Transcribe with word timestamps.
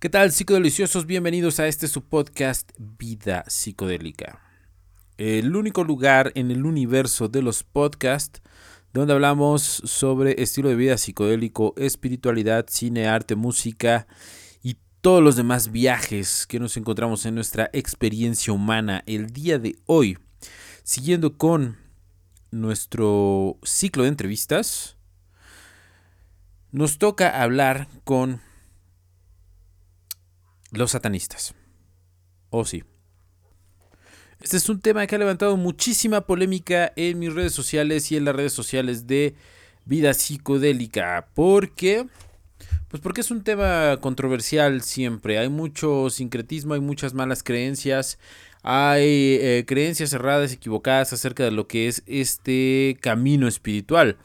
¿Qué 0.00 0.08
tal, 0.08 0.30
psicodeliciosos? 0.30 1.06
Bienvenidos 1.06 1.58
a 1.58 1.66
este 1.66 1.88
su 1.88 2.04
podcast 2.04 2.70
Vida 2.78 3.42
Psicodélica. 3.48 4.40
El 5.16 5.56
único 5.56 5.82
lugar 5.82 6.30
en 6.36 6.52
el 6.52 6.66
universo 6.66 7.26
de 7.26 7.42
los 7.42 7.64
podcasts 7.64 8.40
donde 8.92 9.14
hablamos 9.14 9.60
sobre 9.60 10.40
estilo 10.40 10.68
de 10.68 10.76
vida 10.76 10.98
psicodélico, 10.98 11.74
espiritualidad, 11.76 12.66
cine, 12.68 13.08
arte, 13.08 13.34
música 13.34 14.06
y 14.62 14.76
todos 15.00 15.20
los 15.20 15.34
demás 15.34 15.72
viajes 15.72 16.46
que 16.46 16.60
nos 16.60 16.76
encontramos 16.76 17.26
en 17.26 17.34
nuestra 17.34 17.68
experiencia 17.72 18.52
humana 18.52 19.02
el 19.04 19.32
día 19.32 19.58
de 19.58 19.80
hoy. 19.86 20.16
Siguiendo 20.84 21.36
con 21.36 21.76
nuestro 22.52 23.58
ciclo 23.64 24.04
de 24.04 24.10
entrevistas, 24.10 24.96
nos 26.70 26.98
toca 26.98 27.42
hablar 27.42 27.88
con 28.04 28.46
los 30.70 30.92
satanistas. 30.92 31.54
Oh 32.50 32.64
sí. 32.64 32.84
Este 34.40 34.56
es 34.56 34.68
un 34.68 34.80
tema 34.80 35.06
que 35.06 35.16
ha 35.16 35.18
levantado 35.18 35.56
muchísima 35.56 36.20
polémica 36.20 36.92
en 36.94 37.18
mis 37.18 37.34
redes 37.34 37.52
sociales 37.52 38.12
y 38.12 38.16
en 38.16 38.24
las 38.24 38.36
redes 38.36 38.52
sociales 38.52 39.06
de 39.06 39.34
vida 39.84 40.14
psicodélica. 40.14 41.28
¿Por 41.34 41.74
qué? 41.74 42.06
Pues 42.88 43.02
porque 43.02 43.20
es 43.20 43.30
un 43.30 43.42
tema 43.42 43.98
controversial 44.00 44.82
siempre. 44.82 45.38
Hay 45.38 45.48
mucho 45.48 46.08
sincretismo, 46.08 46.74
hay 46.74 46.80
muchas 46.80 47.14
malas 47.14 47.42
creencias, 47.42 48.18
hay 48.62 49.38
eh, 49.40 49.64
creencias 49.66 50.12
erradas, 50.12 50.52
equivocadas 50.52 51.12
acerca 51.12 51.44
de 51.44 51.50
lo 51.50 51.66
que 51.66 51.88
es 51.88 52.02
este 52.06 52.96
camino 53.00 53.48
espiritual. 53.48 54.18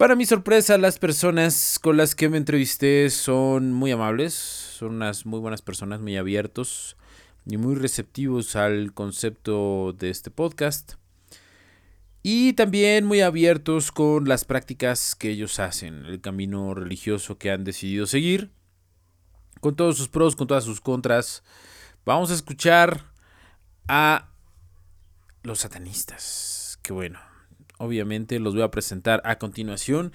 Para 0.00 0.16
mi 0.16 0.24
sorpresa, 0.24 0.78
las 0.78 0.98
personas 0.98 1.78
con 1.78 1.98
las 1.98 2.14
que 2.14 2.30
me 2.30 2.38
entrevisté 2.38 3.10
son 3.10 3.74
muy 3.74 3.90
amables, 3.90 4.32
son 4.32 4.94
unas 4.94 5.26
muy 5.26 5.40
buenas 5.40 5.60
personas, 5.60 6.00
muy 6.00 6.16
abiertos 6.16 6.96
y 7.44 7.58
muy 7.58 7.74
receptivos 7.74 8.56
al 8.56 8.94
concepto 8.94 9.92
de 9.92 10.08
este 10.08 10.30
podcast. 10.30 10.94
Y 12.22 12.54
también 12.54 13.04
muy 13.04 13.20
abiertos 13.20 13.92
con 13.92 14.26
las 14.26 14.46
prácticas 14.46 15.14
que 15.14 15.28
ellos 15.28 15.58
hacen, 15.58 16.06
el 16.06 16.22
camino 16.22 16.72
religioso 16.72 17.36
que 17.36 17.50
han 17.50 17.64
decidido 17.64 18.06
seguir, 18.06 18.50
con 19.60 19.76
todos 19.76 19.98
sus 19.98 20.08
pros, 20.08 20.34
con 20.34 20.46
todas 20.46 20.64
sus 20.64 20.80
contras. 20.80 21.42
Vamos 22.06 22.30
a 22.30 22.34
escuchar 22.36 23.04
a 23.86 24.30
los 25.42 25.58
satanistas. 25.58 26.78
Qué 26.80 26.94
bueno 26.94 27.29
obviamente 27.80 28.38
los 28.38 28.54
voy 28.54 28.62
a 28.62 28.70
presentar 28.70 29.20
a 29.24 29.38
continuación. 29.38 30.12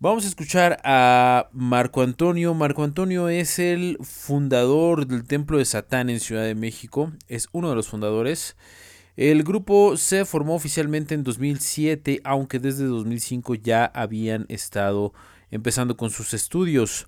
Vamos 0.00 0.24
a 0.24 0.28
escuchar 0.28 0.80
a 0.84 1.48
Marco 1.52 2.02
Antonio. 2.02 2.52
Marco 2.52 2.84
Antonio 2.84 3.28
es 3.30 3.58
el 3.58 3.96
fundador 4.02 5.06
del 5.06 5.24
Templo 5.24 5.56
de 5.56 5.64
Satán 5.64 6.10
en 6.10 6.20
Ciudad 6.20 6.42
de 6.42 6.54
México. 6.54 7.12
Es 7.28 7.48
uno 7.52 7.70
de 7.70 7.76
los 7.76 7.88
fundadores. 7.88 8.56
El 9.16 9.44
grupo 9.44 9.96
se 9.96 10.24
formó 10.24 10.56
oficialmente 10.56 11.14
en 11.14 11.22
2007, 11.22 12.20
aunque 12.24 12.58
desde 12.58 12.84
2005 12.84 13.54
ya 13.54 13.84
habían 13.86 14.44
estado 14.48 15.14
empezando 15.50 15.96
con 15.96 16.10
sus 16.10 16.34
estudios. 16.34 17.06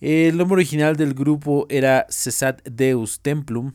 El 0.00 0.36
nombre 0.36 0.56
original 0.56 0.96
del 0.96 1.14
grupo 1.14 1.66
era 1.70 2.06
Cesat 2.10 2.62
Deus 2.68 3.20
Templum, 3.20 3.72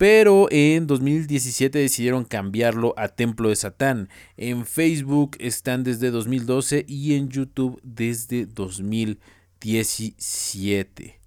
pero 0.00 0.48
en 0.50 0.86
2017 0.86 1.78
decidieron 1.78 2.24
cambiarlo 2.24 2.94
a 2.96 3.08
Templo 3.08 3.50
de 3.50 3.56
Satán. 3.56 4.08
En 4.38 4.64
Facebook 4.64 5.32
están 5.38 5.84
desde 5.84 6.10
2012 6.10 6.86
y 6.88 7.16
en 7.16 7.28
YouTube 7.28 7.78
desde 7.82 8.46
2017. 8.46 11.20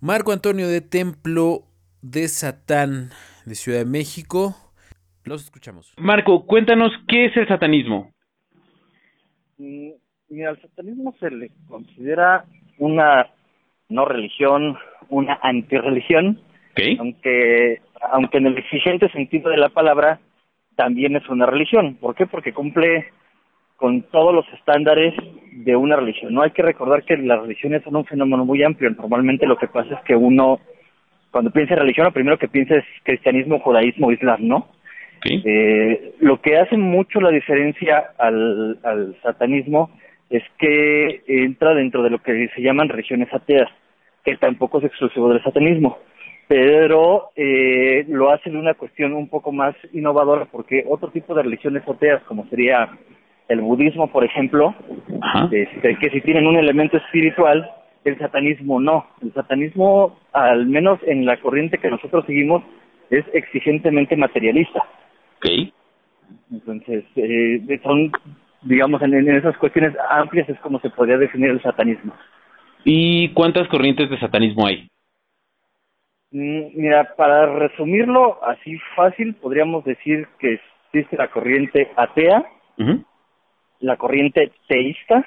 Marco 0.00 0.32
Antonio 0.32 0.66
de 0.66 0.80
Templo 0.80 1.60
de 2.02 2.26
Satán 2.26 3.10
de 3.46 3.54
Ciudad 3.54 3.78
de 3.78 3.84
México. 3.84 4.56
Los 5.22 5.44
escuchamos. 5.44 5.94
Marco, 5.96 6.46
cuéntanos 6.46 6.90
qué 7.06 7.26
es 7.26 7.36
el 7.36 7.46
satanismo. 7.46 8.10
Mm, 9.58 9.90
mira, 10.30 10.50
al 10.50 10.60
satanismo 10.60 11.14
se 11.20 11.30
le 11.30 11.52
considera 11.68 12.44
una 12.76 13.30
no 13.88 14.04
religión, 14.04 14.76
una 15.10 15.38
antirreligión, 15.44 16.40
aunque 16.98 17.80
aunque 18.12 18.38
en 18.38 18.46
el 18.46 18.58
exigente 18.58 19.08
sentido 19.10 19.50
de 19.50 19.56
la 19.56 19.68
palabra, 19.68 20.20
también 20.76 21.16
es 21.16 21.28
una 21.28 21.46
religión. 21.46 21.96
¿Por 21.96 22.14
qué? 22.14 22.26
Porque 22.26 22.52
cumple 22.52 23.06
con 23.76 24.02
todos 24.02 24.34
los 24.34 24.46
estándares 24.54 25.14
de 25.52 25.76
una 25.76 25.96
religión. 25.96 26.34
No 26.34 26.42
hay 26.42 26.50
que 26.50 26.62
recordar 26.62 27.02
que 27.04 27.16
las 27.16 27.40
religiones 27.40 27.82
son 27.82 27.96
un 27.96 28.04
fenómeno 28.04 28.44
muy 28.44 28.62
amplio. 28.62 28.90
Normalmente 28.90 29.46
lo 29.46 29.56
que 29.56 29.68
pasa 29.68 29.94
es 29.94 30.00
que 30.04 30.14
uno, 30.14 30.60
cuando 31.30 31.50
piensa 31.50 31.74
en 31.74 31.80
religión, 31.80 32.06
lo 32.06 32.12
primero 32.12 32.38
que 32.38 32.48
piensa 32.48 32.76
es 32.76 32.84
cristianismo, 33.02 33.60
judaísmo, 33.60 34.12
islam, 34.12 34.46
¿no? 34.46 34.68
Eh, 35.24 36.14
lo 36.20 36.40
que 36.40 36.56
hace 36.56 36.78
mucho 36.78 37.20
la 37.20 37.30
diferencia 37.30 38.12
al, 38.18 38.78
al 38.82 39.16
satanismo 39.22 39.90
es 40.30 40.42
que 40.58 41.22
entra 41.26 41.74
dentro 41.74 42.02
de 42.02 42.10
lo 42.10 42.20
que 42.20 42.48
se 42.54 42.62
llaman 42.62 42.88
religiones 42.88 43.32
ateas, 43.32 43.68
que 44.24 44.36
tampoco 44.36 44.78
es 44.78 44.84
exclusivo 44.84 45.28
del 45.28 45.42
satanismo 45.42 45.98
pero 46.50 47.30
eh, 47.36 48.04
lo 48.08 48.32
hace 48.32 48.50
de 48.50 48.58
una 48.58 48.74
cuestión 48.74 49.12
un 49.12 49.28
poco 49.28 49.52
más 49.52 49.76
innovadora 49.92 50.46
porque 50.46 50.84
otro 50.88 51.08
tipo 51.12 51.32
de 51.32 51.44
religiones 51.44 51.84
ateas 51.88 52.24
como 52.24 52.44
sería 52.48 52.90
el 53.48 53.60
budismo 53.60 54.10
por 54.10 54.24
ejemplo 54.24 54.74
este, 55.52 55.96
que 56.00 56.10
si 56.10 56.20
tienen 56.22 56.48
un 56.48 56.56
elemento 56.56 56.96
espiritual 56.96 57.70
el 58.04 58.18
satanismo 58.18 58.80
no. 58.80 59.06
El 59.22 59.32
satanismo 59.32 60.18
al 60.32 60.66
menos 60.66 60.98
en 61.06 61.24
la 61.24 61.36
corriente 61.36 61.78
que 61.78 61.88
nosotros 61.88 62.24
seguimos 62.26 62.64
es 63.10 63.24
exigentemente 63.32 64.16
materialista. 64.16 64.82
Okay. 65.36 65.72
entonces 66.50 67.04
eh, 67.14 67.80
son 67.84 68.10
digamos 68.62 69.00
en, 69.02 69.14
en 69.14 69.36
esas 69.36 69.56
cuestiones 69.56 69.94
amplias 70.10 70.48
es 70.48 70.58
como 70.58 70.80
se 70.80 70.90
podría 70.90 71.16
definir 71.16 71.50
el 71.50 71.62
satanismo. 71.62 72.12
Y 72.84 73.28
cuántas 73.34 73.68
corrientes 73.68 74.10
de 74.10 74.18
satanismo 74.18 74.66
hay 74.66 74.90
mira, 76.30 77.14
para 77.16 77.46
resumirlo 77.46 78.38
así 78.44 78.78
fácil, 78.94 79.34
podríamos 79.34 79.84
decir 79.84 80.26
que 80.38 80.60
existe 80.92 81.16
la 81.16 81.28
corriente 81.28 81.90
atea, 81.96 82.44
la 83.80 83.96
corriente 83.96 84.52
teísta, 84.68 85.26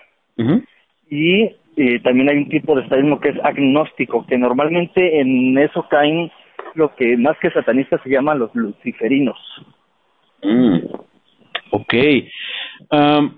y 1.09 1.43
eh, 1.75 1.99
también 2.03 2.29
hay 2.29 2.37
un 2.37 2.49
tipo 2.49 2.75
de 2.75 2.83
satanismo 2.83 3.19
que 3.19 3.29
es 3.29 3.37
agnóstico, 3.43 4.25
que 4.25 4.37
normalmente 4.37 5.19
en 5.19 5.57
eso 5.57 5.87
caen 5.89 6.31
lo 6.75 6.95
que 6.95 7.17
más 7.17 7.37
que 7.39 7.51
satanistas 7.51 8.01
se 8.03 8.09
llaman 8.09 8.39
los 8.39 8.53
luciferinos. 8.55 9.37
Mm. 10.41 10.79
Ok. 11.71 11.93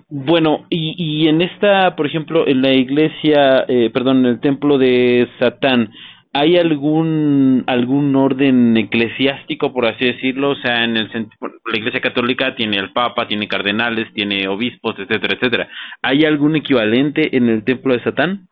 bueno, 0.08 0.66
y, 0.68 0.94
y 0.98 1.28
en 1.28 1.40
esta, 1.40 1.96
por 1.96 2.06
ejemplo, 2.06 2.46
en 2.46 2.60
la 2.60 2.72
iglesia, 2.72 3.64
eh, 3.66 3.90
perdón, 3.92 4.18
en 4.18 4.26
el 4.26 4.40
templo 4.40 4.76
de 4.76 5.26
Satán, 5.38 5.90
¿Hay 6.38 6.58
algún 6.58 7.64
algún 7.66 8.14
orden 8.14 8.76
eclesiástico, 8.76 9.72
por 9.72 9.86
así 9.86 10.04
decirlo? 10.04 10.50
O 10.50 10.54
sea, 10.56 10.84
en 10.84 10.98
el 10.98 11.08
la 11.40 11.78
Iglesia 11.78 12.02
Católica 12.02 12.54
tiene 12.54 12.76
el 12.76 12.92
Papa, 12.92 13.26
tiene 13.26 13.48
cardenales, 13.48 14.12
tiene 14.12 14.46
obispos, 14.46 14.98
etcétera, 14.98 15.34
etcétera. 15.34 15.68
¿Hay 16.02 16.26
algún 16.26 16.54
equivalente 16.56 17.34
en 17.34 17.48
el 17.48 17.64
Templo 17.64 17.94
de 17.94 18.02
Satán? 18.02 18.48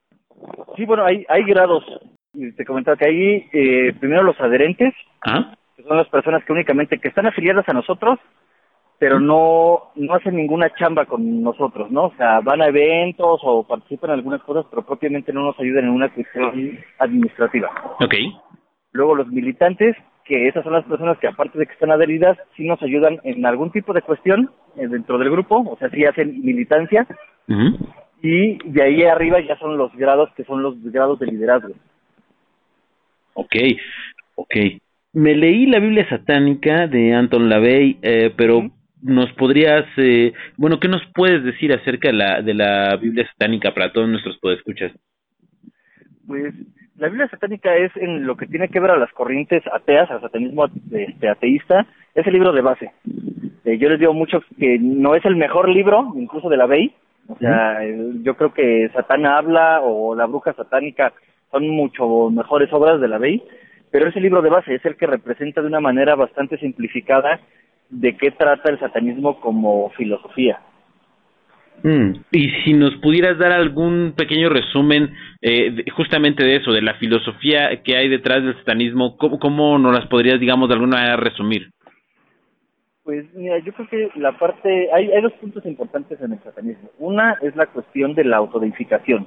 Sí, 0.76 0.86
bueno, 0.86 1.04
hay, 1.04 1.26
hay 1.28 1.44
grados. 1.44 1.84
Te 2.56 2.64
comentaba 2.64 2.96
que 2.96 3.06
hay 3.06 3.48
eh, 3.52 3.92
primero 4.00 4.22
los 4.22 4.40
adherentes, 4.40 4.94
¿Ah? 5.26 5.54
que 5.76 5.82
son 5.82 5.98
las 5.98 6.08
personas 6.08 6.42
que 6.44 6.52
únicamente 6.54 6.98
que 6.98 7.08
están 7.08 7.26
afiliadas 7.26 7.68
a 7.68 7.74
nosotros 7.74 8.18
pero 8.98 9.20
no 9.20 9.90
no 9.96 10.14
hacen 10.14 10.36
ninguna 10.36 10.72
chamba 10.74 11.06
con 11.06 11.42
nosotros, 11.42 11.90
¿no? 11.90 12.06
O 12.06 12.14
sea, 12.16 12.40
van 12.40 12.62
a 12.62 12.68
eventos 12.68 13.40
o 13.42 13.64
participan 13.64 14.10
en 14.10 14.16
algunas 14.18 14.42
cosas, 14.42 14.66
pero 14.70 14.82
propiamente 14.82 15.32
no 15.32 15.42
nos 15.42 15.58
ayudan 15.58 15.84
en 15.84 15.90
una 15.90 16.12
cuestión 16.12 16.78
administrativa. 16.98 17.70
Ok. 18.00 18.14
Luego 18.92 19.14
los 19.16 19.28
militantes, 19.28 19.96
que 20.24 20.48
esas 20.48 20.62
son 20.64 20.72
las 20.72 20.84
personas 20.84 21.18
que 21.18 21.26
aparte 21.26 21.58
de 21.58 21.66
que 21.66 21.72
están 21.72 21.90
adheridas, 21.90 22.38
sí 22.56 22.66
nos 22.66 22.80
ayudan 22.82 23.18
en 23.24 23.44
algún 23.44 23.72
tipo 23.72 23.92
de 23.92 24.02
cuestión 24.02 24.50
eh, 24.76 24.86
dentro 24.86 25.18
del 25.18 25.30
grupo, 25.30 25.58
o 25.68 25.76
sea, 25.76 25.90
sí 25.90 26.04
hacen 26.04 26.40
militancia. 26.42 27.06
Y 28.22 28.56
de 28.70 28.82
ahí 28.82 29.02
arriba 29.02 29.40
ya 29.40 29.58
son 29.58 29.76
los 29.76 29.94
grados 29.96 30.30
que 30.34 30.44
son 30.44 30.62
los 30.62 30.82
grados 30.82 31.18
de 31.18 31.26
liderazgo. 31.26 31.74
Ok, 33.34 33.54
ok. 34.36 34.56
Me 35.12 35.34
leí 35.34 35.66
la 35.66 35.78
Biblia 35.78 36.08
satánica 36.08 36.86
de 36.86 37.12
Anton 37.12 37.48
LaVey, 37.48 37.98
eh, 38.02 38.32
pero 38.36 38.70
nos 39.04 39.30
podrías, 39.34 39.84
eh, 39.98 40.32
bueno, 40.56 40.80
¿qué 40.80 40.88
nos 40.88 41.02
puedes 41.14 41.44
decir 41.44 41.72
acerca 41.74 42.08
de 42.08 42.14
la, 42.14 42.40
de 42.40 42.54
la 42.54 42.96
Biblia 42.96 43.26
satánica 43.32 43.72
para 43.74 43.92
todos 43.92 44.08
nuestros 44.08 44.38
podescuchas? 44.38 44.92
Pues 46.26 46.54
la 46.96 47.08
Biblia 47.08 47.28
satánica 47.28 47.76
es 47.76 47.94
en 47.96 48.26
lo 48.26 48.34
que 48.36 48.46
tiene 48.46 48.68
que 48.68 48.80
ver 48.80 48.92
a 48.92 48.96
las 48.96 49.12
corrientes 49.12 49.62
ateas, 49.70 50.10
al 50.10 50.22
satanismo 50.22 50.66
este, 50.90 51.28
ateísta, 51.28 51.86
es 52.14 52.26
el 52.26 52.32
libro 52.32 52.52
de 52.52 52.62
base. 52.62 52.92
Eh, 53.66 53.76
yo 53.76 53.90
les 53.90 53.98
digo 53.98 54.14
mucho 54.14 54.42
que 54.58 54.78
no 54.78 55.14
es 55.14 55.24
el 55.26 55.36
mejor 55.36 55.68
libro, 55.68 56.12
incluso 56.16 56.48
de 56.48 56.56
la 56.56 56.66
BEI, 56.66 56.94
O 57.28 57.36
sea, 57.38 57.80
yo 58.22 58.36
creo 58.36 58.54
que 58.54 58.88
Satán 58.94 59.26
habla 59.26 59.80
o 59.82 60.14
la 60.14 60.24
bruja 60.26 60.54
satánica 60.54 61.12
son 61.50 61.68
mucho 61.68 62.30
mejores 62.30 62.72
obras 62.72 63.00
de 63.00 63.08
la 63.08 63.18
Bey, 63.18 63.42
pero 63.90 64.08
ese 64.08 64.20
libro 64.20 64.40
de 64.40 64.50
base 64.50 64.74
es 64.74 64.84
el 64.86 64.96
que 64.96 65.06
representa 65.06 65.60
de 65.60 65.68
una 65.68 65.80
manera 65.80 66.14
bastante 66.14 66.58
simplificada 66.58 67.40
de 67.90 68.16
qué 68.16 68.30
trata 68.30 68.70
el 68.70 68.78
satanismo 68.78 69.40
como 69.40 69.90
filosofía. 69.90 70.60
Mm. 71.82 72.12
Y 72.32 72.50
si 72.62 72.72
nos 72.72 72.94
pudieras 72.96 73.38
dar 73.38 73.52
algún 73.52 74.14
pequeño 74.16 74.48
resumen 74.48 75.12
eh, 75.42 75.84
justamente 75.94 76.44
de 76.44 76.56
eso, 76.56 76.72
de 76.72 76.82
la 76.82 76.94
filosofía 76.94 77.82
que 77.82 77.96
hay 77.96 78.08
detrás 78.08 78.42
del 78.42 78.56
satanismo, 78.56 79.16
¿cómo, 79.16 79.38
¿cómo 79.38 79.78
nos 79.78 79.92
las 79.92 80.06
podrías, 80.06 80.40
digamos, 80.40 80.68
de 80.68 80.74
alguna 80.74 80.96
manera 80.96 81.16
resumir? 81.16 81.70
Pues 83.02 83.26
mira, 83.34 83.58
yo 83.58 83.74
creo 83.74 83.88
que 83.88 84.18
la 84.18 84.32
parte, 84.38 84.88
hay, 84.94 85.12
hay 85.12 85.20
dos 85.20 85.34
puntos 85.34 85.66
importantes 85.66 86.18
en 86.22 86.32
el 86.32 86.42
satanismo. 86.42 86.88
Una 86.98 87.36
es 87.42 87.54
la 87.54 87.66
cuestión 87.66 88.14
de 88.14 88.24
la 88.24 88.38
autodeificación. 88.38 89.26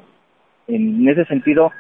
En 0.68 1.07
ese 1.07 1.25
sentido, 1.25 1.71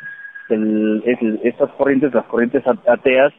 el, 0.49 1.03
estas 1.43 1.71
corrientes, 1.71 2.13
las 2.13 2.25
corrientes 2.25 2.63
ateas, 2.85 3.33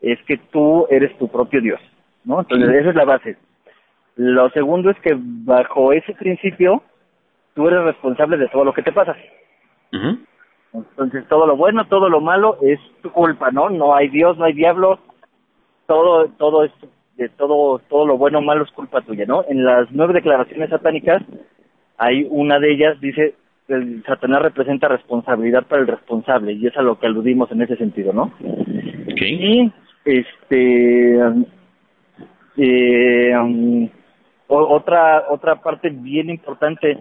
es 0.00 0.22
que 0.22 0.38
tú 0.52 0.86
eres 0.88 1.18
tu 1.18 1.28
propio 1.28 1.60
Dios, 1.60 1.80
¿no? 2.26 2.40
Entonces, 2.40 2.68
esa 2.68 2.90
es 2.90 2.94
la 2.94 3.04
base. 3.04 3.36
Lo 4.16 4.50
segundo 4.50 4.90
es 4.90 4.98
que 5.00 5.16
bajo 5.18 5.92
ese 5.92 6.12
principio, 6.14 6.82
tú 7.54 7.68
eres 7.68 7.82
responsable 7.84 8.36
de 8.36 8.48
todo 8.48 8.64
lo 8.64 8.74
que 8.74 8.82
te 8.82 8.92
pasa. 8.92 9.16
Entonces, 10.72 11.26
todo 11.28 11.46
lo 11.46 11.56
bueno, 11.56 11.86
todo 11.86 12.08
lo 12.08 12.20
malo 12.20 12.58
es 12.60 12.78
tu 13.02 13.10
culpa, 13.10 13.50
¿no? 13.50 13.70
No 13.70 13.94
hay 13.94 14.08
Dios, 14.08 14.36
no 14.36 14.44
hay 14.44 14.52
diablo, 14.52 14.98
todo, 15.86 16.28
todo 16.36 16.64
es, 16.64 16.72
de 17.16 17.28
todo, 17.30 17.78
todo 17.88 18.06
lo 18.06 18.18
bueno 18.18 18.38
o 18.38 18.42
malo 18.42 18.64
es 18.64 18.70
culpa 18.72 19.00
tuya, 19.00 19.24
¿no? 19.26 19.44
En 19.48 19.64
las 19.64 19.90
nueve 19.92 20.12
declaraciones 20.12 20.68
satánicas, 20.68 21.22
hay 21.96 22.26
una 22.30 22.58
de 22.58 22.72
ellas, 22.72 23.00
dice, 23.00 23.34
el 23.68 24.02
Satanás 24.04 24.42
representa 24.42 24.88
responsabilidad 24.88 25.66
para 25.66 25.82
el 25.82 25.88
responsable, 25.88 26.52
y 26.52 26.66
es 26.66 26.76
a 26.76 26.82
lo 26.82 26.98
que 26.98 27.06
aludimos 27.06 27.50
en 27.52 27.62
ese 27.62 27.76
sentido, 27.76 28.12
¿no? 28.12 28.32
Y, 29.16 29.72
este, 30.04 31.18
eh, 32.56 33.36
um, 33.36 33.88
otra 34.48 35.24
otra 35.28 35.56
parte 35.56 35.90
bien 35.90 36.30
importante 36.30 36.98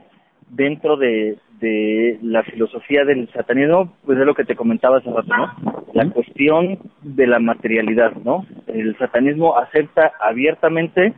dentro 0.50 0.98
de, 0.98 1.38
de 1.60 2.20
la 2.22 2.44
filosofía 2.44 3.06
del 3.06 3.32
satanismo, 3.32 3.94
pues 4.06 4.20
es 4.20 4.26
lo 4.26 4.36
que 4.36 4.46
te 4.46 4.56
comentaba 4.56 4.98
hace 4.98 5.10
rato, 5.10 5.36
¿no? 5.36 5.84
La 5.94 6.10
cuestión 6.10 6.80
de 7.02 7.28
la 7.28 7.40
materialidad, 7.40 8.14
¿no? 8.24 8.46
El 8.68 8.98
satanismo 8.98 9.58
acepta 9.58 10.12
abiertamente 10.20 11.14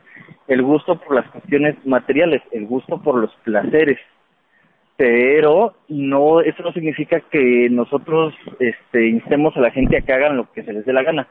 el 0.47 0.61
gusto 0.61 0.99
por 0.99 1.15
las 1.15 1.29
cuestiones 1.31 1.75
materiales, 1.85 2.41
el 2.51 2.65
gusto 2.67 3.01
por 3.01 3.15
los 3.15 3.33
placeres, 3.43 3.99
pero 4.95 5.75
no 5.89 6.41
eso 6.41 6.63
no 6.63 6.71
significa 6.71 7.19
que 7.19 7.69
nosotros 7.69 8.33
este 8.59 9.07
instemos 9.07 9.55
a 9.57 9.61
la 9.61 9.71
gente 9.71 9.97
a 9.97 10.01
que 10.01 10.13
hagan 10.13 10.37
lo 10.37 10.51
que 10.51 10.63
se 10.63 10.73
les 10.73 10.85
dé 10.85 10.93
la 10.93 11.03
gana 11.03 11.27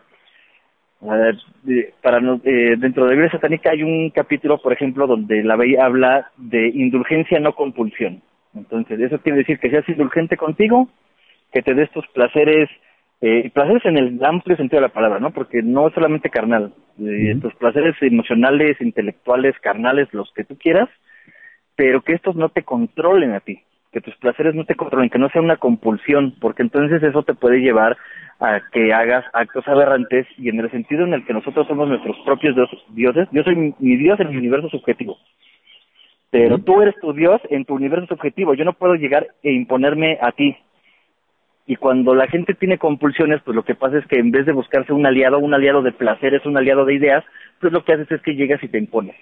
para 1.00 2.18
eh, 2.44 2.76
dentro 2.78 3.04
de 3.04 3.10
la 3.10 3.16
Biblia 3.16 3.30
satánica 3.30 3.70
hay 3.70 3.82
un 3.82 4.10
capítulo, 4.10 4.60
por 4.60 4.72
ejemplo, 4.72 5.06
donde 5.06 5.42
la 5.44 5.56
Bey 5.56 5.76
habla 5.76 6.30
de 6.36 6.68
indulgencia, 6.68 7.38
no 7.38 7.54
compulsión. 7.54 8.22
Entonces, 8.54 8.98
eso 9.00 9.18
quiere 9.18 9.38
decir 9.38 9.58
que 9.58 9.70
seas 9.70 9.88
indulgente 9.88 10.36
contigo, 10.36 10.88
que 11.52 11.62
te 11.62 11.74
des 11.74 11.90
tus 11.90 12.06
placeres, 12.08 12.70
eh, 13.20 13.50
placeres 13.52 13.84
en 13.84 13.98
el 13.98 14.24
amplio 14.24 14.56
sentido 14.56 14.80
de 14.80 14.88
la 14.88 14.92
palabra, 14.92 15.20
¿no? 15.20 15.30
Porque 15.32 15.62
no 15.62 15.88
es 15.88 15.94
solamente 15.94 16.30
carnal, 16.30 16.72
eh, 16.98 17.36
tus 17.40 17.54
placeres 17.54 17.94
emocionales, 18.00 18.80
intelectuales, 18.80 19.54
carnales, 19.60 20.08
los 20.12 20.32
que 20.32 20.44
tú 20.44 20.56
quieras, 20.56 20.88
pero 21.76 22.00
que 22.00 22.14
estos 22.14 22.36
no 22.36 22.48
te 22.48 22.62
controlen 22.62 23.32
a 23.32 23.40
ti, 23.40 23.60
que 23.92 24.00
tus 24.00 24.16
placeres 24.16 24.54
no 24.54 24.64
te 24.64 24.74
controlen, 24.74 25.10
que 25.10 25.18
no 25.18 25.28
sea 25.28 25.42
una 25.42 25.58
compulsión, 25.58 26.34
porque 26.40 26.62
entonces 26.62 27.02
eso 27.02 27.22
te 27.22 27.34
puede 27.34 27.58
llevar 27.58 27.98
a 28.40 28.60
que 28.72 28.92
hagas 28.92 29.24
actos 29.32 29.66
aberrantes 29.66 30.26
y 30.36 30.48
en 30.48 30.60
el 30.60 30.70
sentido 30.70 31.04
en 31.04 31.14
el 31.14 31.24
que 31.24 31.32
nosotros 31.32 31.66
somos 31.66 31.88
nuestros 31.88 32.16
propios 32.24 32.54
dioses, 32.88 33.28
yo 33.32 33.42
soy 33.42 33.74
mi 33.78 33.96
Dios 33.96 34.20
en 34.20 34.30
mi 34.30 34.36
universo 34.36 34.68
subjetivo, 34.68 35.16
pero 36.30 36.58
tú 36.58 36.82
eres 36.82 36.94
tu 37.00 37.12
Dios 37.12 37.40
en 37.50 37.64
tu 37.64 37.74
universo 37.74 38.06
subjetivo, 38.06 38.54
yo 38.54 38.64
no 38.64 38.74
puedo 38.74 38.94
llegar 38.94 39.26
e 39.42 39.52
imponerme 39.52 40.18
a 40.20 40.32
ti. 40.32 40.56
Y 41.68 41.76
cuando 41.76 42.14
la 42.14 42.28
gente 42.28 42.54
tiene 42.54 42.78
compulsiones, 42.78 43.40
pues 43.42 43.56
lo 43.56 43.64
que 43.64 43.74
pasa 43.74 43.98
es 43.98 44.06
que 44.06 44.20
en 44.20 44.30
vez 44.30 44.46
de 44.46 44.52
buscarse 44.52 44.92
un 44.92 45.04
aliado, 45.04 45.38
un 45.38 45.54
aliado 45.54 45.82
de 45.82 45.92
placeres, 45.92 46.46
un 46.46 46.56
aliado 46.56 46.84
de 46.84 46.94
ideas, 46.94 47.24
pues 47.60 47.72
lo 47.72 47.84
que 47.84 47.94
haces 47.94 48.10
es 48.12 48.22
que 48.22 48.36
llegas 48.36 48.62
y 48.62 48.68
te 48.68 48.78
impones. 48.78 49.16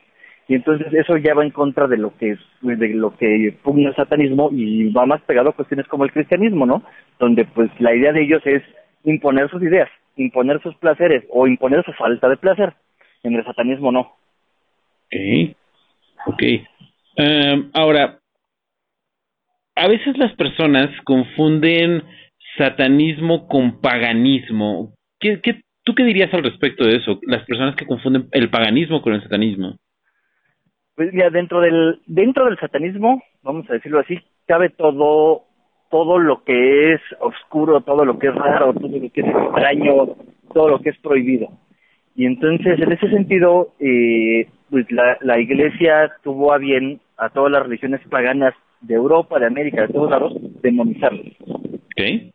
Y 0.47 0.55
entonces 0.55 0.93
eso 0.93 1.17
ya 1.17 1.33
va 1.33 1.43
en 1.43 1.53
contra 1.53 1.87
de 1.87 1.97
lo 1.97 2.15
que 2.19 2.33
es, 2.33 2.39
de 2.61 2.89
lo 2.91 3.17
que 3.17 3.57
pugna 3.63 3.91
el 3.91 3.97
satanismo 3.97 4.51
y 4.53 4.93
va 4.93 5.07
más 5.07 5.23
pegado 5.23 5.51
a 5.51 5.55
cuestiones 5.55 5.87
como 5.89 6.05
el 6.05 6.13
cristianismo, 6.13 6.67
¿no? 6.67 6.83
Donde 7.19 7.47
pues 7.47 7.71
la 7.81 7.95
idea 7.95 8.13
de 8.13 8.23
ellos 8.23 8.43
es 8.45 8.63
imponer 9.05 9.49
sus 9.51 9.63
ideas, 9.63 9.89
imponer 10.17 10.61
sus 10.63 10.75
placeres 10.77 11.25
o 11.31 11.47
imponer 11.47 11.85
su 11.85 11.93
falta 11.93 12.29
de 12.29 12.37
placer. 12.37 12.75
En 13.23 13.35
el 13.35 13.45
satanismo 13.45 13.93
no. 13.93 14.01
Ok. 15.07 15.57
Ok. 16.27 16.43
Em, 17.17 17.71
ahora, 17.75 18.19
a 19.77 19.89
veces 19.89 20.17
las 20.19 20.35
personas 20.35 20.91
confunden 21.05 22.03
satanismo 22.57 23.47
con 23.49 23.81
paganismo. 23.81 24.95
¿Qué, 25.19 25.41
qué, 25.41 25.63
¿Tú 25.85 25.95
qué 25.95 26.05
dirías 26.05 26.33
al 26.33 26.43
respecto 26.43 26.85
de 26.85 26.97
eso? 26.97 27.21
Las 27.23 27.45
personas 27.45 27.77
que 27.77 27.87
confunden 27.87 28.29
el 28.33 28.51
paganismo 28.51 29.03
con 29.03 29.15
el 29.15 29.23
satanismo. 29.23 29.77
Pues 30.95 31.13
mira, 31.13 31.31
dentro 31.31 31.61
del, 31.61 32.01
dentro 32.07 32.47
del 32.47 32.59
satanismo, 32.59 33.23
vamos 33.43 33.69
a 33.69 33.75
decirlo 33.75 34.01
así, 34.01 34.19
cabe 34.47 34.71
todo 34.71 35.45
todo 35.95 36.19
lo 36.19 36.43
que 36.43 36.93
es 36.93 37.01
oscuro, 37.21 37.81
todo 37.83 38.05
lo 38.05 38.19
que 38.19 38.27
es 38.27 38.35
raro, 38.35 38.75
todo 38.75 38.89
lo 38.89 39.13
que 39.13 39.21
es 39.21 39.29
extraño, 39.29 40.17
todo 40.53 40.69
lo 40.71 40.81
que 40.81 40.91
es 40.91 40.99
prohibido. 40.99 41.51
Y 42.17 42.27
entonces, 42.27 42.81
en 42.81 42.91
ese 42.91 43.09
sentido, 43.11 43.69
eh, 43.79 44.49
pues 44.71 44.91
la, 44.91 45.17
la 45.21 45.39
iglesia 45.39 46.11
tuvo 46.25 46.53
a 46.53 46.59
bien 46.59 46.99
a 47.17 47.29
todas 47.29 47.53
las 47.53 47.63
religiones 47.63 48.01
paganas 48.11 48.55
de 48.81 48.97
Europa, 48.97 49.39
de 49.39 49.47
América, 49.47 49.83
de 49.83 49.93
todos 49.93 50.11
lados, 50.11 50.35
demonizarlos. 50.63 51.29
Okay. 51.93 52.33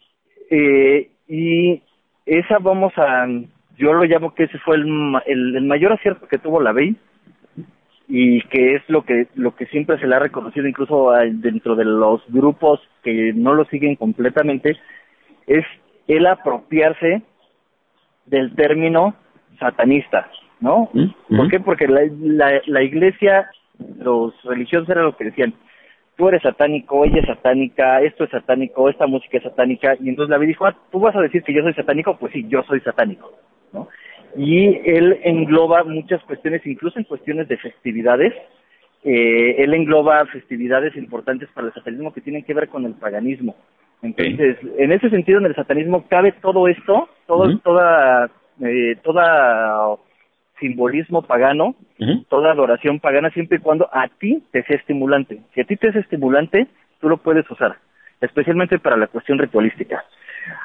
Eh, 0.50 1.10
y 1.28 1.82
esa 2.26 2.60
vamos 2.60 2.94
a, 2.96 3.28
yo 3.78 3.92
lo 3.92 4.06
llamo 4.06 4.34
que 4.36 4.44
ese 4.46 4.58
fue 4.60 4.78
el, 4.78 4.88
el, 5.26 5.58
el 5.58 5.66
mayor 5.66 5.92
acierto 5.92 6.30
que 6.30 6.38
tuvo 6.38 6.62
la 6.62 6.72
BEI, 6.72 6.96
y 8.12 8.42
que 8.48 8.76
es 8.76 8.82
lo 8.90 9.04
que 9.04 9.28
lo 9.36 9.56
que 9.56 9.68
siempre 9.68 10.00
se 10.00 10.08
le 10.08 10.16
ha 10.16 10.20
reconocido 10.20 10.68
incluso 10.68 11.12
dentro 11.32 11.76
de 11.76 11.86
los 11.86 12.22
grupos 12.28 12.82
que 13.04 13.32
no 13.34 13.54
lo 13.54 13.66
siguen 13.66 13.96
completamente 13.96 14.76
es 15.46 15.64
el 16.08 16.26
apropiarse 16.26 17.22
del 18.26 18.56
término 18.56 19.14
satanista, 19.60 20.28
¿no? 20.60 20.90
Mm, 20.92 21.38
¿Por 21.38 21.50
qué? 21.50 21.60
Porque 21.60 21.88
la, 21.88 22.02
la, 22.20 22.62
la 22.66 22.82
iglesia, 22.82 23.50
los 24.00 24.34
religiosos 24.44 24.90
eran 24.90 25.06
lo 25.06 25.16
que 25.16 25.26
decían, 25.26 25.54
tú 26.16 26.28
eres 26.30 26.42
satánico, 26.42 27.06
ella 27.06 27.22
es 27.22 27.28
satánica, 27.28 28.02
esto 28.02 28.24
es 28.24 28.32
satánico, 28.32 28.90
esta 28.90 29.06
música 29.06 29.38
es 29.38 29.44
satánica, 29.44 29.96
y 30.00 30.10
entonces 30.10 30.32
la 30.32 30.40
dijo, 30.40 30.66
ah, 30.66 30.76
¿tú 30.92 31.00
vas 31.00 31.16
a 31.16 31.22
decir 31.22 31.44
que 31.44 31.54
yo 31.54 31.62
soy 31.62 31.74
satánico? 31.74 32.18
Pues 32.18 32.34
sí, 32.34 32.46
yo 32.48 32.64
soy 32.64 32.80
satánico, 32.82 33.32
¿no? 33.72 33.88
Y 34.36 34.82
él 34.86 35.20
engloba 35.24 35.84
muchas 35.84 36.22
cuestiones, 36.24 36.66
incluso 36.66 37.00
en 37.00 37.06
cuestiones 37.06 37.48
de 37.48 37.58
festividades. 37.58 38.34
Eh, 39.04 39.56
él 39.64 39.74
engloba 39.74 40.26
festividades 40.26 40.96
importantes 40.96 41.50
para 41.54 41.68
el 41.68 41.74
satanismo 41.74 42.14
que 42.14 42.22
tienen 42.22 42.44
que 42.44 42.54
ver 42.54 42.68
con 42.68 42.86
el 42.86 42.94
paganismo. 42.94 43.56
Entonces, 44.02 44.58
en 44.78 44.92
ese 44.92 45.10
sentido, 45.10 45.40
en 45.40 45.46
el 45.46 45.56
satanismo 45.56 46.06
cabe 46.08 46.34
todo 46.42 46.68
esto, 46.68 47.10
todo, 47.28 47.58
toda, 47.60 48.30
eh, 48.62 48.96
toda 49.04 49.98
simbolismo 50.60 51.22
pagano, 51.22 51.76
toda 52.28 52.52
adoración 52.52 53.00
pagana, 53.00 53.30
siempre 53.32 53.58
y 53.58 53.62
cuando 53.62 53.90
a 53.92 54.08
ti 54.08 54.44
te 54.52 54.64
sea 54.64 54.78
estimulante. 54.78 55.42
Si 55.54 55.62
a 55.62 55.64
ti 55.64 55.76
te 55.76 55.88
es 55.88 55.96
estimulante, 55.96 56.68
tú 57.00 57.10
lo 57.10 57.18
puedes 57.18 57.50
usar, 57.50 57.78
especialmente 58.22 58.80
para 58.80 58.98
la 58.98 59.08
cuestión 59.08 59.38
ritualística. 59.38 60.04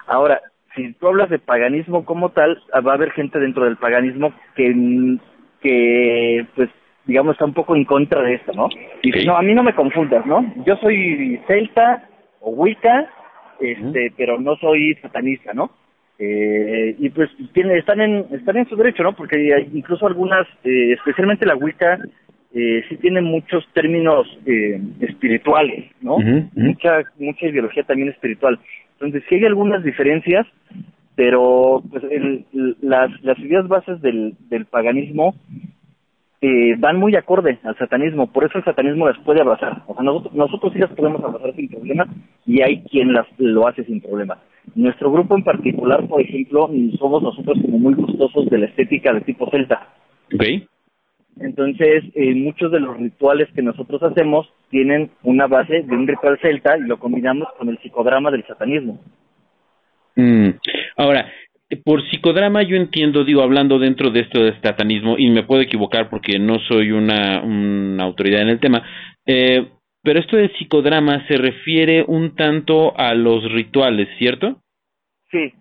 Ahora, 0.06 0.40
si 0.74 0.92
tú 0.94 1.08
hablas 1.08 1.30
de 1.30 1.38
paganismo 1.38 2.04
como 2.04 2.30
tal, 2.30 2.60
va 2.74 2.92
a 2.92 2.94
haber 2.94 3.12
gente 3.12 3.38
dentro 3.38 3.64
del 3.64 3.76
paganismo 3.76 4.32
que, 4.54 5.18
que 5.60 6.46
pues, 6.54 6.70
digamos, 7.06 7.32
está 7.32 7.44
un 7.44 7.54
poco 7.54 7.76
en 7.76 7.84
contra 7.84 8.22
de 8.22 8.34
esto, 8.34 8.52
¿no? 8.52 8.68
Y 9.02 9.24
no, 9.24 9.36
a 9.36 9.42
mí 9.42 9.54
no 9.54 9.62
me 9.62 9.74
confundas, 9.74 10.24
¿no? 10.26 10.52
Yo 10.66 10.76
soy 10.76 11.40
celta 11.46 12.08
o 12.40 12.50
wicca, 12.50 13.08
este, 13.60 14.12
pero 14.16 14.40
no 14.40 14.56
soy 14.56 14.94
satanista, 14.96 15.52
¿no? 15.54 15.70
Eh, 16.18 16.94
y 16.98 17.10
pues 17.10 17.28
tiene, 17.52 17.76
están 17.76 18.00
en 18.00 18.26
están 18.30 18.56
en 18.56 18.68
su 18.68 18.76
derecho, 18.76 19.02
¿no? 19.02 19.14
Porque 19.14 19.36
hay 19.52 19.68
incluso 19.74 20.06
algunas, 20.06 20.46
eh, 20.62 20.92
especialmente 20.92 21.44
la 21.44 21.56
wicca, 21.56 21.98
eh, 22.54 22.84
sí 22.88 22.96
tiene 22.98 23.20
muchos 23.20 23.66
términos 23.72 24.26
eh, 24.46 24.80
espirituales, 25.00 25.90
¿no? 26.00 26.18
Mucha 26.54 27.02
mucha 27.18 27.46
ideología 27.46 27.82
también 27.82 28.10
espiritual. 28.10 28.60
Entonces, 28.94 29.22
sí 29.28 29.36
hay 29.36 29.44
algunas 29.44 29.82
diferencias, 29.82 30.46
pero 31.14 31.82
pues 31.90 32.02
las, 32.80 33.10
las 33.22 33.38
ideas 33.38 33.68
bases 33.68 34.00
del, 34.00 34.34
del 34.48 34.66
paganismo 34.66 35.34
eh, 36.40 36.76
van 36.78 36.98
muy 36.98 37.16
acorde 37.16 37.58
al 37.62 37.74
satanismo, 37.78 38.26
por 38.26 38.44
eso 38.44 38.58
el 38.58 38.64
satanismo 38.64 39.08
las 39.08 39.18
puede 39.20 39.40
abrazar. 39.40 39.82
O 39.86 39.94
sea, 39.94 40.02
nosotros, 40.02 40.34
nosotros 40.34 40.72
sí 40.74 40.78
las 40.78 40.90
podemos 40.90 41.24
abrazar 41.24 41.54
sin 41.54 41.68
problema 41.68 42.06
y 42.44 42.60
hay 42.60 42.82
quien 42.82 43.14
las 43.14 43.26
lo 43.38 43.66
hace 43.66 43.82
sin 43.84 44.02
problema. 44.02 44.38
Nuestro 44.74 45.10
grupo 45.10 45.36
en 45.36 45.44
particular, 45.44 46.06
por 46.06 46.20
ejemplo, 46.20 46.68
somos 46.98 47.22
nosotros 47.22 47.58
como 47.62 47.78
muy 47.78 47.94
gustosos 47.94 48.46
de 48.50 48.58
la 48.58 48.66
estética 48.66 49.14
de 49.14 49.22
tipo 49.22 49.48
celta. 49.50 49.88
Okay. 50.34 50.66
Entonces, 51.40 52.04
eh, 52.14 52.34
muchos 52.34 52.70
de 52.70 52.80
los 52.80 52.96
rituales 52.96 53.48
que 53.54 53.62
nosotros 53.62 54.02
hacemos 54.02 54.48
tienen 54.70 55.10
una 55.22 55.46
base 55.46 55.82
de 55.82 55.94
un 55.94 56.06
ritual 56.06 56.38
celta 56.40 56.78
y 56.78 56.82
lo 56.82 56.98
combinamos 56.98 57.48
con 57.58 57.68
el 57.68 57.78
psicodrama 57.78 58.30
del 58.30 58.46
satanismo. 58.46 59.00
Mm. 60.16 60.50
Ahora, 60.96 61.30
por 61.84 62.02
psicodrama 62.08 62.62
yo 62.62 62.76
entiendo, 62.76 63.24
digo, 63.24 63.42
hablando 63.42 63.78
dentro 63.78 64.10
de 64.10 64.20
esto 64.20 64.42
de 64.42 64.60
satanismo, 64.60 65.16
y 65.18 65.30
me 65.30 65.42
puedo 65.42 65.62
equivocar 65.62 66.08
porque 66.08 66.38
no 66.38 66.58
soy 66.68 66.92
una, 66.92 67.42
una 67.42 68.04
autoridad 68.04 68.42
en 68.42 68.48
el 68.48 68.60
tema, 68.60 68.82
eh, 69.26 69.68
pero 70.02 70.20
esto 70.20 70.36
de 70.36 70.50
psicodrama 70.50 71.26
se 71.26 71.36
refiere 71.36 72.04
un 72.06 72.36
tanto 72.36 72.96
a 72.96 73.14
los 73.14 73.50
rituales, 73.50 74.08
¿cierto? 74.18 74.60
Sí. 75.30 75.52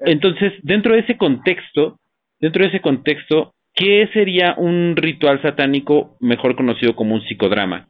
Entonces, 0.00 0.52
dentro 0.62 0.94
de 0.94 1.00
ese 1.00 1.16
contexto, 1.16 1.98
dentro 2.40 2.62
de 2.62 2.68
ese 2.68 2.80
contexto, 2.80 3.54
¿qué 3.74 4.08
sería 4.12 4.54
un 4.56 4.94
ritual 4.96 5.40
satánico 5.42 6.16
mejor 6.20 6.56
conocido 6.56 6.94
como 6.94 7.14
un 7.14 7.22
psicodrama? 7.22 7.88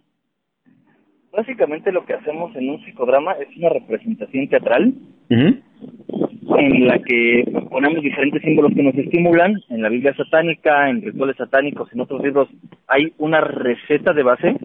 Básicamente 1.32 1.90
lo 1.92 2.04
que 2.06 2.14
hacemos 2.14 2.54
en 2.56 2.70
un 2.70 2.84
psicodrama 2.84 3.32
es 3.32 3.48
una 3.56 3.70
representación 3.70 4.48
teatral 4.48 4.94
en 5.28 6.86
la 6.86 6.98
que 7.00 7.44
ponemos 7.70 8.02
diferentes 8.02 8.40
símbolos 8.42 8.72
que 8.74 8.82
nos 8.82 8.94
estimulan. 8.94 9.54
En 9.68 9.82
la 9.82 9.88
Biblia 9.88 10.14
satánica, 10.14 10.88
en 10.88 11.02
rituales 11.02 11.36
satánicos, 11.36 11.92
en 11.92 12.00
otros 12.00 12.22
libros 12.22 12.48
hay 12.86 13.12
una 13.18 13.40
receta 13.40 14.12
de 14.12 14.22
base. 14.22 14.56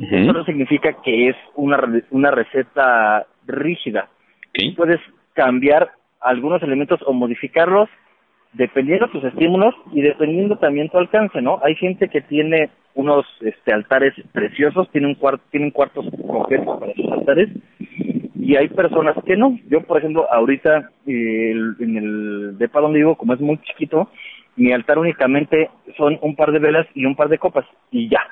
Eso 0.00 0.32
no 0.32 0.44
significa 0.44 0.96
que 1.04 1.28
es 1.28 1.36
una, 1.54 1.78
una 2.10 2.30
receta 2.32 3.26
rígida. 3.46 4.08
Puedes 4.76 4.98
cambiar 5.34 5.90
algunos 6.20 6.62
elementos 6.62 7.00
o 7.06 7.12
modificarlos 7.12 7.88
dependiendo 8.52 9.06
de 9.06 9.12
tus 9.12 9.24
estímulos 9.24 9.74
y 9.92 10.02
dependiendo 10.02 10.56
también 10.56 10.88
tu 10.88 10.98
alcance, 10.98 11.40
¿no? 11.40 11.60
Hay 11.62 11.74
gente 11.76 12.08
que 12.08 12.20
tiene 12.20 12.70
unos 12.94 13.24
este, 13.40 13.72
altares 13.72 14.14
preciosos, 14.32 14.90
tienen, 14.90 15.14
cuart 15.14 15.40
tienen 15.50 15.70
cuartos 15.70 16.06
completos 16.26 16.80
para 16.80 16.94
sus 16.94 17.12
altares 17.12 17.48
y 18.34 18.56
hay 18.56 18.68
personas 18.68 19.16
que 19.24 19.36
no. 19.36 19.58
Yo, 19.68 19.82
por 19.82 19.98
ejemplo, 19.98 20.26
ahorita 20.32 20.90
en 21.06 21.96
el 21.96 22.58
depa 22.58 22.80
donde 22.80 22.98
vivo, 22.98 23.14
como 23.14 23.34
es 23.34 23.40
muy 23.40 23.58
chiquito, 23.58 24.08
mi 24.56 24.72
altar 24.72 24.98
únicamente 24.98 25.70
son 25.96 26.18
un 26.20 26.34
par 26.34 26.50
de 26.50 26.58
velas 26.58 26.86
y 26.94 27.04
un 27.04 27.14
par 27.14 27.28
de 27.28 27.38
copas 27.38 27.64
y 27.90 28.08
ya, 28.08 28.26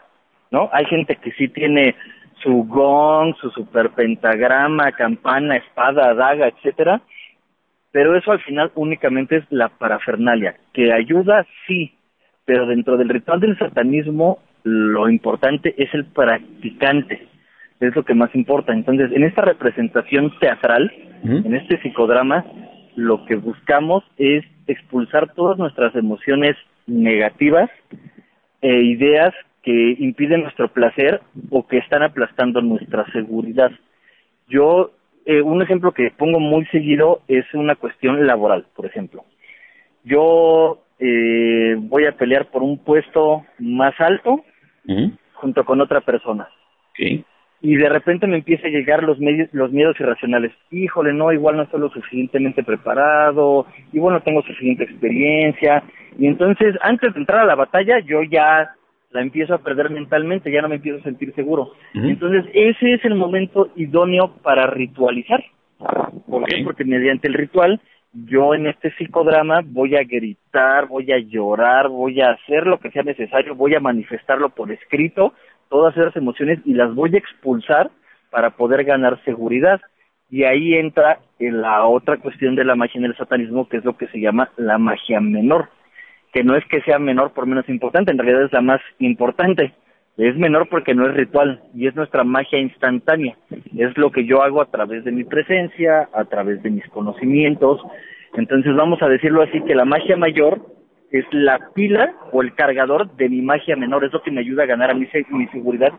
¿no? 0.50 0.68
Hay 0.72 0.84
gente 0.86 1.16
que 1.16 1.30
sí 1.32 1.48
tiene 1.48 1.94
su 2.42 2.64
gong, 2.64 3.34
su 3.40 3.50
super 3.50 3.90
pentagrama, 3.90 4.92
campana, 4.92 5.56
espada, 5.56 6.14
daga, 6.14 6.48
etcétera, 6.48 7.00
pero 7.92 8.16
eso 8.16 8.32
al 8.32 8.40
final 8.40 8.70
únicamente 8.74 9.36
es 9.36 9.44
la 9.50 9.68
parafernalia, 9.68 10.56
que 10.72 10.92
ayuda 10.92 11.46
sí, 11.66 11.94
pero 12.44 12.66
dentro 12.66 12.96
del 12.96 13.08
ritual 13.08 13.40
del 13.40 13.58
satanismo 13.58 14.38
lo 14.64 15.08
importante 15.08 15.74
es 15.78 15.92
el 15.94 16.04
practicante, 16.06 17.26
es 17.80 17.94
lo 17.94 18.04
que 18.04 18.14
más 18.14 18.34
importa. 18.34 18.72
Entonces, 18.72 19.10
en 19.12 19.24
esta 19.24 19.42
representación 19.42 20.32
teatral, 20.40 20.92
en 21.22 21.54
este 21.54 21.80
psicodrama, 21.80 22.44
lo 22.96 23.24
que 23.24 23.36
buscamos 23.36 24.04
es 24.16 24.44
expulsar 24.66 25.32
todas 25.34 25.58
nuestras 25.58 25.94
emociones 25.94 26.56
negativas 26.86 27.70
e 28.60 28.82
ideas 28.82 29.34
que 29.62 29.96
impiden 29.98 30.42
nuestro 30.42 30.68
placer 30.68 31.20
o 31.50 31.66
que 31.66 31.78
están 31.78 32.02
aplastando 32.02 32.60
nuestra 32.60 33.04
seguridad. 33.12 33.70
Yo 34.48 34.92
eh, 35.28 35.42
un 35.42 35.60
ejemplo 35.60 35.92
que 35.92 36.10
pongo 36.10 36.40
muy 36.40 36.64
seguido 36.68 37.20
es 37.28 37.44
una 37.52 37.74
cuestión 37.76 38.26
laboral, 38.26 38.64
por 38.74 38.86
ejemplo. 38.86 39.26
Yo 40.02 40.78
eh, 40.98 41.76
voy 41.76 42.06
a 42.06 42.12
pelear 42.12 42.46
por 42.46 42.62
un 42.62 42.78
puesto 42.78 43.44
más 43.58 43.92
alto 44.00 44.42
junto 45.34 45.66
con 45.66 45.82
otra 45.82 46.00
persona. 46.00 46.48
Y 47.60 47.76
de 47.76 47.90
repente 47.90 48.26
me 48.26 48.36
empieza 48.36 48.68
a 48.68 48.70
llegar 48.70 49.02
los, 49.02 49.18
medios, 49.18 49.50
los 49.52 49.70
miedos 49.70 50.00
irracionales. 50.00 50.52
Híjole, 50.70 51.12
no, 51.12 51.30
igual 51.30 51.58
no 51.58 51.64
estoy 51.64 51.80
lo 51.80 51.90
suficientemente 51.90 52.62
preparado, 52.62 53.66
igual 53.92 54.14
no 54.14 54.22
tengo 54.22 54.40
suficiente 54.40 54.84
experiencia. 54.84 55.82
Y 56.18 56.26
entonces, 56.26 56.74
antes 56.80 57.12
de 57.12 57.20
entrar 57.20 57.40
a 57.40 57.46
la 57.46 57.54
batalla, 57.54 57.98
yo 57.98 58.22
ya 58.22 58.70
la 59.10 59.22
empiezo 59.22 59.54
a 59.54 59.58
perder 59.58 59.90
mentalmente, 59.90 60.52
ya 60.52 60.62
no 60.62 60.68
me 60.68 60.76
empiezo 60.76 60.98
a 60.98 61.02
sentir 61.02 61.34
seguro. 61.34 61.72
Entonces, 61.94 62.44
ese 62.52 62.94
es 62.94 63.04
el 63.04 63.14
momento 63.14 63.70
idóneo 63.76 64.34
para 64.42 64.66
ritualizar. 64.66 65.42
¿Por 66.26 66.44
qué? 66.44 66.62
Porque 66.64 66.84
mediante 66.84 67.28
el 67.28 67.34
ritual, 67.34 67.80
yo 68.12 68.54
en 68.54 68.66
este 68.66 68.90
psicodrama 68.96 69.60
voy 69.64 69.96
a 69.96 70.04
gritar, 70.04 70.88
voy 70.88 71.10
a 71.12 71.18
llorar, 71.18 71.88
voy 71.88 72.20
a 72.20 72.32
hacer 72.32 72.66
lo 72.66 72.78
que 72.78 72.90
sea 72.90 73.02
necesario, 73.02 73.54
voy 73.54 73.74
a 73.74 73.80
manifestarlo 73.80 74.50
por 74.50 74.70
escrito, 74.70 75.32
todas 75.70 75.96
esas 75.96 76.16
emociones 76.16 76.60
y 76.64 76.74
las 76.74 76.94
voy 76.94 77.14
a 77.14 77.18
expulsar 77.18 77.90
para 78.30 78.50
poder 78.50 78.84
ganar 78.84 79.22
seguridad. 79.24 79.80
Y 80.30 80.44
ahí 80.44 80.74
entra 80.74 81.20
en 81.38 81.62
la 81.62 81.86
otra 81.86 82.18
cuestión 82.18 82.54
de 82.54 82.64
la 82.64 82.74
magia 82.74 82.98
en 82.98 83.06
el 83.06 83.16
satanismo, 83.16 83.68
que 83.68 83.78
es 83.78 83.84
lo 83.84 83.96
que 83.96 84.08
se 84.08 84.20
llama 84.20 84.50
la 84.58 84.76
magia 84.76 85.20
menor 85.20 85.70
que 86.32 86.44
no 86.44 86.56
es 86.56 86.64
que 86.66 86.80
sea 86.82 86.98
menor 86.98 87.32
por 87.32 87.46
menos 87.46 87.68
importante, 87.68 88.12
en 88.12 88.18
realidad 88.18 88.44
es 88.44 88.52
la 88.52 88.60
más 88.60 88.80
importante. 88.98 89.72
Es 90.18 90.36
menor 90.36 90.68
porque 90.68 90.94
no 90.94 91.08
es 91.08 91.14
ritual 91.14 91.62
y 91.74 91.86
es 91.86 91.94
nuestra 91.94 92.24
magia 92.24 92.58
instantánea. 92.58 93.36
Es 93.76 93.96
lo 93.96 94.10
que 94.10 94.26
yo 94.26 94.42
hago 94.42 94.60
a 94.60 94.70
través 94.70 95.04
de 95.04 95.12
mi 95.12 95.22
presencia, 95.22 96.08
a 96.12 96.24
través 96.24 96.60
de 96.64 96.70
mis 96.70 96.86
conocimientos. 96.88 97.80
Entonces 98.34 98.74
vamos 98.74 99.00
a 99.00 99.08
decirlo 99.08 99.42
así 99.42 99.60
que 99.62 99.76
la 99.76 99.84
magia 99.84 100.16
mayor 100.16 100.60
es 101.12 101.24
la 101.30 101.70
pila 101.72 102.14
o 102.32 102.42
el 102.42 102.52
cargador 102.54 103.14
de 103.16 103.28
mi 103.28 103.42
magia 103.42 103.76
menor. 103.76 104.04
Es 104.04 104.12
lo 104.12 104.20
que 104.20 104.32
me 104.32 104.40
ayuda 104.40 104.64
a 104.64 104.66
ganar 104.66 104.90
a 104.90 104.94
mi, 104.94 105.06
seguridad 105.06 105.92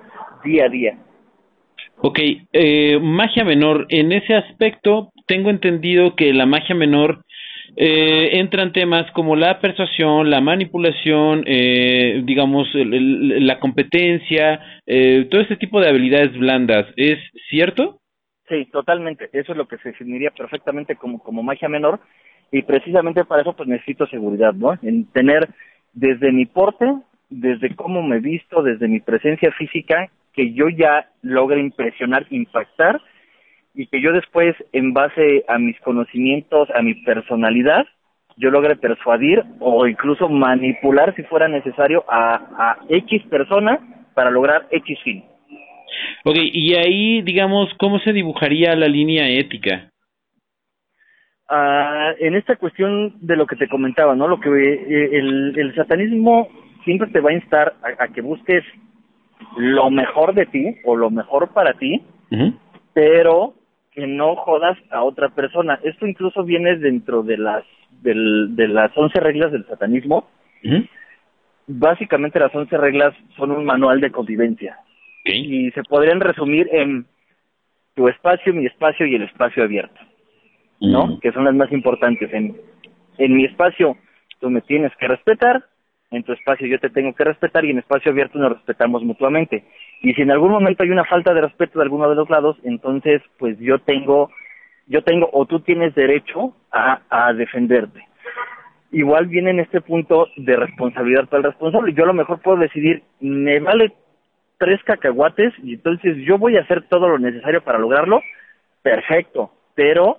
día 0.44 0.66
a 0.66 0.70
día. 0.70 0.98
Ok, 2.02 2.20
eh, 2.52 3.00
magia 3.02 3.46
menor. 3.46 3.86
En 3.88 4.12
ese 4.12 4.36
aspecto 4.36 5.12
tengo 5.28 5.50
entendido 5.50 6.16
que 6.16 6.34
la 6.34 6.46
magia 6.46 6.76
menor 6.76 7.24
eh, 7.76 8.40
entran 8.40 8.74
temas 8.74 9.10
como 9.12 9.36
la 9.36 9.60
persuasión, 9.60 10.30
la 10.30 10.42
manipulación, 10.42 11.44
eh, 11.46 12.22
digamos, 12.26 12.68
la 12.74 13.60
competencia, 13.60 14.60
eh, 14.86 15.28
todo 15.30 15.42
este 15.42 15.58
tipo 15.58 15.80
de 15.80 15.90
habilidades 15.90 16.38
blandas. 16.38 16.88
¿Es 16.96 17.20
cierto? 17.50 18.00
Sí, 18.48 18.66
totalmente. 18.72 19.30
Eso 19.32 19.52
es 19.52 19.58
lo 19.58 19.68
que 19.68 19.78
se 19.78 19.90
definiría 19.90 20.32
perfectamente 20.32 20.96
como, 20.96 21.20
como 21.20 21.44
magia 21.44 21.70
menor. 21.70 22.00
Y 22.52 22.64
precisamente 22.64 23.26
para 23.26 23.44
eso 23.44 23.54
pues 23.54 23.70
necesito 23.70 24.08
seguridad, 24.08 24.54
¿no? 24.54 24.74
En 24.82 25.06
tener 25.12 25.48
desde 25.94 26.32
mi 26.32 26.48
porte, 26.48 26.86
desde 27.30 27.76
cómo 27.76 28.02
me 28.02 28.20
visto, 28.20 28.64
desde 28.64 28.88
mi 28.88 29.00
presencia 29.00 29.52
física, 29.52 30.10
que 30.34 30.54
yo 30.54 30.68
ya 30.70 31.10
logre 31.22 31.60
impresionar, 31.60 32.26
impactar 32.32 33.00
y 33.74 33.88
que 33.88 34.02
yo 34.02 34.12
después, 34.12 34.56
en 34.74 34.94
base 34.94 35.44
a 35.48 35.58
mis 35.58 35.80
conocimientos, 35.82 36.70
a 36.72 36.82
mi 36.82 36.96
personalidad, 36.96 37.86
yo 38.38 38.52
logre 38.52 38.76
persuadir 38.76 39.44
o 39.60 39.88
incluso 39.88 40.30
manipular, 40.30 41.16
si 41.16 41.24
fuera 41.24 41.48
necesario, 41.48 42.06
a, 42.08 42.36
a 42.58 42.78
X 42.90 43.24
persona 43.30 43.80
para 44.14 44.32
lograr 44.32 44.68
X 44.72 45.00
fin. 45.04 45.24
Ok, 46.24 46.38
y 46.42 46.76
ahí, 46.76 47.22
digamos, 47.22 47.70
¿cómo 47.78 48.00
se 48.00 48.14
dibujaría 48.14 48.76
la 48.76 48.88
línea 48.88 49.28
ética? 49.30 49.90
Ah, 51.50 52.12
en 52.20 52.36
esta 52.36 52.58
cuestión 52.58 53.16
de 53.22 53.36
lo 53.36 53.48
que 53.48 53.56
te 53.56 53.68
comentaba, 53.68 54.16
¿no? 54.16 54.28
Lo 54.28 54.40
que 54.40 54.50
eh, 54.50 55.18
el, 55.18 55.58
el 55.58 55.76
satanismo 55.76 56.48
siempre 56.86 57.10
te 57.10 57.20
va 57.20 57.32
a 57.32 57.34
instar 57.34 57.74
a, 57.98 58.08
que 58.08 58.22
busques 58.22 58.64
lo 59.58 59.90
mejor 59.90 60.34
de 60.36 60.46
ti 60.46 60.76
o 60.86 60.96
lo 60.96 61.10
mejor 61.10 61.50
para 61.54 61.74
ti, 61.74 62.04
pero 62.94 63.56
que 63.92 64.08
no 64.08 64.36
jodas 64.36 64.78
a 64.92 65.04
otra 65.04 65.30
persona. 65.30 65.80
Esto 65.84 66.06
incluso 66.08 66.44
viene 66.44 66.78
dentro 66.78 67.24
de 67.24 67.38
las 67.38 67.64
del, 68.02 68.56
de 68.56 68.68
las 68.68 68.96
once 68.96 69.20
reglas 69.20 69.52
del 69.52 69.66
satanismo. 69.66 70.28
Básicamente 71.68 72.40
las 72.40 72.54
once 72.54 72.78
reglas 72.78 73.14
son 73.36 73.52
un 73.52 73.66
manual 73.66 74.02
de 74.02 74.12
convivencia 74.12 74.78
y 75.26 75.72
se 75.72 75.84
podrían 75.84 76.20
resumir 76.20 76.68
en 76.72 77.06
tu 77.96 78.08
espacio, 78.08 78.54
mi 78.54 78.66
espacio 78.66 79.06
y 79.06 79.16
el 79.16 79.24
espacio 79.24 79.64
abierto, 79.64 80.00
¿no? 80.80 81.20
Que 81.20 81.32
son 81.32 81.44
las 81.46 81.54
más 81.54 81.72
importantes. 81.72 82.32
En, 82.34 82.56
en 83.18 83.36
mi 83.36 83.46
espacio 83.46 83.98
tú 84.40 84.50
me 84.50 84.62
tienes 84.62 84.96
que 84.98 85.08
respetar, 85.08 85.64
en 86.12 86.24
tu 86.24 86.34
espacio 86.34 86.66
yo 86.68 86.80
te 86.80 86.90
tengo 86.90 87.14
que 87.14 87.24
respetar 87.24 87.66
y 87.66 87.72
en 87.72 87.80
espacio 87.80 88.12
abierto 88.12 88.40
nos 88.40 88.54
respetamos 88.54 89.04
mutuamente. 89.04 89.64
Y 90.02 90.14
si 90.14 90.22
en 90.22 90.32
algún 90.32 90.52
momento 90.52 90.84
hay 90.84 90.90
una 90.90 91.06
falta 91.06 91.34
de 91.34 91.42
respeto 91.42 91.80
de 91.80 91.84
alguno 91.84 92.10
de 92.10 92.16
los 92.16 92.30
lados, 92.30 92.58
entonces 92.64 93.22
pues 93.38 93.58
yo 93.60 93.80
tengo, 93.80 94.32
yo 94.88 95.04
tengo 95.04 95.30
o 95.34 95.46
tú 95.46 95.60
tienes 95.60 95.94
derecho 95.94 96.56
a, 96.72 97.34
defenderte. 97.34 98.06
igual 98.92 99.28
viene 99.28 99.52
en 99.52 99.60
este 99.60 99.82
punto 99.82 100.28
de 100.38 100.56
responsabilidad 100.56 101.28
para 101.28 101.40
el 101.40 101.52
responsable. 101.52 101.94
Yo 101.94 102.04
a 102.04 102.08
lo 102.08 102.14
mejor 102.14 102.42
puedo 102.42 102.58
decidir, 102.58 103.04
me 103.20 103.60
vale 103.60 103.94
tres 104.58 104.82
cacahuates 104.84 105.54
y 105.64 105.74
entonces 105.76 106.18
yo 106.26 106.38
voy 106.38 106.58
a 106.58 106.62
hacer 106.62 106.88
todo 106.88 107.10
lo 107.10 107.20
necesario 107.20 107.62
para 107.62 107.80
lograrlo, 107.80 108.22
perfecto, 108.82 109.52
pero 109.76 110.18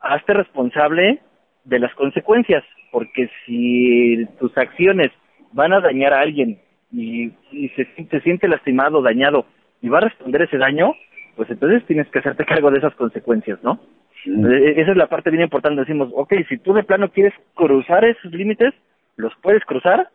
hazte 0.00 0.34
responsable 0.34 1.20
de 1.64 1.78
las 1.80 1.92
consecuencias, 1.94 2.64
porque 2.92 3.28
si 3.44 4.24
tus 4.38 4.56
acciones 4.56 5.10
van 5.52 5.72
a 5.72 5.80
dañar 5.80 6.12
a 6.12 6.20
alguien 6.20 6.60
y, 6.92 7.30
se, 7.76 7.86
se 8.10 8.20
siente 8.20 8.48
lastimado, 8.48 9.02
dañado 9.02 9.46
y 9.82 9.88
va 9.88 9.98
a 9.98 10.02
responder 10.02 10.42
ese 10.42 10.58
daño, 10.58 10.94
pues 11.36 11.50
entonces 11.50 11.84
tienes 11.86 12.08
que 12.08 12.18
hacerte 12.18 12.44
cargo 12.44 12.70
de 12.70 12.78
esas 12.78 12.94
consecuencias, 12.94 13.62
¿no? 13.62 13.80
E, 14.24 14.80
esa 14.80 14.92
es 14.92 14.96
la 14.96 15.08
parte 15.08 15.30
bien 15.30 15.42
importante. 15.42 15.80
Decimos, 15.80 16.10
ok, 16.14 16.32
si 16.48 16.58
tú 16.58 16.72
de 16.72 16.82
plano 16.82 17.10
quieres 17.10 17.34
cruzar 17.54 18.04
esos 18.04 18.32
límites, 18.32 18.74
los 19.16 19.32
puedes 19.42 19.64
cruzar, 19.64 20.08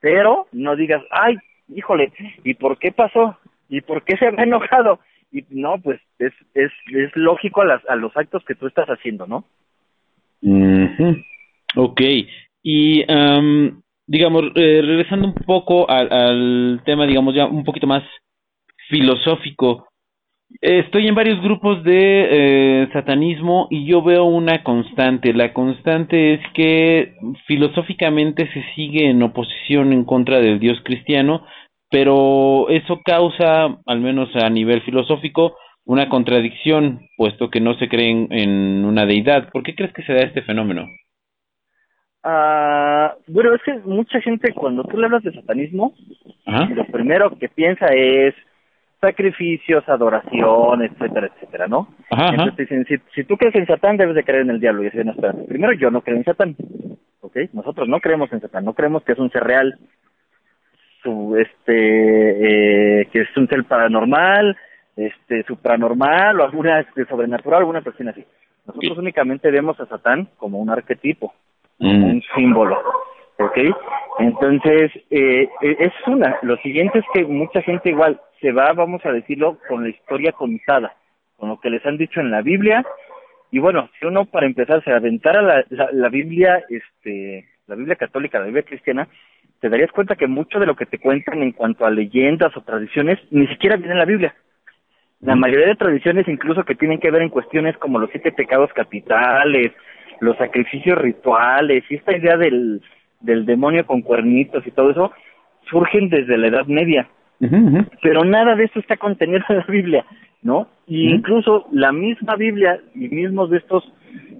pero 0.00 0.46
no 0.52 0.76
digas, 0.76 1.02
ay, 1.10 1.36
híjole, 1.68 2.12
¿y 2.44 2.54
por 2.54 2.78
qué 2.78 2.92
pasó? 2.92 3.38
¿Y 3.68 3.80
por 3.80 4.02
qué 4.04 4.16
se 4.16 4.26
ha 4.26 4.42
enojado? 4.42 4.98
Y 5.30 5.44
no, 5.50 5.78
pues 5.78 6.00
es, 6.18 6.32
es, 6.54 6.72
es 6.88 7.10
lógico 7.14 7.62
a, 7.62 7.66
las, 7.66 7.88
a 7.88 7.96
los 7.96 8.14
actos 8.16 8.44
que 8.44 8.54
tú 8.54 8.66
estás 8.66 8.88
haciendo, 8.88 9.26
¿no? 9.26 9.44
Ok, 11.76 12.00
y 12.62 13.04
digamos, 14.12 14.42
eh, 14.56 14.82
regresando 14.82 15.26
un 15.26 15.34
poco 15.34 15.88
al, 15.90 16.12
al 16.12 16.82
tema, 16.84 17.06
digamos, 17.06 17.34
ya 17.34 17.46
un 17.46 17.64
poquito 17.64 17.86
más 17.86 18.02
filosófico, 18.90 19.86
Estoy 20.60 21.08
en 21.08 21.14
varios 21.14 21.40
grupos 21.42 21.82
de 21.82 22.82
eh, 22.82 22.88
satanismo 22.92 23.68
y 23.70 23.86
yo 23.86 24.02
veo 24.02 24.24
una 24.24 24.62
constante. 24.62 25.32
La 25.32 25.54
constante 25.54 26.34
es 26.34 26.40
que 26.52 27.14
filosóficamente 27.46 28.46
se 28.52 28.62
sigue 28.74 29.08
en 29.08 29.22
oposición 29.22 29.94
en 29.94 30.04
contra 30.04 30.40
del 30.40 30.60
Dios 30.60 30.78
cristiano, 30.84 31.46
pero 31.90 32.68
eso 32.68 33.00
causa, 33.02 33.78
al 33.86 34.00
menos 34.00 34.28
a 34.36 34.50
nivel 34.50 34.82
filosófico, 34.82 35.56
una 35.86 36.10
contradicción, 36.10 37.08
puesto 37.16 37.48
que 37.48 37.60
no 37.60 37.72
se 37.78 37.88
creen 37.88 38.28
en 38.30 38.84
una 38.84 39.06
deidad. 39.06 39.48
¿Por 39.52 39.62
qué 39.62 39.74
crees 39.74 39.94
que 39.94 40.02
se 40.02 40.12
da 40.12 40.20
este 40.20 40.42
fenómeno? 40.42 40.86
Ah, 42.24 43.14
bueno, 43.26 43.54
es 43.54 43.62
que 43.62 43.74
mucha 43.84 44.20
gente 44.20 44.52
cuando 44.52 44.84
tú 44.84 44.96
le 44.96 45.06
hablas 45.06 45.24
de 45.24 45.32
satanismo, 45.32 45.92
lo 46.46 46.84
primero 46.86 47.36
que 47.38 47.48
piensa 47.48 47.86
es 47.86 48.34
sacrificios, 49.00 49.88
adoración, 49.88 50.82
etcétera, 50.82 51.28
etcétera, 51.34 51.66
¿no? 51.66 51.88
Entonces 52.10 52.56
dicen, 52.56 52.84
si, 52.86 52.94
si, 53.12 53.24
tú 53.24 53.36
crees 53.36 53.54
en 53.56 53.66
Satán, 53.66 53.96
debes 53.96 54.14
de 54.14 54.22
creer 54.22 54.42
en 54.42 54.50
el 54.50 54.60
diablo. 54.60 54.82
Y 54.82 54.84
dicen, 54.86 55.06
no, 55.06 55.12
espérate, 55.12 55.42
primero 55.48 55.72
yo 55.72 55.90
no 55.90 56.02
creo 56.02 56.16
en 56.16 56.24
Satán, 56.24 56.54
¿ok? 57.20 57.36
Nosotros 57.52 57.88
no 57.88 57.98
creemos 57.98 58.32
en 58.32 58.40
Satán, 58.40 58.64
no 58.64 58.74
creemos 58.74 59.02
que 59.02 59.12
es 59.12 59.18
un 59.18 59.30
ser 59.30 59.42
real, 59.42 59.76
su, 61.02 61.36
este, 61.36 63.00
eh, 63.00 63.06
que 63.06 63.22
es 63.22 63.36
un 63.36 63.48
ser 63.48 63.64
paranormal, 63.64 64.56
este, 64.94 65.42
supranormal 65.44 66.38
o 66.38 66.44
alguna 66.44 66.78
este, 66.78 67.04
sobrenatural, 67.06 67.60
alguna 67.60 67.82
cuestión 67.82 68.10
así. 68.10 68.24
Nosotros 68.66 68.98
únicamente 68.98 69.50
vemos 69.50 69.80
a 69.80 69.86
Satán 69.86 70.28
como 70.36 70.58
un 70.58 70.70
arquetipo, 70.70 71.34
mm. 71.78 72.04
un 72.04 72.22
símbolo. 72.34 72.78
¿ok? 73.38 73.58
Entonces, 74.18 74.92
eh, 75.10 75.48
e, 75.60 75.76
es 75.78 75.92
una. 76.06 76.38
Lo 76.42 76.56
siguiente 76.58 76.98
es 76.98 77.04
que 77.12 77.24
mucha 77.24 77.62
gente 77.62 77.90
igual 77.90 78.20
se 78.40 78.52
va, 78.52 78.72
vamos 78.72 79.04
a 79.04 79.12
decirlo, 79.12 79.58
con 79.68 79.84
la 79.84 79.90
historia 79.90 80.32
contada, 80.32 80.94
con 81.36 81.48
lo 81.48 81.60
que 81.60 81.70
les 81.70 81.84
han 81.86 81.98
dicho 81.98 82.20
en 82.20 82.30
la 82.30 82.42
Biblia. 82.42 82.84
Y 83.50 83.58
bueno, 83.58 83.90
si 83.98 84.06
uno 84.06 84.24
para 84.24 84.46
empezar 84.46 84.82
se 84.84 84.92
aventara 84.92 85.42
la, 85.42 85.64
la, 85.92 86.08
Biblia, 86.08 86.64
este, 86.68 87.46
la 87.66 87.74
Biblia 87.74 87.96
católica, 87.96 88.38
la 88.38 88.46
Biblia 88.46 88.62
cristiana, 88.62 89.08
te 89.60 89.68
darías 89.68 89.92
cuenta 89.92 90.16
que 90.16 90.26
mucho 90.26 90.58
de 90.58 90.66
lo 90.66 90.74
que 90.74 90.86
te 90.86 90.98
cuentan 90.98 91.42
en 91.42 91.52
cuanto 91.52 91.84
a 91.84 91.90
leyendas 91.90 92.56
o 92.56 92.62
tradiciones 92.62 93.18
ni 93.30 93.46
siquiera 93.48 93.76
viene 93.76 93.92
en 93.92 93.98
la 93.98 94.04
Biblia. 94.06 94.34
La 95.20 95.36
mayoría 95.36 95.68
de 95.68 95.76
tradiciones, 95.76 96.26
incluso 96.26 96.64
que 96.64 96.74
tienen 96.74 96.98
que 96.98 97.12
ver 97.12 97.22
en 97.22 97.28
cuestiones 97.28 97.76
como 97.76 98.00
los 98.00 98.10
siete 98.10 98.32
pecados 98.32 98.72
capitales, 98.72 99.70
los 100.22 100.36
sacrificios 100.36 100.96
rituales 100.98 101.84
y 101.90 101.96
esta 101.96 102.16
idea 102.16 102.36
del, 102.36 102.80
del 103.20 103.44
demonio 103.44 103.84
con 103.84 104.02
cuernitos 104.02 104.64
y 104.66 104.70
todo 104.70 104.90
eso 104.90 105.12
surgen 105.68 106.08
desde 106.08 106.38
la 106.38 106.46
Edad 106.46 106.66
Media. 106.66 107.08
Pero 108.00 108.24
nada 108.24 108.54
de 108.54 108.64
eso 108.64 108.78
está 108.78 108.96
contenido 108.96 109.42
en 109.48 109.56
la 109.56 109.66
Biblia, 109.68 110.04
¿no? 110.42 110.68
Y 110.86 111.12
incluso 111.12 111.66
la 111.72 111.90
misma 111.90 112.36
Biblia 112.36 112.78
y 112.94 113.08
mismos 113.08 113.50
de 113.50 113.58
estos 113.58 113.92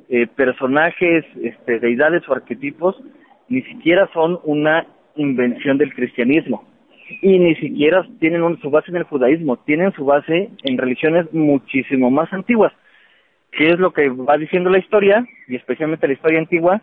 eh, 0.09 0.29
personajes, 0.29 1.25
este, 1.43 1.81
deidades 1.81 2.23
o 2.29 2.33
arquetipos, 2.33 2.97
ni 3.49 3.63
siquiera 3.63 4.09
son 4.15 4.39
una 4.45 4.87
invención 5.17 5.79
del 5.79 5.93
cristianismo 5.93 6.65
y 7.21 7.41
ni 7.41 7.57
siquiera 7.57 8.07
tienen 8.21 8.57
su 8.61 8.71
base 8.71 8.93
en 8.93 8.99
el 8.99 9.03
judaísmo, 9.03 9.57
tienen 9.57 9.93
su 9.93 10.05
base 10.05 10.49
en 10.63 10.79
religiones 10.79 11.27
muchísimo 11.33 12.09
más 12.09 12.33
antiguas. 12.33 12.73
¿Qué 13.53 13.69
es 13.69 13.79
lo 13.79 13.93
que 13.93 14.09
va 14.09 14.37
diciendo 14.39 14.71
la 14.71 14.79
historia, 14.79 15.25
y 15.47 15.57
especialmente 15.57 16.07
la 16.07 16.15
historia 16.15 16.39
antigua? 16.39 16.81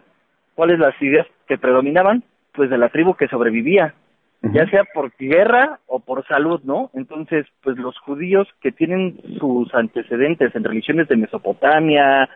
¿Cuáles 0.56 0.80
las 0.80 1.00
ideas 1.02 1.28
que 1.48 1.58
predominaban, 1.58 2.24
pues 2.54 2.70
de 2.70 2.78
la 2.78 2.90
tribu 2.90 3.16
que 3.16 3.28
sobrevivía, 3.28 3.94
ya 4.42 4.66
sea 4.70 4.86
por 4.94 5.12
guerra 5.18 5.80
o 5.88 6.00
por 6.00 6.26
salud, 6.28 6.62
¿no? 6.64 6.92
Entonces, 6.94 7.46
pues 7.62 7.78
los 7.78 7.98
judíos 8.00 8.48
que 8.62 8.72
tienen 8.72 9.20
sus 9.38 9.74
antecedentes 9.74 10.56
en 10.56 10.64
religiones 10.64 11.08
de 11.10 11.18
Mesopotamia, 11.18 12.30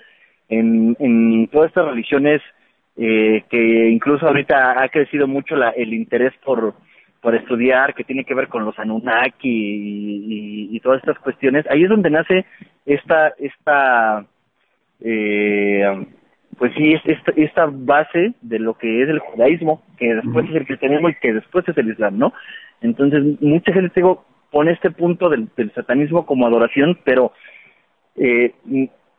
en, 0.50 0.98
en 1.00 1.48
todas 1.48 1.70
estas 1.70 1.86
religiones 1.86 2.42
eh, 2.98 3.44
que 3.50 3.90
incluso 3.90 4.28
ahorita 4.28 4.84
ha 4.84 4.90
crecido 4.90 5.28
mucho 5.28 5.56
la, 5.56 5.70
el 5.70 5.94
interés 5.94 6.34
por, 6.44 6.74
por 7.24 7.36
estudiar, 7.36 7.96
que 7.96 8.04
tiene 8.04 8.26
que 8.26 8.36
ver 8.36 8.50
con 8.50 8.66
los 8.66 8.78
Anunnaki 8.78 10.70
y, 10.72 10.80
todas 10.82 11.00
estas 11.00 11.18
cuestiones, 11.20 11.66
ahí 11.70 11.84
es 11.84 11.90
donde 11.90 12.10
nace 12.10 12.46
esta, 12.86 13.30
esta 13.40 14.26
eh, 15.00 16.06
pues 16.58 16.74
sí, 16.76 16.92
es 16.92 17.02
esta, 17.06 17.32
esta 17.38 17.70
base 17.72 18.34
de 18.42 18.60
lo 18.60 18.74
que 18.74 19.04
es 19.04 19.08
el 19.08 19.20
judaísmo, 19.20 19.82
que 19.98 20.14
después 20.16 20.50
es 20.50 20.56
el 20.56 20.66
cristianismo 20.68 21.08
y 21.08 21.16
que 21.16 21.34
después 21.34 21.66
es 21.70 21.78
el 21.78 21.92
islam, 21.92 22.18
¿no? 22.18 22.34
Entonces, 22.82 23.40
mucha 23.40 23.72
gente, 23.72 23.94
digo, 23.96 24.26
pone 24.52 24.74
este 24.74 24.92
punto 24.92 25.30
del, 25.30 25.48
satanismo 25.74 26.26
como 26.26 26.46
adoración, 26.46 27.00
pero 27.06 27.32
eh, 28.18 28.54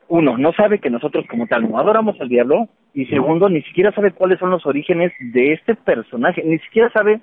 uno, 0.08 0.36
no 0.36 0.52
sabe 0.52 0.78
que 0.78 0.90
nosotros 0.90 1.24
como 1.26 1.46
tal 1.46 1.70
no 1.70 1.78
adoramos 1.78 2.20
al 2.20 2.28
diablo, 2.28 2.68
y 2.92 3.06
segundo, 3.06 3.48
ni 3.48 3.62
siquiera 3.62 3.92
sabe 3.92 4.12
cuáles 4.12 4.38
son 4.38 4.50
los 4.50 4.66
orígenes 4.66 5.10
de 5.18 5.54
este 5.54 5.74
personaje, 5.74 6.42
ni 6.44 6.58
siquiera 6.58 6.90
sabe 6.90 7.22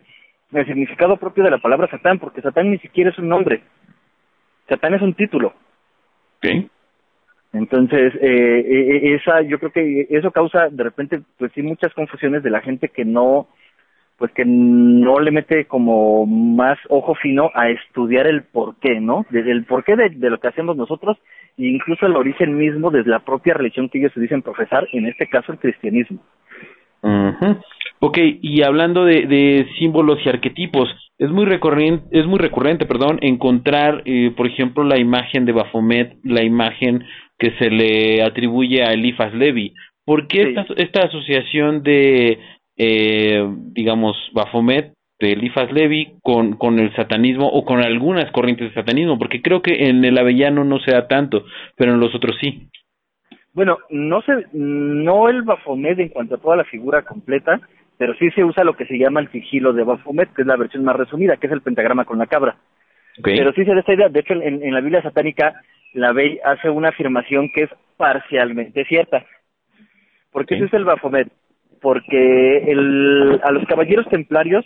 el 0.52 0.66
significado 0.66 1.18
propio 1.18 1.44
de 1.44 1.52
la 1.52 1.60
palabra 1.60 1.90
Satán, 1.90 2.20
porque 2.20 2.42
Satán 2.42 2.72
ni 2.72 2.78
siquiera 2.80 3.10
es 3.10 3.18
un 3.18 3.30
nombre, 3.30 3.62
Satán 4.68 4.94
es 4.94 5.02
un 5.02 5.14
título. 5.14 5.54
¿Sí? 6.42 6.70
Entonces, 7.54 8.14
eh, 8.16 8.60
eh, 8.66 9.16
esa, 9.16 9.42
yo 9.42 9.60
creo 9.60 9.72
que 9.72 10.08
eso 10.10 10.32
causa 10.32 10.70
de 10.70 10.84
repente, 10.84 11.22
pues 11.38 11.52
sí, 11.54 11.62
muchas 11.62 11.94
confusiones 11.94 12.44
de 12.44 12.50
la 12.50 12.62
gente 12.62 12.90
que 12.90 13.04
no, 13.04 13.48
pues 14.18 14.32
que 14.32 14.46
no 14.46 15.20
le 15.20 15.32
mete 15.32 15.66
como 15.66 16.26
más 16.26 16.80
ojo 16.88 17.14
fino 17.16 17.52
a 17.54 17.70
estudiar 17.70 18.28
el 18.28 18.44
porqué, 18.44 19.02
¿no? 19.02 19.26
Desde 19.30 19.52
el 19.52 19.66
porqué 19.66 19.98
de, 19.98 20.10
de 20.12 20.30
lo 20.30 20.40
que 20.40 20.48
hacemos 20.48 20.78
nosotros 20.78 21.18
e 21.58 21.66
incluso 21.66 22.06
el 22.06 22.16
origen 22.16 22.58
mismo 22.58 22.90
desde 22.90 23.10
la 23.10 23.20
propia 23.20 23.54
religión 23.54 23.90
que 23.90 24.00
ellos 24.00 24.14
se 24.14 24.22
dicen 24.22 24.42
profesar, 24.42 24.88
en 24.94 25.08
este 25.08 25.28
caso 25.28 25.52
el 25.52 25.60
cristianismo. 25.60 26.20
Mhm 27.02 27.62
Ok, 28.04 28.18
y 28.42 28.64
hablando 28.64 29.06
de, 29.06 29.28
de 29.28 29.68
símbolos 29.78 30.18
y 30.26 30.30
arquetipos, 30.30 30.90
es 31.20 31.30
muy 31.30 31.46
recurrente, 31.46 32.04
es 32.10 32.26
muy 32.26 32.40
recurrente, 32.40 32.88
perdón, 32.88 33.20
encontrar, 33.22 34.02
eh, 34.06 34.32
por 34.36 34.48
ejemplo, 34.48 34.84
la 34.84 34.98
imagen 34.98 35.46
de 35.46 35.52
Baphomet, 35.52 36.18
la 36.24 36.44
imagen 36.44 37.06
que 37.38 37.52
se 37.60 37.70
le 37.70 38.24
atribuye 38.24 38.82
a 38.84 38.94
Elifas 38.94 39.32
Levi. 39.36 39.76
¿Por 40.04 40.28
qué 40.28 40.42
esta, 40.42 40.66
esta 40.78 41.02
asociación 41.02 41.84
de, 41.84 42.40
eh, 42.76 43.48
digamos, 43.72 44.18
Baphomet, 44.34 44.94
de 45.20 45.34
Elifas 45.34 45.72
Levi, 45.72 46.14
con, 46.24 46.54
con 46.54 46.80
el 46.80 46.92
satanismo 46.96 47.50
o 47.50 47.64
con 47.66 47.82
algunas 47.82 48.32
corrientes 48.32 48.70
de 48.70 48.74
satanismo? 48.74 49.20
Porque 49.20 49.44
creo 49.44 49.62
que 49.62 49.90
en 49.90 50.04
el 50.04 50.18
Avellano 50.18 50.64
no 50.64 50.80
se 50.80 50.90
da 50.90 51.08
tanto, 51.08 51.46
pero 51.76 51.94
en 51.94 52.00
los 52.00 52.16
otros 52.16 52.36
sí. 52.42 52.68
Bueno, 53.54 53.78
no 53.90 54.22
se, 54.22 54.48
no 54.54 55.30
el 55.30 55.42
Baphomet 55.42 56.00
en 56.00 56.10
cuanto 56.10 56.36
a 56.36 56.38
toda 56.40 56.56
la 56.56 56.64
figura 56.64 57.02
completa, 57.02 57.60
pero 57.98 58.14
sí 58.16 58.32
se 58.32 58.44
usa 58.44 58.64
lo 58.64 58.76
que 58.76 58.86
se 58.86 58.98
llama 58.98 59.20
el 59.20 59.32
sigilo 59.32 59.74
de 59.74 59.84
Baphomet, 59.84 60.34
que 60.34 60.42
es 60.42 60.48
la 60.48 60.58
versión 60.58 60.84
más 60.84 60.96
resumida, 60.96 61.38
que 61.38 61.48
es 61.48 61.54
el 61.54 61.62
pentagrama 61.62 62.06
con 62.06 62.18
la 62.18 62.28
cabra. 62.28 62.56
Pero 63.22 63.52
sí 63.54 63.66
se 63.66 63.74
da 63.74 63.82
esta 63.82 63.94
idea, 63.94 64.10
de 64.10 64.20
hecho 64.22 64.34
en, 64.34 64.64
en 64.64 64.74
la 64.74 64.80
Biblia 64.80 65.02
satánica 65.02 65.54
la 65.94 66.14
Bey 66.14 66.40
hace 66.44 66.70
una 66.70 66.90
afirmación 66.90 67.50
que 67.54 67.64
es 67.64 67.70
parcialmente 67.98 68.86
cierta. 68.86 69.26
¿Por 70.32 70.46
qué 70.46 70.58
es 70.58 70.74
el 70.74 70.86
Baphomet? 70.86 71.28
Porque 71.82 72.72
el, 72.72 73.42
a 73.44 73.52
los 73.52 73.66
caballeros 73.66 74.08
templarios, 74.08 74.66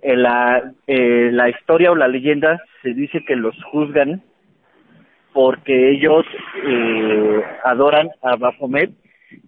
en 0.00 0.22
la, 0.22 0.72
eh, 0.86 1.30
la 1.32 1.50
historia 1.50 1.90
o 1.90 1.96
la 1.96 2.08
leyenda 2.08 2.62
se 2.82 2.94
dice 2.94 3.24
que 3.26 3.36
los 3.36 3.54
juzgan 3.64 4.22
porque 5.38 5.92
ellos 5.92 6.26
eh, 6.66 7.42
adoran 7.62 8.10
a 8.22 8.34
Baphomet 8.34 8.90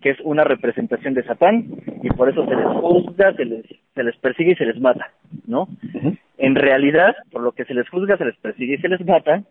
que 0.00 0.10
es 0.10 0.20
una 0.22 0.44
representación 0.44 1.14
de 1.14 1.24
Satán 1.24 1.64
y 2.00 2.08
por 2.10 2.28
eso 2.28 2.46
se 2.46 2.54
les 2.54 2.64
juzga, 2.64 3.34
se 3.34 3.44
les, 3.44 3.64
se 3.92 4.04
les 4.04 4.16
persigue 4.18 4.52
y 4.52 4.54
se 4.54 4.66
les 4.66 4.80
mata, 4.80 5.10
¿no? 5.48 5.66
En 6.38 6.54
realidad, 6.54 7.16
por 7.32 7.42
lo 7.42 7.50
que 7.50 7.64
se 7.64 7.74
les 7.74 7.88
juzga, 7.88 8.16
se 8.16 8.24
les 8.24 8.36
persigue 8.36 8.74
y 8.74 8.78
se 8.78 8.88
les 8.88 9.04
mata, 9.04 9.42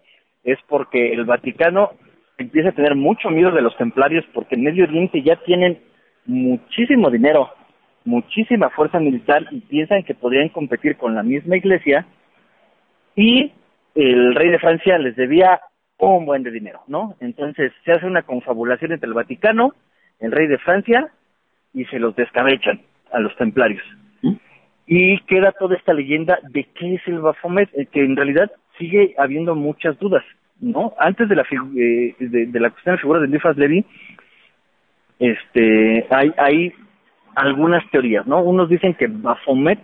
es 0.45 0.57
porque 0.69 1.11
el 1.11 1.25
Vaticano 1.25 1.89
empieza 2.37 2.69
a 2.69 2.73
tener 2.73 2.95
mucho 2.95 3.29
miedo 3.29 3.51
de 3.51 3.61
los 3.61 3.75
templarios 3.75 4.23
porque 4.33 4.55
en 4.55 4.63
Medio 4.63 4.85
Oriente 4.85 5.21
ya 5.21 5.35
tienen 5.43 5.79
muchísimo 6.25 7.09
dinero, 7.09 7.49
muchísima 8.05 8.69
fuerza 8.69 8.97
militar 9.01 9.45
y 9.51 9.59
piensan 9.59 10.03
que 10.03 10.15
podrían 10.15 10.47
competir 10.47 10.95
con 10.95 11.15
la 11.15 11.23
misma 11.23 11.57
iglesia 11.57 12.05
y 13.13 13.51
el 13.93 14.35
rey 14.35 14.51
de 14.51 14.59
Francia 14.59 14.97
les 14.99 15.17
debía 15.17 15.59
un 15.99 16.25
buen 16.25 16.43
de 16.43 16.51
dinero, 16.51 16.81
¿no? 16.87 17.15
Entonces 17.19 17.71
se 17.83 17.91
hace 17.91 18.05
una 18.05 18.23
confabulación 18.23 18.91
entre 18.91 19.07
el 19.07 19.13
Vaticano, 19.13 19.73
el 20.19 20.31
rey 20.31 20.47
de 20.47 20.57
Francia 20.57 21.09
y 21.73 21.85
se 21.85 21.99
los 21.99 22.15
descabechan 22.15 22.81
a 23.11 23.19
los 23.19 23.35
templarios. 23.35 23.83
Y 24.91 25.19
queda 25.21 25.51
toda 25.51 25.75
esta 25.75 25.93
leyenda 25.93 26.39
de 26.49 26.63
qué 26.63 26.95
es 26.95 27.01
el 27.07 27.19
Baphomet, 27.19 27.69
eh, 27.73 27.85
que 27.85 28.03
en 28.03 28.15
realidad 28.15 28.51
sigue 28.79 29.13
habiendo 29.19 29.53
muchas 29.53 29.99
dudas, 29.99 30.23
¿no? 30.59 30.95
Antes 30.97 31.29
de 31.29 31.35
la 31.35 31.43
eh, 31.43 32.15
de, 32.17 32.59
la 32.59 32.71
cuestión 32.71 32.95
de 32.95 33.01
figura 33.01 33.19
de 33.19 33.27
Eliphas 33.27 33.55
Levi, 33.55 33.85
este, 35.19 36.07
hay, 36.09 36.31
hay 36.37 36.73
algunas 37.35 37.87
teorías, 37.91 38.25
¿no? 38.25 38.41
Unos 38.41 38.67
dicen 38.67 38.95
que 38.95 39.05
Baphomet 39.07 39.79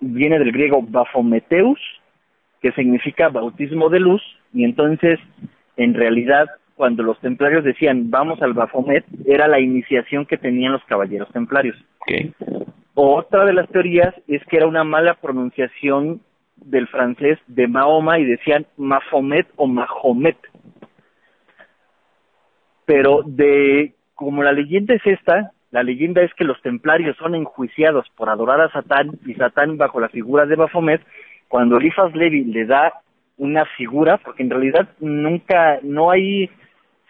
viene 0.00 0.38
del 0.38 0.52
griego 0.52 0.80
Baphometeus, 0.80 1.80
que 2.62 2.72
significa 2.72 3.28
bautismo 3.28 3.90
de 3.90 4.00
luz, 4.00 4.22
y 4.52 4.64
entonces, 4.64 5.18
en 5.76 5.94
realidad, 5.94 6.48
cuando 6.74 7.02
los 7.02 7.18
templarios 7.20 7.64
decían 7.64 8.10
vamos 8.10 8.40
al 8.42 8.54
Baphomet, 8.54 9.04
era 9.26 9.48
la 9.48 9.60
iniciación 9.60 10.26
que 10.26 10.38
tenían 10.38 10.72
los 10.72 10.84
caballeros 10.84 11.28
templarios. 11.32 11.76
Otra 12.94 13.44
de 13.44 13.52
las 13.52 13.68
teorías 13.68 14.14
es 14.26 14.42
que 14.46 14.56
era 14.56 14.66
una 14.66 14.84
mala 14.84 15.14
pronunciación 15.14 16.20
del 16.56 16.88
francés 16.88 17.38
de 17.46 17.68
Mahoma 17.68 18.18
y 18.18 18.24
decían 18.24 18.66
Mahomet 18.76 19.46
o 19.56 19.66
Mahomet. 19.66 20.38
Pero 22.86 23.22
de 23.24 23.94
como 24.14 24.42
la 24.42 24.52
leyenda 24.52 24.94
es 24.94 25.06
esta, 25.06 25.52
la 25.70 25.82
leyenda 25.82 26.22
es 26.22 26.32
que 26.34 26.44
los 26.44 26.60
templarios 26.62 27.16
son 27.18 27.34
enjuiciados 27.34 28.06
por 28.16 28.30
adorar 28.30 28.60
a 28.60 28.70
Satán 28.72 29.12
y 29.26 29.34
Satán 29.34 29.76
bajo 29.76 30.00
la 30.00 30.08
figura 30.08 30.46
de 30.46 30.56
Baphomet 30.56 31.02
cuando 31.46 31.76
Eliphas 31.76 32.14
Levi 32.14 32.44
le 32.44 32.66
da 32.66 32.94
una 33.38 33.64
figura, 33.76 34.18
porque 34.18 34.42
en 34.42 34.50
realidad 34.50 34.88
nunca, 35.00 35.78
no 35.82 36.10
hay, 36.10 36.50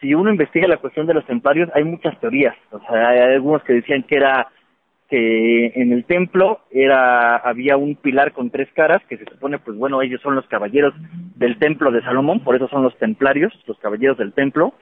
si 0.01 0.15
uno 0.15 0.31
investiga 0.31 0.69
la 0.69 0.77
cuestión 0.77 1.07
de 1.07 1.15
los 1.15 1.27
templarios, 1.27 1.71
hay 1.75 1.85
muchas 1.85 2.19
teorías. 2.21 2.55
O 2.71 2.81
sea, 2.81 3.09
hay 3.09 3.19
algunos 3.35 3.63
que 3.65 3.75
decían 3.75 4.03
que 4.05 4.17
era 4.17 4.49
que 5.09 5.73
en 5.75 5.93
el 5.93 6.05
templo 6.05 6.61
era 6.71 7.37
había 7.37 7.79
un 7.79 7.97
pilar 7.97 8.33
con 8.33 8.51
tres 8.51 8.69
caras 8.75 9.01
que 9.09 9.17
se 9.17 9.25
supone 9.25 9.59
pues 9.59 9.75
bueno 9.79 10.03
ellos 10.03 10.21
son 10.21 10.35
los 10.35 10.47
caballeros 10.49 10.93
del 11.35 11.59
templo 11.59 11.91
de 11.91 12.03
Salomón 12.03 12.41
por 12.45 12.55
eso 12.55 12.69
son 12.69 12.83
los 12.83 12.95
templarios 12.99 13.51
los 13.67 13.79
caballeros 13.79 14.19
del 14.19 14.35
templo 14.35 14.75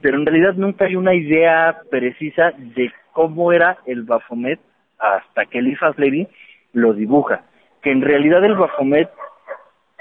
pero 0.00 0.16
en 0.16 0.26
realidad 0.26 0.54
nunca 0.54 0.84
hay 0.84 0.94
una 0.94 1.12
idea 1.12 1.76
precisa 1.90 2.52
de 2.56 2.92
cómo 3.10 3.52
era 3.52 3.78
el 3.84 4.04
Baphomet 4.04 4.60
hasta 4.96 5.46
que 5.46 5.58
Eliphas 5.58 5.98
Levi 5.98 6.28
lo 6.72 6.92
dibuja 6.92 7.42
que 7.84 7.92
en 7.92 8.00
realidad 8.00 8.42
el 8.44 8.56
Bafomet, 8.56 9.10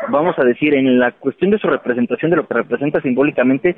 vamos 0.09 0.37
a 0.37 0.43
decir, 0.43 0.73
en 0.73 0.99
la 0.99 1.11
cuestión 1.11 1.51
de 1.51 1.59
su 1.59 1.67
representación, 1.67 2.31
de 2.31 2.37
lo 2.37 2.47
que 2.47 2.53
representa 2.53 3.01
simbólicamente, 3.01 3.75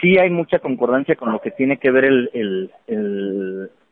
sí 0.00 0.18
hay 0.18 0.30
mucha 0.30 0.58
concordancia 0.58 1.16
con 1.16 1.32
lo 1.32 1.40
que 1.40 1.50
tiene 1.50 1.78
que 1.78 1.90
ver 1.90 2.04
el, 2.04 2.70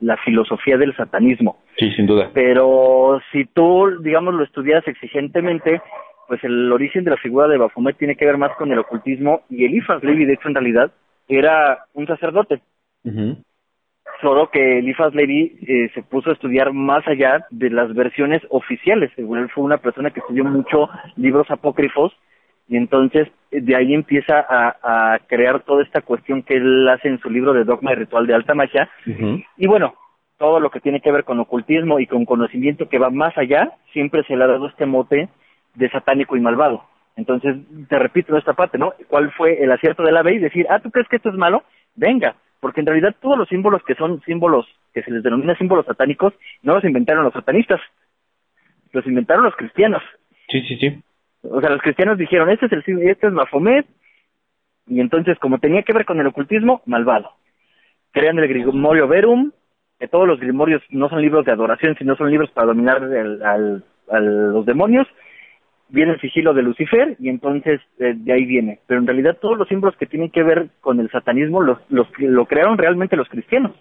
la 0.00 0.16
filosofía 0.18 0.76
del 0.76 0.94
satanismo. 0.96 1.58
Sí, 1.76 1.90
sin 1.92 2.06
duda. 2.06 2.30
Pero 2.32 3.20
si 3.32 3.44
tú, 3.46 4.00
digamos, 4.00 4.34
lo 4.34 4.44
estudias 4.44 4.86
exigentemente, 4.86 5.80
pues 6.26 6.42
el 6.44 6.70
origen 6.72 7.04
de 7.04 7.10
la 7.10 7.16
figura 7.16 7.48
de 7.48 7.58
Bafomet 7.58 7.96
tiene 7.96 8.16
que 8.16 8.26
ver 8.26 8.38
más 8.38 8.54
con 8.56 8.70
el 8.72 8.78
ocultismo 8.78 9.42
y 9.48 9.64
Elifas 9.64 10.02
Levi, 10.02 10.24
de 10.24 10.34
hecho, 10.34 10.48
en 10.48 10.54
realidad, 10.54 10.92
era 11.28 11.84
un 11.94 12.06
sacerdote 12.06 12.60
solo 14.20 14.50
que 14.50 14.78
Eliphas 14.78 15.14
Levi 15.14 15.59
eh, 15.66 15.90
se 15.94 16.02
puso 16.02 16.31
a 16.31 16.33
estudiar 16.33 16.72
más 16.72 17.07
allá 17.07 17.46
de 17.50 17.70
las 17.70 17.94
versiones 17.94 18.42
oficiales. 18.50 19.11
Él 19.16 19.50
fue 19.54 19.64
una 19.64 19.78
persona 19.78 20.11
que 20.11 20.20
estudió 20.20 20.44
mucho 20.44 20.88
libros 21.16 21.50
apócrifos 21.50 22.12
y 22.68 22.76
entonces 22.76 23.28
eh, 23.50 23.61
de 23.61 23.76
ahí 23.76 23.94
empieza 23.94 24.44
a, 24.48 25.18
crear 25.26 25.61
toda 25.61 25.83
esta 25.83 26.00
cuestión 26.02 26.42
que 26.42 26.54
él 26.54 26.88
hace 26.88 27.09
en 27.09 27.18
su 27.20 27.31
libro 27.31 27.52
de 27.52 27.64
Dogma 27.64 27.92
y 27.92 27.96
Ritual 27.96 28.26
de 28.26 28.35
Alta 28.35 28.54
Magia. 28.54 28.88
Y 29.57 29.66
bueno, 29.66 29.94
todo 30.38 30.61
lo 30.61 30.70
que 30.70 30.81
tiene 30.81 31.00
que 31.00 31.12
ver 31.12 31.24
con 31.24 31.40
ocultismo 31.40 31.98
y 31.98 32.07
con 32.07 32.24
conocimiento 32.24 32.88
que 32.88 32.98
va 32.98 33.11
más 33.11 33.37
allá, 33.37 33.72
siempre 33.92 34.22
se 34.24 34.37
le 34.37 34.44
ha 34.44 34.48
dado 34.48 34.68
este 34.68 34.87
mote 34.87 35.28
de 35.74 35.90
satánico 35.90 36.37
y 36.37 36.40
malvado. 36.40 36.85
Entonces, 37.16 37.57
te 37.88 37.98
repito 37.98 38.37
esta 38.37 38.52
parte, 38.52 38.78
¿no? 38.78 38.92
¿Cuál 39.09 39.33
fue 39.33 39.62
el 39.62 39.72
acierto 39.72 40.04
de 40.04 40.12
la 40.12 40.22
B 40.22 40.35
y 40.35 40.38
decir, 40.38 40.66
ah, 40.70 40.78
¿tú 40.78 40.90
crees 40.90 41.09
que 41.09 41.16
esto 41.16 41.31
es 41.31 41.35
malo? 41.35 41.64
Venga, 41.96 42.37
porque 42.61 42.81
en 42.81 42.87
realidad 42.87 43.14
todos 43.21 43.38
los 43.38 43.49
símbolos 43.49 43.83
que 43.85 43.94
son 43.94 44.21
símbolos 44.23 44.66
que 44.92 45.03
se 45.03 45.11
les 45.11 45.23
denomina 45.23 45.57
símbolos 45.57 45.87
satánicos 45.87 46.35
no 46.62 46.75
los 46.75 46.85
inventaron 46.85 47.25
los 47.25 47.33
satanistas, 47.33 47.81
los 48.92 49.07
inventaron 49.07 49.44
los 49.44 49.57
cristianos. 49.57 50.03
Sí, 50.49 50.61
sí, 50.62 50.77
sí. 50.77 51.03
O 51.42 51.61
sea, 51.61 51.71
los 51.71 51.83
cristianos 51.83 52.18
dijeron, 52.18 52.51
este 52.51 52.66
es 52.66 52.73
el 52.73 53.09
este 53.09 53.29
es 53.29 53.33
Mahomet, 53.33 53.87
y 54.87 55.01
entonces 55.01 55.38
como 55.38 55.59
tenía 55.59 55.83
que 55.83 55.92
ver 55.92 56.05
con 56.05 56.18
el 56.21 56.27
ocultismo, 56.27 56.83
malvado. 56.87 57.33
Crean 58.12 58.38
el 58.38 58.49
Grimorio 58.49 59.07
Verum, 59.07 59.53
que 59.99 60.09
todos 60.09 60.27
los 60.27 60.40
grimorios 60.40 60.83
no 60.90 61.09
son 61.09 61.21
libros 61.21 61.44
de 61.44 61.53
adoración, 61.53 61.97
sino 61.99 62.16
son 62.16 62.31
libros 62.31 62.51
para 62.51 62.68
dominar 62.68 63.03
al, 63.03 63.85
a 64.11 64.21
los 64.21 64.64
demonios, 64.64 65.07
viene 65.88 66.12
el 66.12 66.20
sigilo 66.20 66.55
de 66.55 66.62
Lucifer 66.62 67.16
y 67.18 67.29
entonces 67.29 67.81
eh, 67.98 68.14
de 68.16 68.33
ahí 68.33 68.44
viene. 68.44 68.81
Pero 68.87 69.01
en 69.01 69.07
realidad 69.07 69.38
todos 69.40 69.59
los 69.59 69.68
símbolos 69.68 69.96
que 69.96 70.07
tienen 70.07 70.31
que 70.31 70.42
ver 70.42 70.68
con 70.81 71.01
el 71.01 71.11
satanismo 71.11 71.62
los, 71.62 71.79
los 71.88 72.07
lo 72.18 72.46
crearon 72.46 72.79
realmente 72.79 73.16
los 73.16 73.29
cristianos. 73.29 73.72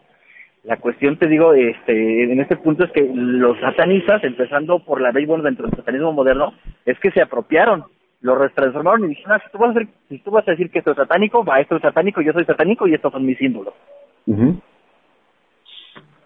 La 0.63 0.78
cuestión, 0.78 1.17
te 1.17 1.28
digo, 1.28 1.54
este, 1.54 2.24
en 2.24 2.41
este 2.41 2.58
punto 2.58 2.84
es 2.84 2.91
que 2.91 3.10
los 3.13 3.58
satanistas, 3.60 4.22
empezando 4.24 4.80
por 4.80 5.00
la 5.00 5.12
ley, 5.12 5.26
bueno, 5.26 5.43
dentro 5.43 5.65
del 5.65 5.78
satanismo 5.78 6.12
moderno, 6.12 6.54
es 6.86 7.00
que 7.00 7.12
se 7.12 7.22
apropiaron, 7.22 7.86
lo 8.20 8.38
transformaron 8.50 9.06
y 9.06 9.10
dijeron, 9.10 9.34
ah, 9.34 9.41
si 9.46 9.52
tú 9.52 9.60
vas 9.60 9.70
a, 9.70 9.80
decir, 9.80 9.93
si 10.10 10.20
tú 10.20 10.32
vas 10.32 10.46
a 10.46 10.52
decir 10.52 10.70
que 10.70 10.80
esto 10.80 10.91
es 10.91 10.98
satánico, 10.98 11.46
va, 11.46 11.62
esto 11.62 11.78
es 11.78 11.82
satánico, 11.82 12.22
yo 12.22 12.34
soy 12.34 12.43
satánico 12.43 12.86
y 12.86 12.96
estos 12.96 13.13
son 13.13 13.26
mis 13.26 13.38
símbolos. 13.38 13.74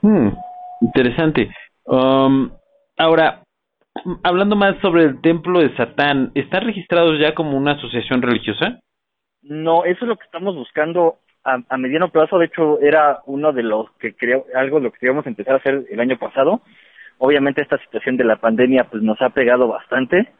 hmm. 0.02 0.30
interesante. 0.82 1.52
Um, 1.86 2.50
ahora, 2.98 3.41
hablando 4.24 4.56
más 4.56 4.80
sobre 4.82 5.04
el 5.04 5.22
templo 5.22 5.60
de 5.60 5.76
Satán, 5.76 6.32
¿están 6.36 6.66
registrados 6.66 7.20
ya 7.20 7.34
como 7.34 7.58
una 7.58 7.74
asociación 7.74 8.22
religiosa? 8.22 8.80
No, 9.42 9.86
eso 9.86 10.06
es 10.06 10.10
lo 10.10 10.18
que 10.18 10.26
estamos 10.26 10.56
buscando 10.56 11.18
a, 11.44 11.78
mediano 11.78 12.10
plazo. 12.10 12.38
De 12.38 12.46
hecho, 12.46 12.80
era 12.82 13.20
uno 13.26 13.52
de 13.52 13.64
los 13.64 13.92
que 14.00 14.14
creo, 14.14 14.46
algo 14.56 14.78
de 14.78 14.84
lo 14.84 14.92
que 14.92 15.00
queríamos 15.00 15.26
empezar 15.26 15.56
a 15.56 15.58
hacer 15.58 15.86
el 15.90 16.00
año 16.00 16.18
pasado. 16.18 16.62
Obviamente 17.18 17.62
esta 17.62 17.78
situación 17.80 18.18
de 18.18 18.24
la 18.24 18.38
pandemia 18.38 18.86
pues 18.90 19.04
nos 19.04 19.22
ha 19.22 19.30
pegado 19.30 19.68
bastante, 19.68 20.32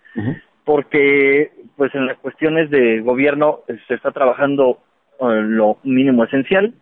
porque 0.66 1.52
pues 1.78 1.94
en 1.94 2.08
las 2.08 2.18
cuestiones 2.18 2.70
de 2.70 3.02
gobierno 3.02 3.60
eh, 3.68 3.78
se 3.88 3.96
está 3.96 4.12
trabajando 4.12 4.80
eh, 5.20 5.26
lo 5.44 5.78
mínimo 5.84 6.24
esencial, 6.24 6.74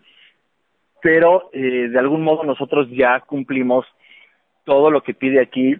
pero 1.01 1.49
eh, 1.51 1.89
de 1.89 1.99
algún 1.99 2.23
modo 2.23 2.43
nosotros 2.45 2.88
ya 2.91 3.19
cumplimos 3.21 3.86
todo 4.63 4.89
lo 4.89 5.01
que 5.01 5.13
pide 5.13 5.41
aquí 5.41 5.75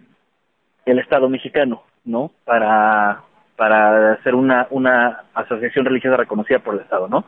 el 0.86 0.98
Estado 0.98 1.28
mexicano, 1.28 1.82
¿no? 2.04 2.30
Para, 2.44 3.22
para 3.56 4.12
hacer 4.12 4.34
una, 4.34 4.66
una 4.70 5.24
asociación 5.34 5.84
religiosa 5.84 6.16
reconocida 6.16 6.60
por 6.60 6.74
el 6.74 6.80
Estado, 6.80 7.08
¿no? 7.08 7.24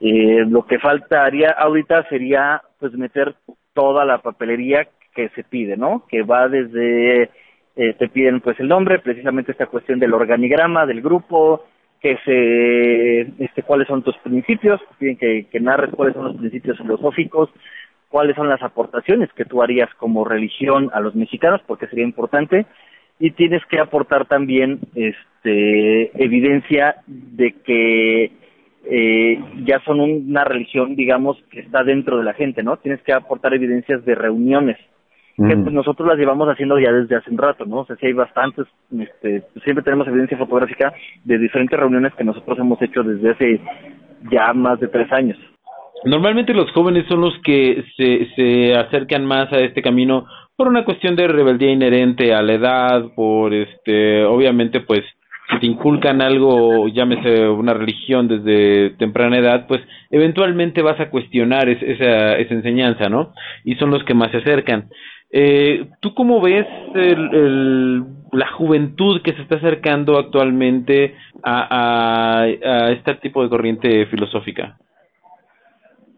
Eh, 0.00 0.44
lo 0.48 0.66
que 0.66 0.78
faltaría 0.78 1.50
ahorita 1.50 2.06
sería, 2.08 2.62
pues, 2.78 2.92
meter 2.92 3.34
toda 3.72 4.04
la 4.04 4.18
papelería 4.18 4.88
que 5.14 5.30
se 5.30 5.44
pide, 5.44 5.76
¿no? 5.76 6.04
Que 6.08 6.22
va 6.22 6.48
desde, 6.48 7.30
eh, 7.76 7.94
te 7.98 8.08
piden, 8.08 8.40
pues, 8.40 8.60
el 8.60 8.68
nombre, 8.68 8.98
precisamente 8.98 9.52
esta 9.52 9.66
cuestión 9.66 9.98
del 9.98 10.12
organigrama, 10.12 10.84
del 10.84 11.00
grupo, 11.00 11.64
que 12.00 12.18
se, 12.24 13.20
este, 13.42 13.62
cuáles 13.62 13.88
son 13.88 14.02
tus 14.02 14.16
principios, 14.18 14.80
piden 14.98 15.16
que, 15.16 15.46
que 15.50 15.60
narres 15.60 15.94
cuáles 15.94 16.14
son 16.14 16.24
los 16.24 16.36
principios 16.36 16.76
filosóficos, 16.76 17.50
cuáles 18.16 18.34
son 18.34 18.48
las 18.48 18.62
aportaciones 18.62 19.30
que 19.34 19.44
tú 19.44 19.62
harías 19.62 19.92
como 19.98 20.24
religión 20.24 20.88
a 20.94 21.00
los 21.00 21.14
mexicanos, 21.14 21.60
porque 21.66 21.86
sería 21.86 22.06
importante, 22.06 22.64
y 23.20 23.32
tienes 23.32 23.62
que 23.66 23.78
aportar 23.78 24.24
también 24.24 24.80
este, 24.94 26.24
evidencia 26.24 26.96
de 27.06 27.52
que 27.62 28.32
eh, 28.86 29.38
ya 29.66 29.80
son 29.80 30.00
una 30.00 30.44
religión, 30.44 30.96
digamos, 30.96 31.36
que 31.50 31.60
está 31.60 31.84
dentro 31.84 32.16
de 32.16 32.24
la 32.24 32.32
gente, 32.32 32.62
¿no? 32.62 32.78
Tienes 32.78 33.02
que 33.02 33.12
aportar 33.12 33.52
evidencias 33.52 34.02
de 34.06 34.14
reuniones, 34.14 34.78
que 35.36 35.54
pues, 35.54 35.72
nosotros 35.74 36.08
las 36.08 36.16
llevamos 36.16 36.48
haciendo 36.48 36.78
ya 36.78 36.92
desde 36.92 37.16
hace 37.16 37.30
un 37.30 37.36
rato, 37.36 37.66
¿no? 37.66 37.80
O 37.80 37.84
sea, 37.84 37.96
si 37.96 38.06
hay 38.06 38.14
bastantes, 38.14 38.64
este, 38.98 39.42
siempre 39.62 39.84
tenemos 39.84 40.08
evidencia 40.08 40.38
fotográfica 40.38 40.94
de 41.22 41.36
diferentes 41.36 41.78
reuniones 41.78 42.14
que 42.14 42.24
nosotros 42.24 42.58
hemos 42.58 42.80
hecho 42.80 43.02
desde 43.02 43.32
hace 43.32 43.60
ya 44.30 44.54
más 44.54 44.80
de 44.80 44.88
tres 44.88 45.12
años. 45.12 45.36
Normalmente 46.04 46.54
los 46.54 46.70
jóvenes 46.72 47.06
son 47.08 47.20
los 47.20 47.34
que 47.42 47.84
se, 47.96 48.28
se 48.36 48.74
acercan 48.74 49.24
más 49.24 49.52
a 49.52 49.58
este 49.58 49.82
camino 49.82 50.26
por 50.56 50.68
una 50.68 50.84
cuestión 50.84 51.16
de 51.16 51.28
rebeldía 51.28 51.72
inherente 51.72 52.34
a 52.34 52.42
la 52.42 52.54
edad, 52.54 53.04
por 53.14 53.52
este, 53.52 54.24
obviamente 54.24 54.80
pues 54.80 55.02
si 55.50 55.60
te 55.60 55.66
inculcan 55.66 56.20
algo, 56.20 56.88
llámese 56.88 57.48
una 57.48 57.72
religión 57.72 58.26
desde 58.26 58.90
temprana 58.96 59.38
edad, 59.38 59.66
pues 59.68 59.80
eventualmente 60.10 60.82
vas 60.82 60.98
a 60.98 61.08
cuestionar 61.10 61.68
esa, 61.68 62.36
esa 62.36 62.54
enseñanza, 62.54 63.08
¿no? 63.08 63.32
Y 63.64 63.76
son 63.76 63.90
los 63.90 64.02
que 64.04 64.14
más 64.14 64.30
se 64.32 64.38
acercan. 64.38 64.88
Eh, 65.30 65.86
¿Tú 66.00 66.14
cómo 66.14 66.40
ves 66.40 66.66
el, 66.94 68.04
la 68.32 68.48
juventud 68.52 69.22
que 69.22 69.34
se 69.34 69.42
está 69.42 69.56
acercando 69.56 70.18
actualmente 70.18 71.14
a, 71.42 72.42
a, 72.42 72.92
este 72.92 73.14
tipo 73.16 73.42
de 73.42 73.48
corriente 73.48 74.06
filosófica? 74.06 74.78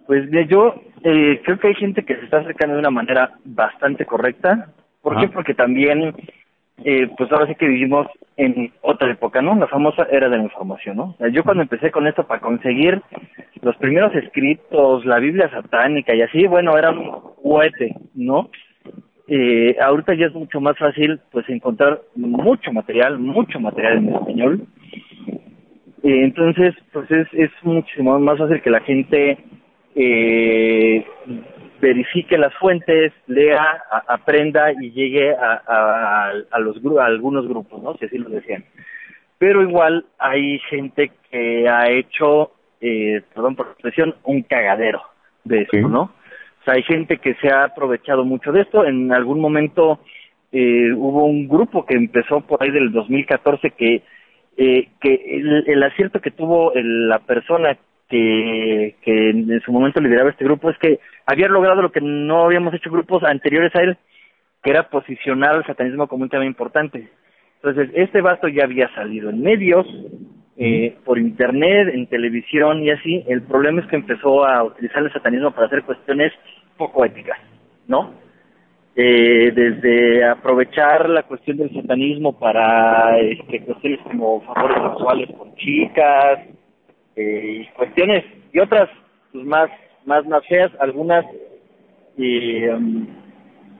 Pues 0.08 0.24
yo 0.48 0.74
eh, 1.04 1.42
creo 1.44 1.58
que 1.58 1.68
hay 1.68 1.74
gente 1.74 2.02
que 2.02 2.16
se 2.16 2.24
está 2.24 2.38
acercando 2.38 2.72
de 2.72 2.80
una 2.80 2.90
manera 2.90 3.32
bastante 3.44 4.06
correcta. 4.06 4.70
¿Por 5.02 5.20
qué? 5.20 5.28
Porque 5.28 5.52
también, 5.52 6.14
eh, 6.82 7.10
pues 7.18 7.30
ahora 7.30 7.46
sí 7.46 7.54
que 7.56 7.68
vivimos 7.68 8.06
en 8.38 8.72
otra 8.80 9.12
época, 9.12 9.42
¿no? 9.42 9.54
La 9.56 9.66
famosa 9.66 10.06
era 10.10 10.30
de 10.30 10.38
la 10.38 10.44
información, 10.44 10.96
¿no? 10.96 11.14
Yo 11.30 11.44
cuando 11.44 11.62
empecé 11.62 11.90
con 11.90 12.06
esto 12.06 12.26
para 12.26 12.40
conseguir 12.40 13.02
los 13.60 13.76
primeros 13.76 14.14
escritos, 14.14 15.04
la 15.04 15.18
Biblia 15.18 15.50
satánica 15.50 16.14
y 16.14 16.22
así, 16.22 16.46
bueno, 16.46 16.78
era 16.78 16.90
un 16.90 17.10
juguete, 17.10 17.94
¿no? 18.14 18.48
Eh, 19.26 19.76
ahorita 19.78 20.14
ya 20.14 20.28
es 20.28 20.32
mucho 20.32 20.58
más 20.58 20.78
fácil 20.78 21.20
pues 21.30 21.46
encontrar 21.50 22.00
mucho 22.16 22.72
material, 22.72 23.18
mucho 23.18 23.60
material 23.60 23.98
en 23.98 24.08
español. 24.14 24.66
Eh, 26.02 26.24
entonces, 26.24 26.74
pues 26.94 27.10
es, 27.10 27.28
es 27.34 27.50
muchísimo 27.62 28.18
más 28.18 28.38
fácil 28.38 28.62
que 28.62 28.70
la 28.70 28.80
gente 28.80 29.36
eh, 30.00 31.04
verifique 31.80 32.38
las 32.38 32.54
fuentes, 32.54 33.12
lea, 33.26 33.82
aprenda 34.06 34.72
y 34.72 34.92
llegue 34.92 35.34
a, 35.34 35.62
a, 35.66 36.32
a 36.50 36.58
los 36.60 36.76
a 37.00 37.04
algunos 37.04 37.48
grupos, 37.48 37.82
¿no? 37.82 37.96
Si 37.96 38.04
así 38.04 38.16
lo 38.16 38.30
decían. 38.30 38.64
Pero 39.38 39.62
igual 39.62 40.06
hay 40.18 40.60
gente 40.70 41.10
que 41.30 41.68
ha 41.68 41.90
hecho, 41.90 42.52
eh, 42.80 43.22
perdón 43.34 43.56
por 43.56 43.66
la 43.66 43.72
expresión, 43.72 44.14
un 44.22 44.42
cagadero 44.42 45.02
de 45.44 45.62
esto, 45.62 45.78
¿no? 45.88 46.12
hay 46.66 46.82
gente 46.82 47.16
que 47.16 47.34
se 47.36 47.48
ha 47.48 47.64
aprovechado 47.64 48.26
mucho 48.26 48.52
de 48.52 48.60
esto. 48.60 48.84
En 48.84 49.10
algún 49.10 49.40
momento 49.40 50.00
eh, 50.52 50.92
hubo 50.92 51.24
un 51.24 51.48
grupo 51.48 51.86
que 51.86 51.94
empezó 51.94 52.42
por 52.42 52.62
ahí 52.62 52.70
del 52.70 52.92
2014 52.92 53.70
que 53.70 54.02
eh, 54.60 54.88
que 55.00 55.64
el, 55.66 55.82
acierto 55.84 56.20
que 56.20 56.32
tuvo 56.32 56.72
la 56.74 57.20
persona 57.20 57.78
que, 58.08 58.96
que 59.02 59.30
en 59.30 59.60
su 59.60 59.72
momento 59.72 60.00
lideraba 60.00 60.30
este 60.30 60.44
grupo 60.44 60.70
es 60.70 60.78
que 60.78 60.98
había 61.26 61.48
logrado 61.48 61.82
lo 61.82 61.92
que 61.92 62.00
no 62.00 62.44
habíamos 62.44 62.74
hecho 62.74 62.90
grupos 62.90 63.22
anteriores 63.24 63.74
a 63.74 63.82
él, 63.82 63.96
que 64.62 64.70
era 64.70 64.88
posicionar 64.88 65.54
al 65.54 65.66
satanismo 65.66 66.08
como 66.08 66.24
un 66.24 66.30
tema 66.30 66.44
importante. 66.44 67.08
Entonces, 67.62 67.90
este 67.94 68.20
vasto 68.20 68.48
ya 68.48 68.64
había 68.64 68.88
salido 68.94 69.30
en 69.30 69.42
medios, 69.42 69.86
eh, 70.56 70.96
por 71.04 71.18
internet, 71.18 71.88
en 71.92 72.06
televisión 72.06 72.82
y 72.82 72.90
así. 72.90 73.24
El 73.28 73.42
problema 73.42 73.80
es 73.80 73.86
que 73.88 73.96
empezó 73.96 74.44
a 74.44 74.64
utilizar 74.64 75.02
el 75.02 75.12
satanismo 75.12 75.50
para 75.50 75.66
hacer 75.66 75.82
cuestiones 75.82 76.32
poco 76.76 77.04
éticas, 77.04 77.38
¿no? 77.86 78.14
Eh, 78.96 79.52
desde 79.54 80.24
aprovechar 80.24 81.08
la 81.08 81.22
cuestión 81.24 81.58
del 81.58 81.72
satanismo 81.72 82.36
para 82.38 83.18
este, 83.20 83.60
cuestiones 83.60 84.00
como 84.00 84.40
favores 84.40 84.82
sexuales 84.82 85.28
con 85.36 85.54
chicas 85.54 86.40
eh, 87.18 87.62
y 87.62 87.66
cuestiones 87.74 88.24
y 88.52 88.60
otras 88.60 88.88
pues, 89.32 89.44
más 89.44 89.70
más 90.06 90.26
más 90.26 90.46
feas 90.46 90.70
algunas 90.80 91.24
eh, 92.16 92.68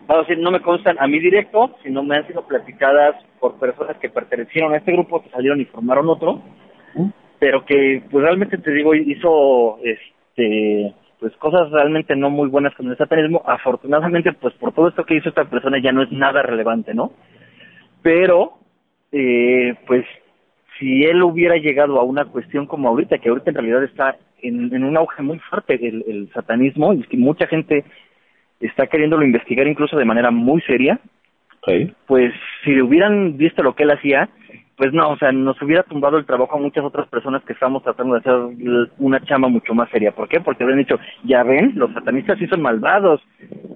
vamos 0.07 0.27
a 0.27 0.29
decir 0.29 0.38
no 0.38 0.51
me 0.51 0.61
constan 0.61 0.96
a 0.98 1.07
mí 1.07 1.18
directo 1.18 1.77
sino 1.83 2.03
me 2.03 2.16
han 2.16 2.27
sido 2.27 2.46
platicadas 2.46 3.16
por 3.40 3.59
personas 3.59 3.96
que 3.98 4.11
pertenecieron 4.11 4.72
a 4.72 4.79
este 4.79 4.92
grupo 4.92 5.22
que 5.22 5.31
salieron 5.31 5.61
y 5.61 5.66
formaron 5.66 6.09
otro 6.09 6.42
pero 7.38 7.64
que 7.64 8.03
pues 8.11 8.24
realmente 8.24 8.59
te 8.59 8.70
digo 8.72 8.94
hizo 8.94 9.79
este 9.85 10.94
pues 11.20 11.37
cosas 11.37 11.70
realmente 11.70 12.14
no 12.16 12.31
muy 12.31 12.48
buenas 12.48 12.74
con 12.74 12.88
el 12.88 12.96
satanismo. 12.96 13.42
Afortunadamente, 13.46 14.33
pues 14.33 14.55
por 14.55 14.72
todo 14.72 14.88
esto 14.88 15.05
que 15.05 15.16
hizo 15.16 15.29
esta 15.29 15.44
persona 15.44 15.79
ya 15.83 15.92
no 15.92 16.03
es 16.03 16.12
nada 16.12 16.42
relevante, 16.42 16.94
¿no? 16.94 17.12
Pero, 18.03 18.59
eh, 19.12 19.74
pues 19.87 20.05
si 20.79 21.05
él 21.05 21.23
hubiera 21.23 21.57
llegado 21.57 21.99
a 21.99 22.05
una 22.05 22.25
cuestión 22.27 22.67
como 22.67 22.88
ahorita, 22.88 23.19
que 23.19 23.29
ahorita 23.29 23.51
en 23.51 23.57
realidad 23.57 23.85
está 23.85 24.17
en, 24.43 24.73
en 24.75 24.85
un 24.85 24.97
auge 24.97 25.23
muy 25.23 25.38
fuerte 25.38 25.75
el, 25.75 26.05
el 26.07 26.31
satanismo, 26.33 26.93
y 26.93 27.01
es 27.01 27.07
que 27.09 27.17
mucha 27.17 27.47
gente 27.47 27.85
está 28.61 28.87
queriéndolo 28.87 29.25
investigar 29.25 29.67
incluso 29.67 29.97
de 29.97 30.05
manera 30.05 30.31
muy 30.31 30.61
seria, 30.62 30.99
pues 32.07 32.33
si 32.64 32.81
hubieran 32.81 33.37
visto 33.37 33.62
lo 33.62 33.75
que 33.75 33.83
él 33.83 33.91
hacía, 33.91 34.31
pues 34.79 34.93
no, 34.93 35.11
o 35.11 35.19
sea, 35.19 35.33
nos 35.33 35.61
hubiera 35.61 35.83
tumbado 35.83 36.19
el 36.19 36.25
trabajo 36.25 36.57
a 36.57 36.61
muchas 36.61 36.85
otras 36.85 37.09
personas 37.09 37.43
que 37.43 37.53
estamos 37.53 37.83
tratando 37.83 38.14
de 38.14 38.21
hacer 38.21 38.91
una 38.99 39.21
chama 39.25 39.49
mucho 39.49 39.75
más 39.75 39.91
seria. 39.91 40.12
¿Por 40.12 40.29
qué? 40.29 40.41
Porque 40.41 40.62
habían 40.62 40.79
dicho, 40.79 41.01
ya 41.25 41.43
ven, 41.43 41.73
los 41.75 41.93
satanistas 41.93 42.38
sí 42.38 42.47
son 42.47 42.62
malvados, 42.62 43.21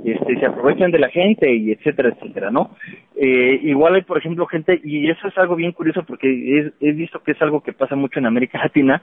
este, 0.04 0.38
se 0.38 0.46
aprovechan 0.46 0.92
de 0.92 1.00
la 1.00 1.08
gente 1.08 1.52
y 1.52 1.72
etcétera, 1.72 2.10
etcétera, 2.10 2.52
¿no? 2.52 2.76
Eh, 3.16 3.58
igual 3.64 3.96
hay, 3.96 4.02
por 4.02 4.18
ejemplo, 4.18 4.46
gente, 4.46 4.80
y 4.84 5.10
eso 5.10 5.26
es 5.26 5.36
algo 5.38 5.56
bien 5.56 5.72
curioso 5.72 6.04
porque 6.04 6.72
he 6.80 6.92
visto 6.92 7.20
que 7.20 7.32
es 7.32 7.42
algo 7.42 7.62
que 7.62 7.72
pasa 7.72 7.96
mucho 7.96 8.20
en 8.20 8.26
América 8.26 8.58
Latina, 8.62 9.02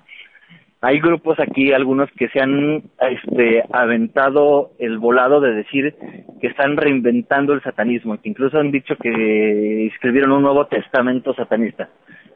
hay 0.81 0.99
grupos 0.99 1.37
aquí, 1.39 1.73
algunos 1.73 2.09
que 2.11 2.29
se 2.29 2.39
han 2.39 2.83
este, 3.01 3.63
aventado 3.71 4.71
el 4.79 4.97
volado 4.97 5.41
de 5.41 5.53
decir 5.53 5.95
que 6.39 6.47
están 6.47 6.77
reinventando 6.77 7.53
el 7.53 7.61
satanismo, 7.61 8.19
que 8.21 8.29
incluso 8.29 8.57
han 8.57 8.71
dicho 8.71 8.95
que 8.95 9.87
escribieron 9.87 10.31
un 10.31 10.43
nuevo 10.43 10.67
testamento 10.67 11.33
satanista, 11.33 11.89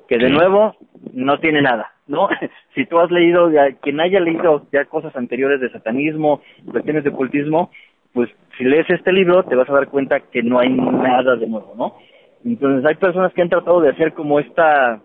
que 0.10 0.18
de 0.18 0.30
nuevo 0.30 0.76
no 1.14 1.40
tiene 1.40 1.62
nada, 1.62 1.94
¿no? 2.08 2.28
si 2.76 2.86
tú 2.86 3.00
has 3.00 3.10
leído, 3.12 3.50
quien 3.82 4.02
haya 4.02 4.20
leído 4.20 4.68
ya 4.74 4.86
cosas 4.86 5.16
anteriores 5.16 5.62
de 5.62 5.70
satanismo, 5.70 6.42
cuestiones 6.70 7.06
de 7.06 7.12
ocultismo, 7.12 7.72
pues 8.14 8.30
si 8.58 8.66
lees 8.66 8.90
este 8.90 9.14
libro 9.14 9.44
te 9.44 9.56
vas 9.56 9.70
a 9.70 9.74
dar 9.74 9.88
cuenta 9.88 10.20
que 10.20 10.44
no 10.44 10.60
hay 10.60 10.70
nada 10.70 11.38
de 11.38 11.48
nuevo, 11.48 11.74
¿no? 11.78 11.96
Entonces 12.44 12.86
hay 12.86 12.96
personas 12.96 13.34
que 13.34 13.42
han 13.42 13.50
tratado 13.50 13.80
de 13.80 13.90
hacer 13.90 14.14
como 14.14 14.40
esta 14.40 15.02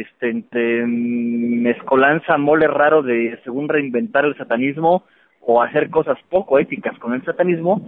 este 0.00 0.30
entre 0.30 0.86
mezcolanza 0.86 2.38
mole 2.38 2.66
raro 2.66 3.02
de 3.02 3.38
según 3.44 3.68
reinventar 3.68 4.24
el 4.24 4.36
satanismo 4.36 5.04
o 5.40 5.62
hacer 5.62 5.90
cosas 5.90 6.18
poco 6.28 6.58
éticas 6.58 6.98
con 6.98 7.14
el 7.14 7.24
satanismo 7.24 7.80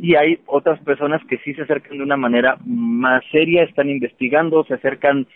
y 0.00 0.14
hay 0.14 0.38
otras 0.46 0.80
personas 0.80 1.20
que 1.28 1.38
sí 1.38 1.54
se 1.54 1.62
acercan 1.62 1.98
de 1.98 2.04
una 2.04 2.16
manera 2.16 2.56
más 2.64 3.22
seria, 3.32 3.64
están 3.64 3.90
investigando, 3.90 4.64
se 4.64 4.74
acercan 4.74 5.26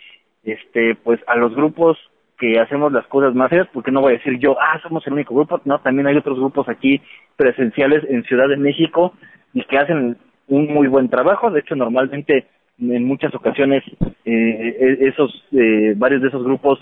este 0.45 0.95
pues 0.95 1.21
a 1.27 1.37
los 1.37 1.55
grupos 1.55 1.99
que 2.39 2.59
hacemos 2.61 2.93
las 2.93 3.07
cosas 3.07 3.35
más 3.35 3.49
serias, 3.49 3.69
porque 3.73 3.91
no 3.91 4.01
voy 4.01 4.15
a 4.15 4.19
decir 4.19 4.39
yo, 4.39 4.57
ah, 4.61 4.81
somos 4.83 5.07
el 5.07 5.13
único 5.13 5.35
grupo, 5.35 5.61
no, 5.65 5.79
también 5.81 6.07
hay 6.07 6.17
otros 6.17 6.39
grupos 6.39 6.69
aquí 6.69 7.01
presenciales 7.37 8.05
en 8.09 8.25
Ciudad 8.25 8.49
de 8.49 8.57
México 8.57 9.15
y 9.53 9.63
que 9.65 9.79
hacen 9.79 10.17
un 10.49 10.73
muy 10.73 10.89
buen 10.89 11.09
trabajo, 11.09 11.51
de 11.51 11.61
hecho 11.61 11.77
normalmente 11.77 12.47
en 12.79 13.05
muchas 13.05 13.35
ocasiones 13.35 13.83
eh, 14.25 14.99
e, 15.01 15.09
esos 15.09 15.45
eh, 15.53 15.95
varios 15.97 16.23
de 16.23 16.29
esos 16.29 16.43
grupos 16.43 16.79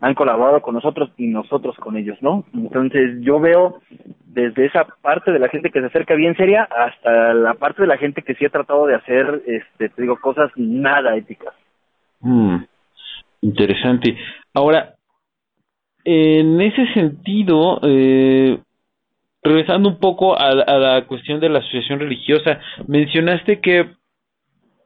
han 0.00 0.14
colaborado 0.14 0.60
con 0.60 0.74
nosotros 0.74 1.10
y 1.16 1.26
nosotros 1.28 1.74
con 1.76 1.96
ellos, 1.96 2.18
¿no? 2.20 2.44
Entonces 2.52 3.18
yo 3.20 3.40
veo 3.40 3.80
desde 4.26 4.66
esa 4.66 4.84
parte 5.00 5.32
de 5.32 5.38
la 5.38 5.48
gente 5.48 5.70
que 5.70 5.80
se 5.80 5.86
acerca 5.86 6.14
bien 6.14 6.36
seria 6.36 6.64
hasta 6.64 7.32
la 7.32 7.54
parte 7.54 7.82
de 7.82 7.88
la 7.88 7.96
gente 7.96 8.22
que 8.22 8.34
sí 8.34 8.44
ha 8.44 8.50
tratado 8.50 8.86
de 8.86 8.96
hacer, 8.96 9.42
este, 9.46 9.88
te 9.88 10.02
digo, 10.02 10.18
cosas 10.20 10.50
nada 10.56 11.16
éticas. 11.16 11.54
Mm, 12.20 12.56
interesante. 13.40 14.16
Ahora, 14.52 14.94
en 16.04 16.60
ese 16.60 16.92
sentido, 16.92 17.80
eh, 17.82 18.58
regresando 19.42 19.88
un 19.88 19.98
poco 19.98 20.38
a, 20.38 20.48
a 20.50 20.78
la 20.78 21.06
cuestión 21.06 21.40
de 21.40 21.48
la 21.48 21.60
asociación 21.60 22.00
religiosa, 22.00 22.60
mencionaste 22.86 23.60
que 23.60 23.86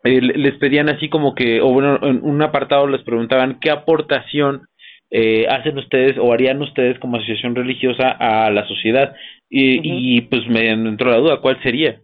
eh, 0.04 0.20
les 0.20 0.54
pedían 0.56 0.88
así 0.88 1.08
como 1.08 1.34
que, 1.34 1.60
o 1.60 1.68
bueno, 1.68 1.98
en 2.02 2.20
un 2.22 2.42
apartado 2.42 2.86
les 2.86 3.02
preguntaban 3.02 3.58
qué 3.60 3.70
aportación 3.70 4.62
eh, 5.10 5.46
hacen 5.48 5.76
ustedes 5.78 6.16
o 6.18 6.32
harían 6.32 6.62
ustedes 6.62 6.98
como 6.98 7.16
asociación 7.16 7.54
religiosa 7.54 8.10
a 8.10 8.50
la 8.50 8.66
sociedad. 8.66 9.14
Y, 9.48 9.80
y 9.82 10.20
pues 10.22 10.46
me 10.48 10.70
entró 10.70 11.10
la 11.10 11.18
duda, 11.18 11.40
¿cuál 11.40 11.60
sería? 11.62 12.00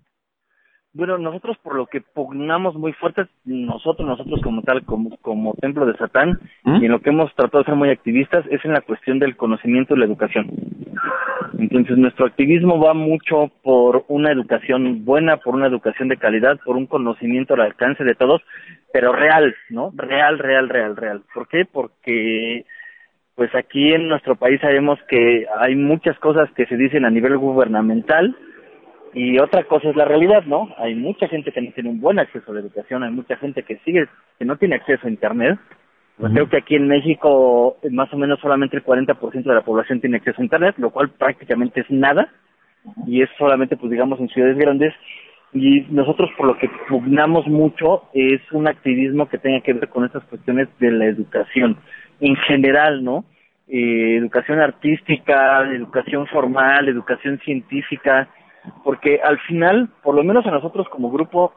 Bueno, 0.96 1.18
nosotros 1.18 1.58
por 1.62 1.74
lo 1.74 1.86
que 1.86 2.00
pugnamos 2.00 2.74
muy 2.74 2.94
fuerte, 2.94 3.26
nosotros, 3.44 4.08
nosotros 4.08 4.40
como 4.42 4.62
tal, 4.62 4.82
como, 4.86 5.14
como 5.18 5.52
templo 5.60 5.84
de 5.84 5.94
Satán, 5.98 6.40
¿Mm? 6.64 6.76
y 6.76 6.86
en 6.86 6.90
lo 6.90 7.00
que 7.00 7.10
hemos 7.10 7.34
tratado 7.34 7.58
de 7.58 7.66
ser 7.66 7.74
muy 7.74 7.90
activistas, 7.90 8.46
es 8.50 8.64
en 8.64 8.72
la 8.72 8.80
cuestión 8.80 9.18
del 9.18 9.36
conocimiento 9.36 9.94
y 9.94 9.98
la 9.98 10.06
educación. 10.06 10.46
Entonces, 11.58 11.98
nuestro 11.98 12.24
activismo 12.24 12.80
va 12.80 12.94
mucho 12.94 13.50
por 13.62 14.06
una 14.08 14.32
educación 14.32 15.04
buena, 15.04 15.36
por 15.36 15.54
una 15.54 15.66
educación 15.66 16.08
de 16.08 16.16
calidad, 16.16 16.58
por 16.64 16.76
un 16.76 16.86
conocimiento 16.86 17.52
al 17.52 17.60
alcance 17.60 18.02
de 18.02 18.14
todos, 18.14 18.40
pero 18.90 19.12
real, 19.12 19.54
¿no? 19.68 19.92
Real, 19.94 20.38
real, 20.38 20.70
real, 20.70 20.96
real. 20.96 21.22
¿Por 21.34 21.46
qué? 21.48 21.66
Porque 21.70 22.64
pues 23.34 23.54
aquí 23.54 23.92
en 23.92 24.08
nuestro 24.08 24.36
país 24.36 24.58
sabemos 24.62 24.98
que 25.10 25.44
hay 25.58 25.76
muchas 25.76 26.18
cosas 26.20 26.50
que 26.52 26.64
se 26.64 26.78
dicen 26.78 27.04
a 27.04 27.10
nivel 27.10 27.36
gubernamental 27.36 28.34
y 29.16 29.38
otra 29.38 29.64
cosa 29.64 29.88
es 29.88 29.96
la 29.96 30.04
realidad, 30.04 30.44
¿no? 30.44 30.68
Hay 30.76 30.94
mucha 30.94 31.26
gente 31.26 31.50
que 31.50 31.62
no 31.62 31.72
tiene 31.72 31.88
un 31.88 32.02
buen 32.02 32.18
acceso 32.18 32.50
a 32.50 32.54
la 32.54 32.60
educación, 32.60 33.02
hay 33.02 33.10
mucha 33.10 33.34
gente 33.38 33.62
que 33.62 33.78
sigue, 33.78 34.06
que 34.38 34.44
no 34.44 34.58
tiene 34.58 34.74
acceso 34.74 35.06
a 35.06 35.10
Internet. 35.10 35.58
Pues 36.18 36.34
creo 36.34 36.50
que 36.50 36.58
aquí 36.58 36.74
en 36.74 36.86
México 36.86 37.78
más 37.90 38.12
o 38.12 38.18
menos 38.18 38.38
solamente 38.40 38.76
el 38.76 38.84
40% 38.84 39.42
de 39.42 39.54
la 39.54 39.64
población 39.64 40.02
tiene 40.02 40.18
acceso 40.18 40.42
a 40.42 40.44
Internet, 40.44 40.74
lo 40.76 40.90
cual 40.90 41.08
prácticamente 41.08 41.80
es 41.80 41.90
nada 41.90 42.28
y 43.06 43.22
es 43.22 43.30
solamente, 43.38 43.78
pues 43.78 43.90
digamos, 43.90 44.20
en 44.20 44.28
ciudades 44.28 44.58
grandes. 44.58 44.92
Y 45.54 45.86
nosotros 45.88 46.28
por 46.36 46.48
lo 46.48 46.58
que 46.58 46.68
pugnamos 46.86 47.46
mucho 47.46 48.10
es 48.12 48.42
un 48.52 48.68
activismo 48.68 49.30
que 49.30 49.38
tenga 49.38 49.62
que 49.62 49.72
ver 49.72 49.88
con 49.88 50.04
estas 50.04 50.24
cuestiones 50.24 50.68
de 50.78 50.90
la 50.90 51.06
educación 51.06 51.78
en 52.20 52.36
general, 52.36 53.02
¿no? 53.02 53.24
Eh, 53.66 54.16
educación 54.18 54.60
artística, 54.60 55.62
educación 55.72 56.26
formal, 56.26 56.86
educación 56.86 57.38
científica, 57.38 58.28
porque 58.84 59.20
al 59.22 59.38
final, 59.40 59.88
por 60.02 60.14
lo 60.14 60.24
menos 60.24 60.46
a 60.46 60.50
nosotros 60.50 60.88
como 60.88 61.10
grupo, 61.10 61.52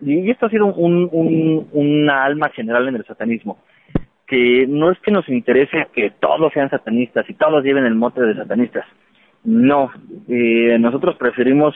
y 0.00 0.30
esto 0.30 0.46
ha 0.46 0.50
sido 0.50 0.66
un, 0.66 1.08
un, 1.12 1.68
una 1.72 2.24
alma 2.24 2.50
general 2.50 2.88
en 2.88 2.96
el 2.96 3.04
satanismo, 3.04 3.58
que 4.26 4.66
no 4.68 4.90
es 4.90 4.98
que 5.00 5.10
nos 5.10 5.28
interese 5.28 5.86
que 5.92 6.10
todos 6.10 6.52
sean 6.52 6.70
satanistas 6.70 7.28
y 7.28 7.34
todos 7.34 7.62
lleven 7.62 7.84
el 7.84 7.94
mote 7.94 8.22
de 8.22 8.34
satanistas, 8.34 8.86
no, 9.44 9.90
eh, 10.28 10.78
nosotros 10.78 11.16
preferimos 11.16 11.74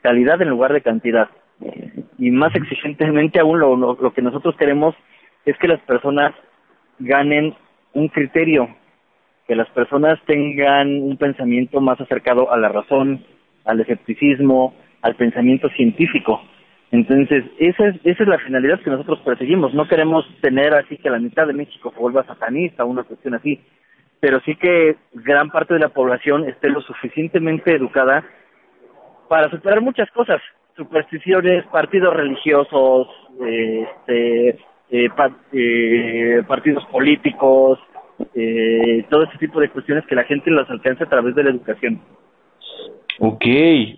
calidad 0.00 0.40
en 0.42 0.48
lugar 0.48 0.72
de 0.72 0.80
cantidad. 0.80 1.28
Y 2.18 2.30
más 2.30 2.54
exigentemente 2.54 3.38
aún 3.38 3.60
lo, 3.60 3.76
lo, 3.76 4.12
que 4.12 4.22
nosotros 4.22 4.56
queremos 4.56 4.94
es 5.44 5.56
que 5.58 5.68
las 5.68 5.80
personas 5.80 6.34
ganen 6.98 7.54
un 7.92 8.08
criterio, 8.08 8.68
que 9.46 9.54
las 9.54 9.68
personas 9.70 10.18
tengan 10.26 10.88
un 11.02 11.16
pensamiento 11.18 11.80
más 11.80 12.00
acercado 12.00 12.50
a 12.50 12.56
la 12.56 12.68
razón, 12.68 13.24
al 13.64 13.80
escepticismo, 13.80 14.74
al 15.02 15.14
pensamiento 15.16 15.68
científico. 15.70 16.40
Entonces, 16.90 17.44
esa 17.58 17.86
es, 17.88 17.96
esa 18.04 18.22
es 18.22 18.28
la 18.28 18.38
finalidad 18.38 18.80
que 18.80 18.90
nosotros 18.90 19.20
perseguimos. 19.24 19.72
No 19.72 19.88
queremos 19.88 20.26
tener 20.40 20.74
así 20.74 20.98
que 20.98 21.10
la 21.10 21.18
mitad 21.18 21.46
de 21.46 21.54
México 21.54 21.90
se 21.94 22.00
vuelva 22.00 22.24
satanista 22.24 22.84
o 22.84 22.88
una 22.88 23.04
cuestión 23.04 23.34
así 23.34 23.58
pero 24.22 24.38
sí 24.44 24.54
que 24.54 24.94
gran 25.14 25.50
parte 25.50 25.74
de 25.74 25.80
la 25.80 25.88
población 25.88 26.48
esté 26.48 26.70
lo 26.70 26.80
suficientemente 26.82 27.74
educada 27.74 28.24
para 29.28 29.50
superar 29.50 29.80
muchas 29.80 30.08
cosas, 30.12 30.40
supersticiones, 30.76 31.66
partidos 31.72 32.14
religiosos, 32.14 33.08
este, 33.40 34.50
eh, 34.90 35.08
eh, 35.52 36.42
partidos 36.46 36.86
políticos, 36.86 37.80
eh, 38.36 39.04
todo 39.10 39.24
ese 39.24 39.38
tipo 39.38 39.58
de 39.58 39.70
cuestiones 39.70 40.06
que 40.06 40.14
la 40.14 40.22
gente 40.22 40.52
las 40.52 40.70
alcanza 40.70 41.02
a 41.02 41.08
través 41.08 41.34
de 41.34 41.42
la 41.42 41.50
educación. 41.50 42.00
Ok, 43.24 43.44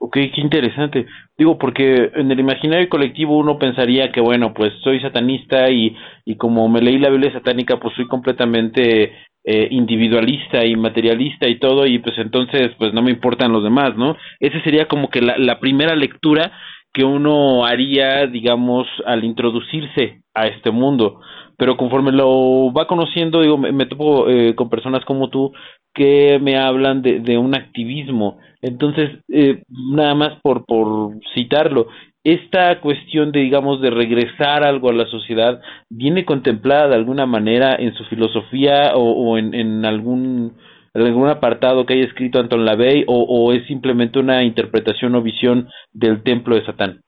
ok, 0.01 0.13
qué 0.35 0.41
interesante. 0.43 1.07
Digo, 1.39 1.57
porque 1.57 2.11
en 2.15 2.31
el 2.31 2.41
imaginario 2.41 2.91
colectivo 2.91 3.39
uno 3.39 3.59
pensaría 3.59 4.13
que, 4.13 4.21
bueno, 4.21 4.53
pues 4.53 4.71
soy 4.83 5.01
satanista 5.01 5.71
y, 5.71 5.97
y 6.27 6.37
como 6.37 6.69
me 6.69 6.83
leí 6.83 6.99
la 6.99 7.09
Biblia 7.09 7.33
satánica, 7.33 7.81
pues 7.81 7.95
soy 7.97 8.07
completamente 8.07 9.15
eh, 9.43 9.69
individualista 9.71 10.67
y 10.67 10.77
materialista 10.77 11.49
y 11.49 11.59
todo 11.59 11.87
y 11.87 12.01
pues 12.01 12.19
entonces 12.19 12.73
pues 12.79 12.93
no 12.93 13.01
me 13.01 13.13
importan 13.13 13.51
los 13.51 13.65
demás, 13.65 13.97
¿no? 13.97 14.15
Esa 14.41 14.63
sería 14.63 14.89
como 14.89 15.09
que 15.09 15.23
la, 15.23 15.39
la 15.39 15.59
primera 15.59 15.97
lectura 15.97 16.53
que 16.93 17.05
uno 17.05 17.65
haría, 17.65 18.27
digamos, 18.27 18.87
al 19.07 19.25
introducirse 19.25 20.21
a 20.35 20.49
este 20.49 20.71
mundo. 20.71 21.21
Pero 21.57 21.77
conforme 21.77 22.12
lo 22.12 22.73
va 22.73 22.87
conociendo, 22.87 23.40
digo, 23.40 23.59
me, 23.59 23.87
topo 23.87 24.29
eh, 24.29 24.55
con 24.55 24.69
personas 24.69 25.05
como 25.05 25.29
tú 25.29 25.53
que 25.95 26.38
me 26.40 26.57
hablan 26.57 27.03
de, 27.03 27.38
un 27.38 27.55
activismo. 27.55 28.38
Entonces, 28.61 29.11
eh, 29.29 29.62
nada 29.69 30.14
más 30.14 30.40
por, 30.43 30.64
por 30.67 31.12
citarlo, 31.35 31.87
esta 32.25 32.81
cuestión 32.81 33.31
de, 33.31 33.40
digamos, 33.40 33.81
de 33.83 33.90
regresar 33.90 34.64
algo 34.64 34.88
a 34.88 34.95
la 34.95 35.07
sociedad, 35.07 35.61
¿viene 35.90 36.25
contemplada 36.25 36.88
de 36.88 36.95
alguna 36.97 37.27
manera 37.27 37.77
en 37.79 37.95
su 37.95 38.05
filosofía 38.07 38.93
o, 38.95 39.37
en, 39.37 39.55
en, 39.55 39.85
algún, 39.85 40.55
algún 40.95 41.29
apartado 41.29 41.85
que 41.85 41.93
haya 41.93 42.07
escrito 42.07 42.40
Anton 42.40 42.64
LaVey 42.64 43.05
o, 43.07 43.23
o 43.23 43.53
es 43.53 43.67
simplemente 43.67 44.19
una 44.19 44.43
interpretación 44.43 45.14
o 45.14 45.23
visión 45.23 45.69
del 45.93 46.23
templo 46.23 46.57
de 46.57 46.64
Satán? 46.64 47.04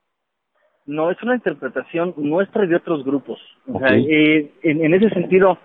No, 0.87 1.11
es 1.11 1.21
una 1.23 1.35
interpretación 1.35 2.15
nuestra 2.17 2.65
y 2.65 2.69
de 2.69 2.77
otros 2.77 3.05
grupos. 3.05 3.41
Eh, 3.91 4.53
en, 4.63 4.95
ese 4.95 5.11
sentido, 5.11 5.59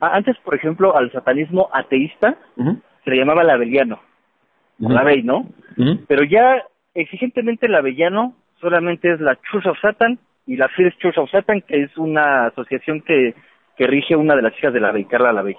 antes, 0.00 0.36
por 0.44 0.54
ejemplo, 0.54 0.94
al 0.94 1.10
satanismo 1.12 1.68
ateísta 1.72 2.36
se 3.04 3.10
le 3.10 3.16
llamaba 3.16 3.42
labeliano, 3.42 4.00
uh 4.80 4.88
¿no? 5.24 5.46
Pero 6.06 6.24
ya 6.24 6.62
exigentemente 6.94 7.68
labellano 7.68 8.34
solamente 8.60 9.12
es 9.12 9.20
la 9.20 9.38
Church 9.50 9.66
of 9.66 9.78
Satan 9.80 10.18
y 10.46 10.56
la 10.56 10.68
First 10.68 10.98
Church 11.00 11.18
of 11.18 11.30
Satan, 11.30 11.62
que 11.62 11.82
es 11.82 11.96
una 11.96 12.46
asociación 12.46 13.00
que, 13.00 13.34
que 13.76 13.86
rige 13.86 14.16
una 14.16 14.36
de 14.36 14.42
las 14.42 14.56
hijas 14.58 14.72
de 14.72 14.80
la 14.80 14.92
Bey, 14.92 15.04
Carla 15.04 15.32
la 15.32 15.42
Bey. 15.42 15.56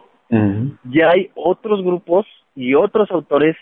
Ya 0.84 1.10
hay 1.10 1.30
otros 1.36 1.84
grupos 1.84 2.26
y 2.56 2.74
otros 2.74 3.10
autores 3.12 3.56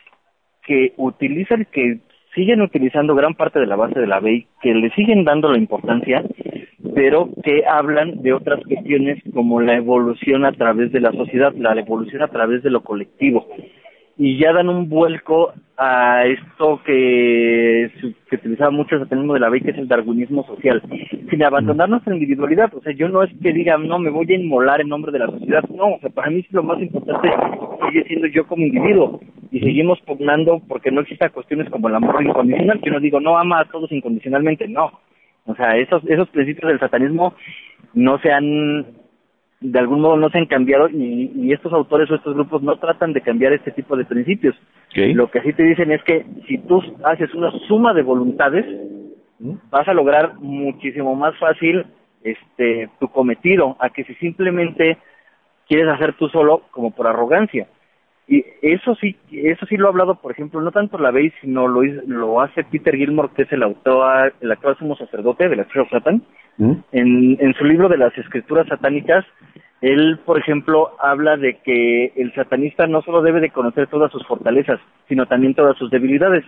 que 0.64 0.94
utilizan, 0.98 1.68
que 1.72 2.00
siguen 2.36 2.62
utilizando 2.62 3.16
gran 3.16 3.34
parte 3.34 3.60
de 3.60 3.66
la 3.66 3.76
base 3.76 4.00
de 4.00 4.08
la 4.08 4.20
Bey, 4.20 4.46
que 4.62 4.74
le 4.74 4.92
siguen 4.92 5.24
dando 5.24 5.50
la 5.52 5.58
importancia, 5.58 6.24
pero 6.94 7.30
que 7.44 7.64
hablan 7.68 8.22
de 8.22 8.34
otras 8.34 8.60
cuestiones 8.66 9.24
como 9.34 9.62
la 9.62 9.76
evolución 9.76 10.46
a 10.46 10.52
través 10.52 10.92
de 10.92 11.00
la 11.00 11.12
sociedad, 11.14 11.54
la 11.56 11.74
evolución 11.74 12.22
a 12.22 12.28
través 12.28 12.62
de 12.62 12.70
lo 12.70 12.82
colectivo 12.82 13.48
y 14.18 14.38
ya 14.38 14.54
dan 14.54 14.70
un 14.70 14.88
vuelco 14.88 15.54
a 15.78 16.26
esto 16.26 16.82
que 16.86 17.92
se 18.30 18.36
utilizaba 18.36 18.72
mucho 18.72 18.96
el 18.96 19.02
satanismo 19.02 19.34
de 19.34 19.42
la 19.42 19.50
ley, 19.50 19.60
que 19.60 19.72
es 19.72 19.78
el 19.78 19.90
darwinismo 19.90 20.46
social, 20.48 20.82
sin 21.30 21.44
abandonar 21.44 21.90
nuestra 21.90 22.14
individualidad. 22.14 22.74
O 22.74 22.82
sea, 22.82 22.94
yo 22.94 23.10
no 23.10 23.24
es 23.24 23.32
que 23.44 23.52
diga, 23.52 23.78
no, 23.78 24.00
me 24.00 24.10
voy 24.10 24.26
a 24.32 24.36
inmolar 24.36 24.80
en 24.80 24.88
nombre 24.88 25.12
de 25.12 25.20
la 25.20 25.28
sociedad. 25.28 25.64
No, 25.70 25.96
o 25.96 26.00
sea, 26.00 26.10
para 26.10 26.30
mí 26.30 26.46
lo 26.52 26.64
más 26.64 26.82
importante 26.82 27.30
sigue 27.88 28.06
siendo 28.06 28.28
yo 28.28 28.48
como 28.48 28.66
individuo. 28.66 29.20
Y 29.52 29.60
seguimos 29.60 30.00
pugnando 30.02 30.62
porque 30.66 30.92
no 30.92 31.02
exista 31.02 31.30
cuestiones 31.30 31.70
como 31.70 31.90
el 31.90 31.96
amor 31.96 32.24
incondicional, 32.24 32.80
que 32.82 32.90
uno 32.90 33.02
digo, 33.02 33.20
no 33.20 33.38
ama 33.38 33.60
a 33.60 33.66
todos 33.66 33.92
incondicionalmente, 33.92 34.68
no. 34.70 34.92
O 35.46 35.56
sea, 35.56 35.76
esos, 35.78 36.04
esos 36.08 36.30
principios 36.30 36.70
del 36.70 36.80
satanismo 36.80 37.34
no 37.94 38.18
se 38.20 38.32
han 38.32 38.86
de 39.72 39.80
algún 39.80 40.02
modo 40.02 40.18
no 40.18 40.30
se 40.30 40.38
han 40.38 40.46
cambiado 40.46 40.90
y, 40.90 41.52
estos 41.52 41.74
autores 41.74 42.10
o 42.12 42.16
estos 42.16 42.34
grupos 42.34 42.62
no 42.62 42.76
tratan 42.78 43.14
de 43.14 43.22
cambiar 43.22 43.54
este 43.54 43.72
tipo 43.72 43.96
de 43.96 44.06
principios. 44.06 44.56
Lo 44.94 45.30
que 45.30 45.42
sí 45.42 45.54
te 45.54 45.64
dicen 45.64 45.92
es 45.92 46.04
que 46.04 46.26
si 46.48 46.58
tú 46.60 46.82
haces 47.04 47.34
una 47.34 47.52
suma 47.68 47.94
de 47.94 48.02
voluntades, 48.02 48.66
vas 49.70 49.88
a 49.88 49.94
lograr 49.94 50.36
muchísimo 50.40 51.16
más 51.16 51.38
fácil 51.38 51.86
este 52.24 52.90
tu 53.00 53.08
cometido 53.10 53.76
a 53.80 53.90
que 53.90 54.04
si 54.04 54.16
simplemente 54.16 54.98
quieres 55.68 55.88
hacer 55.88 56.14
tú 56.14 56.28
solo 56.30 56.64
como 56.72 56.92
por 56.92 57.08
arrogancia. 57.08 57.68
Y 58.28 58.44
eso 58.62 58.96
sí, 58.96 59.16
eso 59.32 59.66
sí 59.68 59.78
lo 59.78 59.88
ha 59.88 59.92
hablado, 59.92 60.16
por 60.16 60.32
ejemplo, 60.32 60.60
no 60.60 60.72
tanto 60.72 60.98
la 60.98 61.12
veis, 61.12 61.32
sino 61.42 61.68
lo, 61.68 61.84
lo 62.08 62.42
hace 62.42 62.64
Peter 62.64 62.96
Gilmore, 62.96 63.30
que 63.36 63.44
es 63.44 63.52
el 63.52 63.62
autor, 63.62 64.34
el 64.42 64.52
actual 64.52 64.78
sumo 64.78 64.96
sacerdote 64.96 65.48
de 65.48 65.56
la 65.56 65.68
Church 65.68 65.86
of 65.86 65.90
Satan. 65.92 66.24
¿Mm? 66.58 66.72
En, 66.92 67.38
en 67.40 67.54
su 67.56 67.66
libro 67.66 67.90
de 67.90 67.98
las 67.98 68.18
escrituras 68.18 68.68
satánicas, 68.68 69.26
él, 69.82 70.20
por 70.26 70.40
ejemplo, 70.40 70.92
habla 71.00 71.38
de 71.38 71.58
que 71.64 72.14
el 72.16 72.34
satanista 72.34 72.88
no 72.88 73.02
solo 73.02 73.22
debe 73.22 73.40
de 73.40 73.52
conocer 73.52 73.88
todas 73.88 74.12
sus 74.12 74.26
fortalezas, 74.26 74.80
sino 75.08 75.28
también 75.28 75.54
todas 75.54 75.78
sus 75.78 75.92
debilidades. 75.92 76.44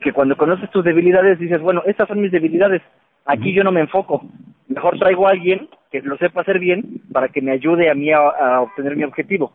Que 0.00 0.12
cuando 0.12 0.36
conoces 0.36 0.70
tus 0.70 0.84
debilidades 0.84 1.38
dices, 1.38 1.60
bueno, 1.60 1.82
estas 1.86 2.06
son 2.06 2.20
mis 2.20 2.30
debilidades, 2.30 2.82
aquí 3.24 3.52
yo 3.52 3.64
no 3.64 3.72
me 3.72 3.80
enfoco. 3.80 4.22
Mejor 4.68 4.98
traigo 4.98 5.26
a 5.26 5.30
alguien 5.30 5.68
que 5.90 6.02
lo 6.02 6.16
sepa 6.18 6.42
hacer 6.42 6.58
bien 6.58 7.02
para 7.12 7.28
que 7.28 7.40
me 7.40 7.52
ayude 7.52 7.90
a 7.90 7.94
mí 7.94 8.12
a, 8.12 8.60
obtener 8.60 8.96
mi 8.96 9.04
objetivo. 9.04 9.54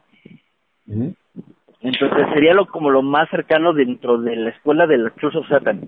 Entonces 1.81 2.27
sería 2.33 2.53
lo 2.53 2.65
como 2.65 2.89
lo 2.89 3.01
más 3.01 3.29
cercano 3.29 3.73
dentro 3.73 4.17
de 4.17 4.35
la 4.35 4.49
escuela 4.49 4.85
del 4.85 5.13
Church 5.15 5.35
of 5.35 5.47
Satan. 5.47 5.81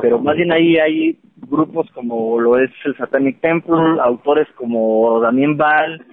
Pero 0.00 0.18
más 0.18 0.36
bien 0.36 0.52
ahí 0.52 0.76
hay 0.78 1.18
grupos 1.36 1.90
como 1.90 2.40
lo 2.40 2.58
es 2.58 2.70
el 2.84 2.96
Satanic 2.96 3.40
Temple, 3.40 4.00
autores 4.00 4.48
como 4.56 5.20
Damien 5.20 5.56
Ball, 5.56 6.04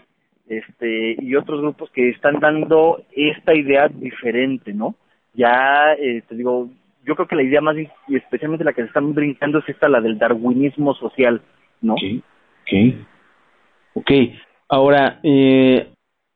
este, 0.48 1.16
y 1.18 1.36
otros 1.36 1.62
grupos 1.62 1.90
que 1.92 2.10
están 2.10 2.40
dando 2.40 3.02
esta 3.16 3.56
idea 3.56 3.88
diferente, 3.88 4.74
¿no? 4.74 4.96
Ya, 5.34 5.94
eh, 5.98 6.24
te 6.28 6.36
digo, 6.36 6.70
yo 7.06 7.16
creo 7.16 7.28
que 7.28 7.38
la 7.38 7.44
idea 7.44 7.62
más, 7.62 7.78
y 7.78 8.16
especialmente 8.16 8.66
la 8.66 8.74
que 8.74 8.82
se 8.82 8.88
están 8.88 9.14
brincando 9.14 9.60
es 9.60 9.70
esta, 9.70 9.88
la 9.88 10.02
del 10.02 10.18
darwinismo 10.18 10.94
social, 10.96 11.42
¿no? 11.82 11.94
Ok, 11.94 12.02
ok. 12.64 12.96
Ok, 13.94 14.12
ahora, 14.70 15.20
eh, 15.24 15.88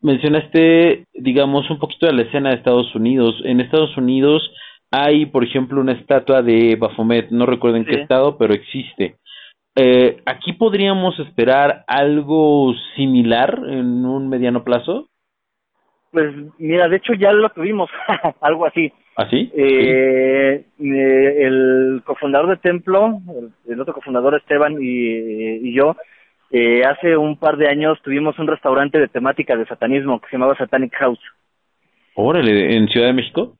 mencionaste, 0.06 1.06
digamos, 1.14 1.70
un 1.70 1.80
poquito 1.80 2.06
de 2.06 2.14
la 2.14 2.22
escena 2.22 2.49
de 2.49 2.58
Estados 2.58 2.93
Unidos. 2.95 3.41
En 3.43 3.60
Estados 3.60 3.97
Unidos 3.97 4.41
hay, 4.91 5.26
por 5.26 5.43
ejemplo, 5.43 5.82
una 5.82 5.93
estatua 5.93 6.41
de 6.41 6.76
Baphomet, 6.80 7.32
no 7.32 7.45
recuerdo 7.45 7.78
en 7.78 7.86
qué 7.86 8.01
estado, 8.01 8.38
pero 8.38 8.53
existe. 8.53 9.16
Eh, 9.76 10.22
¿Aquí 10.26 10.53
podríamos 10.53 11.20
esperar 11.20 11.84
algo 11.88 12.74
similar 12.95 13.60
en 13.68 14.06
un 14.06 14.30
mediano 14.30 14.64
plazo? 14.64 15.10
Pues 16.12 16.34
mira, 16.60 16.88
de 16.88 16.97
hecho 16.97 17.14
ya 17.14 17.34
lo 17.34 17.49
tuvimos, 17.49 17.89
algo 18.41 18.66
así. 18.66 18.93
¿Así? 19.18 19.51
¿Ah, 19.53 19.58
eh, 19.58 20.66
eh, 20.80 21.45
el 21.45 22.01
cofundador 22.06 22.49
de 22.49 22.58
Templo, 22.58 23.22
el, 23.68 23.82
otro 23.82 23.93
cofundador 23.93 24.36
Esteban 24.36 24.74
y, 24.80 25.68
y 25.68 25.74
yo, 25.74 25.95
eh, 26.52 26.84
hace 26.86 27.18
un 27.18 27.38
par 27.38 27.58
de 27.58 27.68
años 27.68 28.00
tuvimos 28.04 28.38
un 28.39 28.48
restaurante 28.48 29.00
de 29.00 29.08
temática 29.08 29.56
de 29.56 29.66
satanismo 29.66 30.20
que 30.20 30.28
se 30.30 30.38
llamaba 30.38 30.58
Satanic 30.58 30.93
House. 30.96 31.20
Órale, 32.16 32.76
¿en 32.76 32.88
Ciudad 32.88 33.08
de 33.08 33.14
México? 33.14 33.58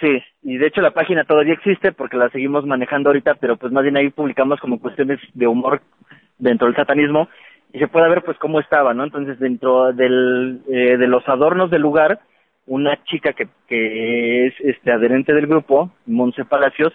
Sí, 0.00 0.22
y 0.42 0.58
de 0.58 0.68
hecho 0.68 0.80
la 0.80 0.92
página 0.92 1.24
todavía 1.24 1.54
existe 1.54 1.92
porque 1.92 2.16
la 2.16 2.30
seguimos 2.30 2.64
manejando 2.64 3.08
ahorita, 3.08 3.34
pero 3.34 3.56
pues 3.56 3.72
más 3.72 3.82
bien 3.82 3.96
ahí 3.96 4.10
publicamos 4.10 4.60
como 4.60 4.80
cuestiones 4.80 5.18
de 5.34 5.46
humor 5.46 5.82
dentro 6.38 6.68
del 6.68 6.76
satanismo 6.76 7.28
y 7.72 7.80
se 7.80 7.88
puede 7.88 8.08
ver 8.08 8.22
pues 8.22 8.38
cómo 8.38 8.60
estaba, 8.60 8.94
¿no? 8.94 9.04
Entonces 9.04 9.38
dentro 9.38 9.92
del, 9.92 10.60
eh, 10.70 10.96
de 10.96 11.06
los 11.08 11.28
adornos 11.28 11.70
del 11.70 11.82
lugar, 11.82 12.20
una 12.66 13.02
chica 13.04 13.32
que, 13.32 13.48
que 13.66 14.46
es 14.46 14.54
este 14.60 14.92
adherente 14.92 15.34
del 15.34 15.48
grupo, 15.48 15.90
Monse 16.06 16.44
Palacios, 16.44 16.92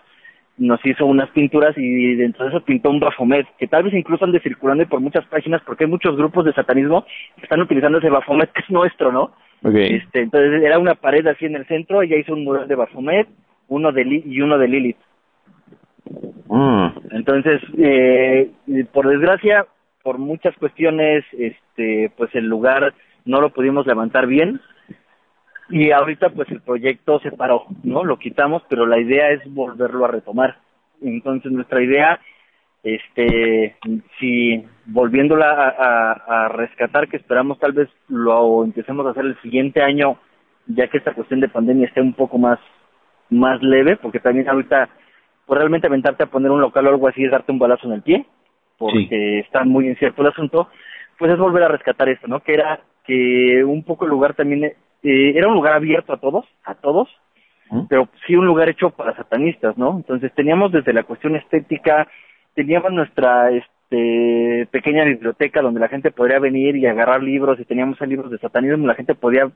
nos 0.58 0.86
hizo 0.86 1.06
unas 1.06 1.30
pinturas 1.32 1.76
y 1.78 2.16
dentro 2.16 2.46
de 2.46 2.52
eso 2.52 2.62
pintó 2.64 2.90
un 2.90 3.00
Bafomet, 3.00 3.48
que 3.58 3.68
tal 3.68 3.84
vez 3.84 3.94
incluso 3.94 4.26
ande 4.26 4.40
circulando 4.40 4.88
por 4.88 5.00
muchas 5.00 5.26
páginas 5.26 5.62
porque 5.66 5.86
hay 5.86 5.90
muchos 5.90 6.16
grupos 6.16 6.46
de 6.46 6.54
satanismo 6.54 7.06
que 7.36 7.44
están 7.44 7.62
utilizando 7.62 7.98
ese 7.98 8.10
Bafomet 8.10 8.52
que 8.52 8.62
es 8.62 8.70
nuestro, 8.70 9.12
¿no? 9.12 9.32
Okay. 9.64 9.96
Este, 9.96 10.22
entonces 10.22 10.62
era 10.62 10.78
una 10.78 10.96
pared 10.96 11.26
así 11.26 11.46
en 11.46 11.56
el 11.56 11.66
centro, 11.66 12.02
ella 12.02 12.18
hizo 12.18 12.34
un 12.34 12.44
mural 12.44 12.68
de 12.68 12.76
Bafomet, 12.76 13.28
uno 13.68 13.92
de 13.92 14.24
y 14.26 14.42
uno 14.42 14.58
de 14.58 14.68
Lilith. 14.68 14.98
Mm. 16.50 16.88
Entonces, 17.12 17.62
eh, 17.78 18.52
por 18.92 19.08
desgracia, 19.08 19.66
por 20.04 20.18
muchas 20.18 20.56
cuestiones, 20.58 21.24
este, 21.32 22.12
pues 22.18 22.30
el 22.36 22.46
lugar 22.46 22.94
no 23.26 23.42
lo 23.42 23.52
pudimos 23.52 23.88
levantar 23.88 24.28
bien 24.28 24.60
y 25.70 25.92
ahorita 25.92 26.30
pues 26.30 26.50
el 26.50 26.62
proyecto 26.62 27.20
se 27.20 27.32
paró, 27.32 27.66
¿no? 27.84 28.04
Lo 28.04 28.18
quitamos, 28.18 28.64
pero 28.70 28.86
la 28.86 29.00
idea 29.00 29.32
es 29.32 29.42
volverlo 29.54 30.06
a 30.06 30.10
retomar. 30.10 30.58
Entonces 31.02 31.52
nuestra 31.52 31.82
idea, 31.82 32.20
este, 32.84 33.76
si 34.20 34.66
volviéndola 34.86 35.52
a, 35.52 36.46
a, 36.46 36.50
rescatar, 36.50 37.08
que 37.08 37.18
esperamos 37.18 37.60
tal 37.60 37.72
vez 37.72 37.90
lo 38.10 38.64
empecemos 38.64 39.06
a 39.06 39.12
hacer 39.12 39.26
el 39.26 39.42
siguiente 39.42 39.82
año, 39.82 40.18
ya 40.68 40.88
que 40.88 40.98
esta 40.98 41.14
cuestión 41.14 41.40
de 41.40 41.50
pandemia 41.50 41.88
esté 41.88 42.02
un 42.02 42.14
poco 42.14 42.38
más, 42.38 42.60
más 43.30 43.62
leve, 43.62 43.98
porque 43.98 44.20
también 44.20 44.50
ahorita, 44.50 44.90
pues 45.46 45.58
realmente 45.58 45.88
aventarte 45.88 46.24
a 46.24 46.28
poner 46.28 46.52
un 46.52 46.62
local 46.62 46.86
o 46.88 46.90
algo 46.90 47.08
así 47.08 47.24
es 47.24 47.32
darte 47.32 47.52
un 47.52 47.60
balazo 47.60 47.88
en 47.88 47.94
el 47.94 48.02
pie, 48.02 48.26
porque 48.78 49.40
está 49.40 49.64
muy 49.64 49.88
incierto 49.88 50.22
el 50.22 50.30
asunto, 50.30 50.68
pues 51.18 51.32
es 51.32 51.38
volver 51.38 51.64
a 51.64 51.70
rescatar 51.70 52.10
esto, 52.10 52.28
¿no? 52.28 52.42
Que 52.42 52.54
era 52.54 52.82
que 53.06 53.64
un 53.64 53.84
poco 53.84 54.06
el 54.06 54.12
lugar 54.12 54.34
también 54.34 54.74
eh, 55.04 55.34
era 55.36 55.48
un 55.48 55.56
lugar 55.56 55.74
abierto 55.74 56.14
a 56.14 56.18
todos, 56.18 56.46
a 56.64 56.76
todos, 56.76 57.10
pero 57.90 58.08
sí 58.26 58.36
un 58.36 58.46
lugar 58.46 58.70
hecho 58.70 58.92
para 58.92 59.16
satanistas, 59.16 59.78
¿no? 59.78 59.98
Entonces 59.98 60.32
teníamos 60.34 60.72
desde 60.72 60.94
la 60.94 61.04
cuestión 61.04 61.36
estética, 61.36 62.08
teníamos 62.54 62.92
nuestra 62.92 63.50
este 63.52 64.68
pequeña 64.72 65.04
biblioteca 65.04 65.62
donde 65.62 65.80
la 65.80 65.88
gente 65.88 66.12
podría 66.12 66.40
venir 66.40 66.76
y 66.76 66.86
agarrar 66.86 67.22
libros 67.22 67.60
y 67.60 67.66
teníamos 67.66 68.00
libros 68.02 68.32
de 68.32 68.38
satanismo, 68.38 68.88
la 68.88 68.96
gente 68.96 69.16
podía 69.16 69.52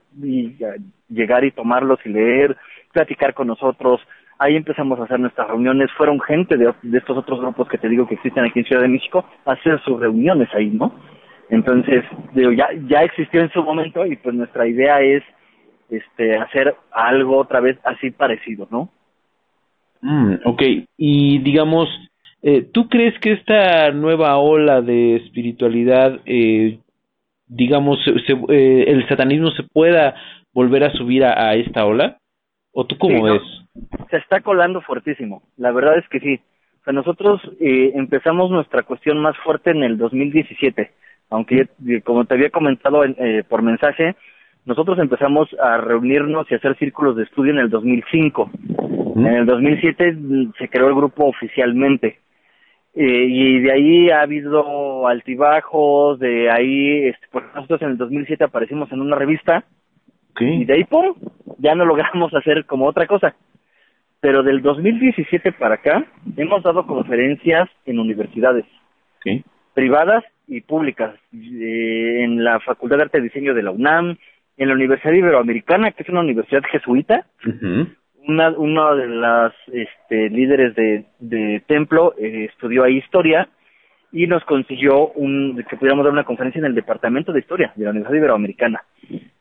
llegar 1.08 1.44
y 1.44 1.50
tomarlos 1.50 1.98
y 2.04 2.10
leer, 2.10 2.56
platicar 2.92 3.34
con 3.34 3.46
nosotros. 3.46 4.00
Ahí 4.38 4.54
empezamos 4.54 5.00
a 5.00 5.04
hacer 5.04 5.18
nuestras 5.18 5.48
reuniones, 5.48 5.90
fueron 5.96 6.20
gente 6.20 6.56
de, 6.56 6.72
de 6.82 6.98
estos 6.98 7.16
otros 7.16 7.40
grupos 7.40 7.68
que 7.68 7.78
te 7.78 7.88
digo 7.88 8.06
que 8.06 8.14
existen 8.14 8.44
aquí 8.44 8.60
en 8.60 8.66
Ciudad 8.66 8.82
de 8.82 8.88
México 8.88 9.24
a 9.44 9.52
hacer 9.52 9.80
sus 9.80 9.98
reuniones 9.98 10.48
ahí, 10.54 10.70
¿no? 10.70 10.92
Entonces, 11.50 12.04
digo, 12.34 12.52
ya, 12.52 12.68
ya 12.86 13.02
existió 13.02 13.40
en 13.40 13.50
su 13.50 13.62
momento 13.62 14.04
y 14.06 14.16
pues 14.16 14.34
nuestra 14.34 14.66
idea 14.66 15.00
es 15.00 15.22
este 15.90 16.36
hacer 16.36 16.74
algo 16.90 17.38
otra 17.38 17.60
vez 17.60 17.78
así 17.84 18.10
parecido, 18.10 18.68
¿no? 18.70 18.90
Mm, 20.00 20.34
ok, 20.44 20.62
y 20.96 21.38
digamos, 21.40 21.88
eh, 22.42 22.62
¿tú 22.72 22.88
crees 22.88 23.18
que 23.20 23.32
esta 23.32 23.90
nueva 23.90 24.36
ola 24.38 24.80
de 24.80 25.16
espiritualidad, 25.16 26.20
eh, 26.24 26.78
digamos, 27.46 27.98
se, 28.04 28.32
eh, 28.32 28.84
el 28.88 29.08
satanismo 29.08 29.50
se 29.50 29.64
pueda 29.64 30.14
volver 30.52 30.84
a 30.84 30.92
subir 30.92 31.24
a, 31.24 31.54
esta 31.54 31.84
ola? 31.84 32.18
¿O 32.72 32.86
tú 32.86 32.96
cómo 32.96 33.24
ves? 33.24 33.42
Se 34.10 34.18
está 34.18 34.40
colando 34.40 34.80
fuertísimo, 34.82 35.42
la 35.56 35.72
verdad 35.72 35.98
es 35.98 36.08
que 36.08 36.20
sí. 36.20 36.40
O 36.80 36.84
sea, 36.84 36.92
nosotros 36.92 37.40
eh, 37.60 37.92
empezamos 37.94 38.50
nuestra 38.50 38.82
cuestión 38.84 39.18
más 39.18 39.36
fuerte 39.38 39.70
en 39.70 39.82
el 39.82 39.98
2017 39.98 40.92
aunque 41.30 41.68
como 42.04 42.24
te 42.24 42.34
había 42.34 42.50
comentado 42.50 43.04
eh, 43.04 43.44
por 43.48 43.62
mensaje, 43.62 44.16
nosotros 44.68 44.98
empezamos 44.98 45.48
a 45.58 45.78
reunirnos 45.78 46.46
y 46.50 46.54
hacer 46.54 46.76
círculos 46.76 47.16
de 47.16 47.22
estudio 47.22 47.52
en 47.52 47.58
el 47.58 47.70
2005. 47.70 48.50
En 49.16 49.26
el 49.26 49.46
2007 49.46 50.12
mm, 50.12 50.52
se 50.58 50.68
creó 50.68 50.88
el 50.88 50.94
grupo 50.94 51.24
oficialmente. 51.24 52.18
Eh, 52.94 53.26
y 53.28 53.60
de 53.60 53.72
ahí 53.72 54.10
ha 54.10 54.20
habido 54.20 55.08
altibajos, 55.08 56.18
de 56.18 56.50
ahí, 56.50 57.06
este, 57.06 57.26
pues 57.32 57.46
nosotros 57.54 57.80
en 57.80 57.88
el 57.92 57.96
2007 57.96 58.44
aparecimos 58.44 58.92
en 58.92 59.00
una 59.00 59.16
revista, 59.16 59.64
y 60.38 60.66
de 60.66 60.74
ahí, 60.74 60.84
¡pum!, 60.84 61.14
ya 61.56 61.74
no 61.74 61.84
logramos 61.86 62.34
hacer 62.34 62.66
como 62.66 62.86
otra 62.86 63.06
cosa. 63.06 63.34
Pero 64.20 64.42
del 64.42 64.60
2017 64.60 65.52
para 65.52 65.76
acá, 65.76 66.04
hemos 66.36 66.62
dado 66.62 66.86
conferencias 66.86 67.70
en 67.86 68.00
universidades 68.00 68.66
privadas 69.72 70.24
y 70.46 70.60
públicas, 70.60 71.14
eh, 71.32 72.24
en 72.24 72.42
la 72.42 72.58
Facultad 72.60 72.96
de 72.96 73.02
Arte 73.04 73.18
y 73.18 73.22
Diseño 73.22 73.54
de 73.54 73.62
la 73.62 73.70
UNAM, 73.70 74.16
en 74.58 74.68
la 74.68 74.74
Universidad 74.74 75.12
Iberoamericana, 75.12 75.92
que 75.92 76.02
es 76.02 76.08
una 76.08 76.20
universidad 76.20 76.62
jesuita, 76.70 77.26
una, 78.26 78.50
una 78.50 78.94
de 78.94 79.08
las 79.08 79.52
este, 79.72 80.28
líderes 80.28 80.74
de, 80.74 81.04
de 81.20 81.62
Templo 81.66 82.14
eh, 82.18 82.48
estudió 82.50 82.84
ahí 82.84 82.98
historia 82.98 83.48
y 84.10 84.26
nos 84.26 84.44
consiguió 84.44 85.08
un, 85.08 85.64
que 85.68 85.76
pudiéramos 85.76 86.04
dar 86.04 86.12
una 86.12 86.24
conferencia 86.24 86.58
en 86.58 86.64
el 86.64 86.74
Departamento 86.74 87.32
de 87.32 87.40
Historia 87.40 87.72
de 87.76 87.84
la 87.84 87.90
Universidad 87.90 88.18
Iberoamericana 88.18 88.82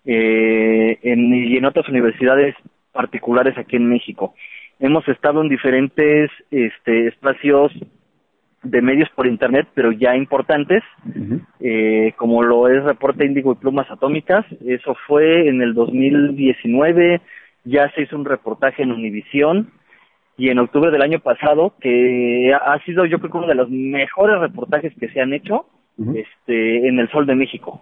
eh, 0.05 0.99
en, 1.01 1.33
y 1.33 1.57
en 1.57 1.65
otras 1.65 1.89
universidades 1.89 2.55
particulares 2.91 3.57
aquí 3.57 3.75
en 3.75 3.89
México. 3.89 4.35
Hemos 4.79 5.07
estado 5.07 5.41
en 5.41 5.49
diferentes 5.49 6.29
este, 6.51 7.07
espacios 7.07 7.71
de 8.63 8.81
medios 8.81 9.09
por 9.15 9.27
internet, 9.27 9.67
pero 9.73 9.91
ya 9.91 10.15
importantes, 10.15 10.83
eh, 11.59 12.13
como 12.17 12.43
lo 12.43 12.67
es 12.67 12.83
Reporte 12.83 13.25
Índigo 13.25 13.53
y 13.53 13.55
Plumas 13.55 13.89
Atómicas. 13.89 14.45
Eso 14.65 14.95
fue 15.07 15.47
en 15.47 15.61
el 15.61 15.73
2019, 15.73 17.21
ya 17.63 17.89
se 17.91 18.03
hizo 18.03 18.15
un 18.15 18.25
reportaje 18.25 18.83
en 18.83 18.91
Univisión 18.91 19.71
y 20.37 20.49
en 20.49 20.59
octubre 20.59 20.91
del 20.91 21.01
año 21.01 21.19
pasado, 21.19 21.73
que 21.79 22.53
ha 22.53 22.79
sido 22.85 23.05
yo 23.05 23.19
creo 23.19 23.31
que 23.31 23.37
uno 23.37 23.47
de 23.47 23.55
los 23.55 23.69
mejores 23.69 24.39
reportajes 24.39 24.93
que 24.99 25.09
se 25.09 25.21
han 25.21 25.33
hecho 25.33 25.65
este, 25.97 26.87
en 26.87 26.99
el 26.99 27.09
Sol 27.09 27.25
de 27.25 27.35
México. 27.35 27.81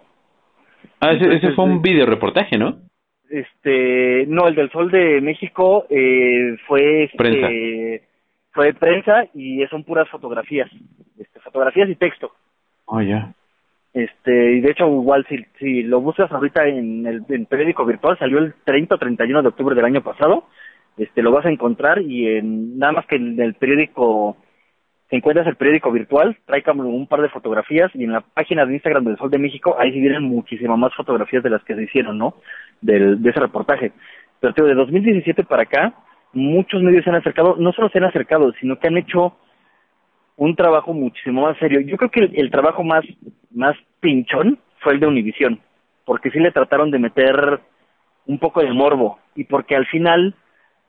Ah, 1.00 1.12
ese, 1.12 1.52
fue 1.52 1.64
un 1.64 1.82
video 1.82 2.06
reportaje, 2.06 2.56
¿no? 2.56 2.78
Este, 3.28 4.24
no, 4.26 4.48
el 4.48 4.54
del 4.54 4.70
Sol 4.70 4.90
de 4.90 5.20
México 5.20 5.84
eh, 5.90 6.56
fue... 6.66 7.04
Este, 7.04 8.02
fue 8.56 8.72
prensa 8.72 9.26
y 9.34 9.64
son 9.66 9.84
puras 9.84 10.08
fotografías, 10.08 10.68
este, 11.18 11.38
fotografías 11.40 11.88
y 11.90 11.94
texto. 11.94 12.32
Oh, 12.86 13.02
ya. 13.02 13.32
Este, 13.92 14.52
y 14.54 14.60
de 14.60 14.70
hecho, 14.70 14.86
igual, 14.86 15.26
si, 15.28 15.44
si 15.58 15.82
lo 15.82 16.00
buscas 16.00 16.32
ahorita 16.32 16.66
en 16.66 17.06
el, 17.06 17.46
periódico 17.46 17.84
virtual, 17.84 18.18
salió 18.18 18.38
el 18.38 18.54
30 18.64 18.94
o 18.94 18.98
31 18.98 19.42
de 19.42 19.48
octubre 19.48 19.74
del 19.76 19.84
año 19.84 20.02
pasado, 20.02 20.44
este, 20.96 21.22
lo 21.22 21.30
vas 21.32 21.44
a 21.44 21.50
encontrar 21.50 22.00
y 22.00 22.26
en, 22.26 22.78
nada 22.78 22.92
más 22.92 23.06
que 23.06 23.16
en 23.16 23.38
el 23.38 23.54
periódico, 23.54 24.36
si 25.10 25.16
encuentras 25.16 25.46
el 25.46 25.56
periódico 25.56 25.92
virtual, 25.92 26.36
trae 26.46 26.62
como 26.62 26.88
un 26.88 27.06
par 27.06 27.20
de 27.20 27.28
fotografías 27.28 27.90
y 27.94 28.04
en 28.04 28.12
la 28.12 28.22
página 28.22 28.64
de 28.64 28.74
Instagram 28.74 29.04
del 29.04 29.18
Sol 29.18 29.30
de 29.30 29.38
México, 29.38 29.76
ahí 29.78 29.92
sí 29.92 30.00
vienen 30.00 30.22
muchísimas 30.22 30.78
más 30.78 30.94
fotografías 30.94 31.42
de 31.42 31.50
las 31.50 31.62
que 31.64 31.74
se 31.74 31.82
hicieron, 31.82 32.16
¿no? 32.16 32.36
Del, 32.80 33.22
de 33.22 33.30
ese 33.30 33.40
reportaje. 33.40 33.92
Pero, 34.40 34.54
tío, 34.54 34.64
de 34.64 34.74
2017 34.74 35.44
para 35.44 35.62
acá, 35.62 35.94
muchos 36.36 36.82
medios 36.82 37.02
se 37.02 37.10
han 37.10 37.16
acercado, 37.16 37.56
no 37.58 37.72
solo 37.72 37.88
se 37.88 37.98
han 37.98 38.04
acercado, 38.04 38.52
sino 38.60 38.78
que 38.78 38.88
han 38.88 38.98
hecho 38.98 39.36
un 40.36 40.54
trabajo 40.54 40.92
muchísimo 40.92 41.42
más 41.42 41.56
serio. 41.58 41.80
Yo 41.80 41.96
creo 41.96 42.10
que 42.10 42.20
el, 42.40 42.50
trabajo 42.50 42.84
más, 42.84 43.04
más 43.50 43.74
pinchón 44.00 44.58
fue 44.80 44.92
el 44.92 45.00
de 45.00 45.06
Univisión, 45.06 45.60
porque 46.04 46.30
sí 46.30 46.38
le 46.38 46.52
trataron 46.52 46.90
de 46.90 46.98
meter 46.98 47.60
un 48.26 48.38
poco 48.38 48.60
de 48.60 48.72
morbo 48.72 49.18
y 49.34 49.44
porque 49.44 49.76
al 49.76 49.86
final, 49.86 50.34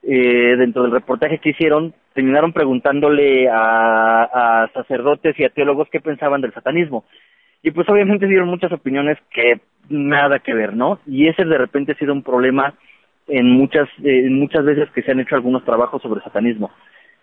eh, 0.04 0.56
dentro 0.58 0.84
del 0.84 0.92
reportaje 0.92 1.40
que 1.40 1.50
hicieron, 1.50 1.94
terminaron 2.14 2.52
preguntándole 2.52 3.48
a, 3.50 4.64
a 4.64 4.68
sacerdotes 4.74 5.40
y 5.40 5.46
a 5.46 5.50
teólogos 5.50 5.88
qué 5.90 6.02
pensaban 6.02 6.42
del 6.42 6.54
satanismo. 6.54 7.06
Y 7.64 7.72
pues 7.72 7.88
obviamente 7.90 8.28
dieron 8.28 8.50
muchas 8.50 8.72
opiniones 8.72 9.18
que 9.32 9.62
nada 9.90 10.40
que 10.40 10.54
ver, 10.54 10.76
¿no? 10.76 11.00
Y 11.06 11.28
ese 11.28 11.46
de 11.46 11.58
repente 11.58 11.94
ha 11.94 11.98
sido 11.98 12.14
un 12.14 12.24
problema 12.24 12.74
en 13.28 13.50
muchas, 13.52 13.88
eh, 14.04 14.30
muchas 14.30 14.64
veces 14.66 14.90
que 14.92 15.02
se 15.02 15.12
han 15.12 15.20
hecho 15.20 15.36
algunos 15.36 15.64
trabajos 15.64 16.02
sobre 16.02 16.22
satanismo, 16.22 16.72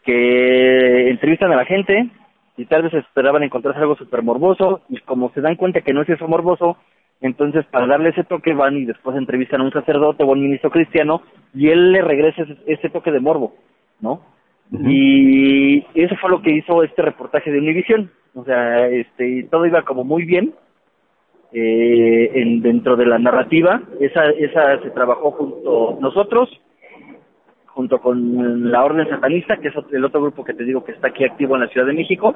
que 0.04 1.08
entrevistan 1.08 1.52
a 1.52 1.56
la 1.56 1.64
gente 1.64 2.10
y 2.56 2.66
tal 2.66 2.82
vez 2.82 2.94
esperaban 2.94 3.42
encontrarse 3.42 3.80
algo 3.80 3.96
súper 3.96 4.22
morboso 4.22 4.82
y 4.88 4.98
como 4.98 5.30
se 5.32 5.40
dan 5.40 5.56
cuenta 5.56 5.80
que 5.80 5.92
no 5.92 6.02
es 6.02 6.08
eso 6.08 6.28
morboso, 6.28 6.76
Entonces, 7.20 7.64
para 7.66 7.86
darle 7.86 8.10
ese 8.10 8.24
toque, 8.24 8.52
van 8.52 8.76
y 8.76 8.84
después 8.84 9.16
entrevistan 9.16 9.60
a 9.60 9.64
un 9.64 9.72
sacerdote 9.72 10.24
o 10.24 10.28
a 10.28 10.32
un 10.32 10.42
ministro 10.42 10.70
cristiano 10.70 11.22
y 11.54 11.68
él 11.68 11.92
le 11.92 12.02
regresa 12.02 12.44
ese, 12.66 12.90
toque 12.90 13.10
de 13.12 13.20
morbo, 13.20 13.54
¿no? 14.00 14.20
Y 14.72 15.86
eso 15.94 16.16
fue 16.20 16.30
lo 16.30 16.42
que 16.42 16.50
hizo 16.50 16.82
este 16.82 17.02
reportaje 17.02 17.50
de 17.50 17.60
Univision. 17.60 18.10
O 18.34 18.44
sea, 18.44 18.88
este, 18.88 19.46
todo 19.50 19.64
iba 19.64 19.82
como 19.82 20.04
muy 20.04 20.24
bien 20.24 20.54
eh, 21.54 22.30
en, 22.34 22.60
dentro 22.60 22.96
de 22.96 23.06
la 23.06 23.18
narrativa. 23.18 23.80
Esa, 24.00 24.24
esa 24.30 24.82
se 24.82 24.90
trabajó 24.90 25.30
junto 25.30 25.98
nosotros, 26.00 26.50
junto 27.66 27.98
con 28.00 28.70
la 28.70 28.84
Orden 28.84 29.08
Satanista, 29.08 29.56
que 29.56 29.68
es 29.68 29.74
el 29.92 30.04
otro 30.04 30.20
grupo 30.20 30.44
que 30.44 30.54
te 30.54 30.64
digo 30.64 30.84
que 30.84 30.92
está 30.92 31.08
aquí 31.08 31.24
activo 31.24 31.54
en 31.54 31.62
la 31.62 31.68
Ciudad 31.68 31.86
de 31.86 31.92
México 31.92 32.34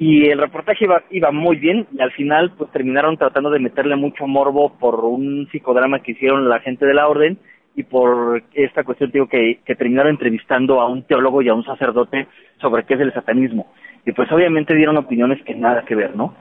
y 0.00 0.30
el 0.30 0.38
reportaje 0.38 0.86
iba, 0.86 1.02
iba 1.10 1.30
muy 1.30 1.56
bien 1.56 1.86
y 1.92 2.00
al 2.00 2.10
final 2.12 2.52
pues 2.56 2.70
terminaron 2.70 3.18
tratando 3.18 3.50
de 3.50 3.58
meterle 3.58 3.96
mucho 3.96 4.26
morbo 4.26 4.72
por 4.78 5.04
un 5.04 5.46
psicodrama 5.52 6.00
que 6.00 6.12
hicieron 6.12 6.48
la 6.48 6.60
gente 6.60 6.86
de 6.86 6.94
la 6.94 7.06
orden 7.06 7.38
y 7.76 7.82
por 7.82 8.42
esta 8.54 8.82
cuestión 8.82 9.10
digo 9.10 9.28
que, 9.28 9.60
que 9.62 9.74
terminaron 9.74 10.12
entrevistando 10.12 10.80
a 10.80 10.88
un 10.88 11.02
teólogo 11.02 11.42
y 11.42 11.50
a 11.50 11.54
un 11.54 11.64
sacerdote 11.64 12.28
sobre 12.62 12.84
qué 12.84 12.94
es 12.94 13.00
el 13.00 13.12
satanismo 13.12 13.66
y 14.06 14.12
pues 14.12 14.32
obviamente 14.32 14.74
dieron 14.74 14.96
opiniones 14.96 15.42
que 15.44 15.54
nada 15.54 15.84
que 15.84 15.94
ver, 15.94 16.16
¿no? 16.16 16.34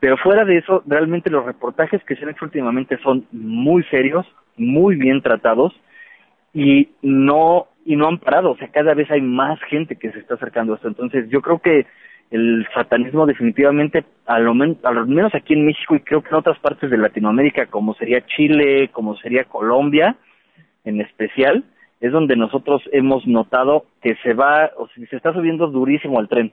Pero 0.00 0.16
fuera 0.16 0.44
de 0.44 0.58
eso, 0.58 0.82
realmente 0.86 1.30
los 1.30 1.44
reportajes 1.44 2.02
que 2.04 2.16
se 2.16 2.24
han 2.24 2.30
hecho 2.30 2.46
últimamente 2.46 2.98
son 3.02 3.26
muy 3.30 3.82
serios, 3.84 4.26
muy 4.56 4.96
bien 4.96 5.22
tratados 5.22 5.78
y 6.52 6.88
no 7.02 7.68
y 7.84 7.96
no 7.96 8.08
han 8.08 8.18
parado, 8.18 8.50
o 8.52 8.56
sea, 8.56 8.68
cada 8.68 8.94
vez 8.94 9.10
hay 9.10 9.22
más 9.22 9.58
gente 9.62 9.96
que 9.96 10.12
se 10.12 10.18
está 10.18 10.34
acercando 10.34 10.72
a 10.72 10.76
esto. 10.76 10.88
Entonces, 10.88 11.28
yo 11.30 11.40
creo 11.40 11.58
que 11.60 11.86
el 12.30 12.66
satanismo 12.74 13.26
definitivamente, 13.26 14.04
a 14.26 14.38
lo, 14.38 14.54
menos 14.54 15.34
aquí 15.34 15.54
en 15.54 15.66
México 15.66 15.96
y 15.96 16.00
creo 16.00 16.22
que 16.22 16.28
en 16.28 16.36
otras 16.36 16.58
partes 16.60 16.90
de 16.90 16.96
Latinoamérica, 16.96 17.66
como 17.66 17.94
sería 17.94 18.24
Chile, 18.26 18.90
como 18.92 19.16
sería 19.16 19.44
Colombia 19.44 20.16
en 20.84 21.00
especial, 21.00 21.64
es 22.00 22.12
donde 22.12 22.36
nosotros 22.36 22.82
hemos 22.92 23.26
notado 23.26 23.86
que 24.00 24.14
se 24.22 24.32
va, 24.32 24.70
o 24.76 24.86
sea, 24.88 25.06
se 25.06 25.16
está 25.16 25.32
subiendo 25.32 25.66
durísimo 25.66 26.18
al 26.18 26.28
tren, 26.28 26.52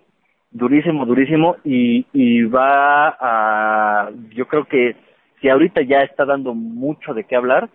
durísimo, 0.52 1.06
durísimo, 1.06 1.58
y, 1.64 2.06
y 2.14 2.44
va 2.44 3.10
a, 3.20 4.10
yo 4.30 4.48
creo 4.48 4.66
que 4.66 4.96
si 5.42 5.50
ahorita 5.50 5.82
ya 5.82 6.00
está 6.00 6.26
dando 6.26 6.54
mucho 6.54 7.14
de 7.14 7.26
qué 7.26 7.36
hablar, 7.36 7.70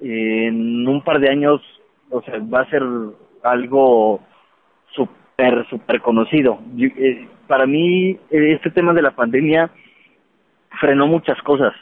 en 0.00 0.86
un 0.86 1.02
par 1.02 1.20
de 1.20 1.30
años, 1.30 1.60
o 2.10 2.22
sea, 2.22 2.38
va 2.38 2.60
a 2.60 2.70
ser 2.70 2.82
algo 3.42 4.20
súper, 4.94 5.66
súper 5.68 6.00
conocido. 6.00 6.58
Eh, 6.78 7.28
para 7.46 7.66
mí 7.66 8.16
este 8.30 8.70
tema 8.70 8.92
de 8.92 9.02
la 9.02 9.10
pandemia 9.10 9.70
frenó 10.80 11.06
muchas 11.06 11.40
cosas 11.42 11.74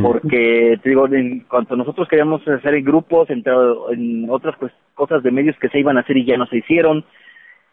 porque 0.00 0.78
te 0.82 0.88
digo 0.88 1.06
en 1.08 1.40
cuanto 1.40 1.76
nosotros 1.76 2.08
queríamos 2.08 2.46
hacer 2.48 2.74
en 2.74 2.84
grupos 2.84 3.28
entre 3.28 3.52
en 3.92 4.26
otras 4.30 4.56
pues, 4.58 4.72
cosas 4.94 5.22
de 5.22 5.30
medios 5.30 5.56
que 5.58 5.68
se 5.68 5.78
iban 5.78 5.98
a 5.98 6.00
hacer 6.00 6.16
y 6.16 6.24
ya 6.24 6.38
no 6.38 6.46
se 6.46 6.58
hicieron 6.58 7.04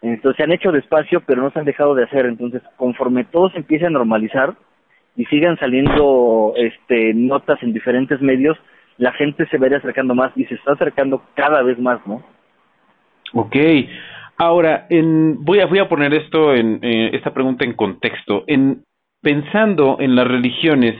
entonces 0.02 0.36
se 0.36 0.42
han 0.44 0.52
hecho 0.52 0.72
despacio 0.72 1.22
pero 1.26 1.42
no 1.42 1.50
se 1.50 1.58
han 1.58 1.64
dejado 1.64 1.94
de 1.94 2.04
hacer. 2.04 2.26
Entonces 2.26 2.62
conforme 2.76 3.24
todo 3.24 3.50
se 3.50 3.58
empiece 3.58 3.86
a 3.86 3.90
normalizar 3.90 4.54
y 5.16 5.24
sigan 5.26 5.58
saliendo 5.58 6.54
este 6.56 7.14
notas 7.14 7.62
en 7.62 7.72
diferentes 7.72 8.20
medios 8.20 8.56
la 8.96 9.12
gente 9.12 9.46
se 9.46 9.56
ir 9.56 9.74
acercando 9.74 10.14
más 10.14 10.30
y 10.36 10.44
se 10.44 10.54
está 10.54 10.72
acercando 10.72 11.22
cada 11.34 11.62
vez 11.62 11.78
más 11.78 12.00
no 12.06 12.22
okay 13.32 13.88
Ahora, 14.42 14.86
en, 14.88 15.44
voy, 15.44 15.60
a, 15.60 15.66
voy 15.66 15.80
a 15.80 15.88
poner 15.90 16.14
esto 16.14 16.54
en 16.54 16.82
eh, 16.82 17.10
esta 17.12 17.34
pregunta 17.34 17.66
en 17.66 17.74
contexto. 17.74 18.44
En, 18.46 18.84
pensando 19.20 19.98
en 20.00 20.16
las 20.16 20.26
religiones 20.26 20.94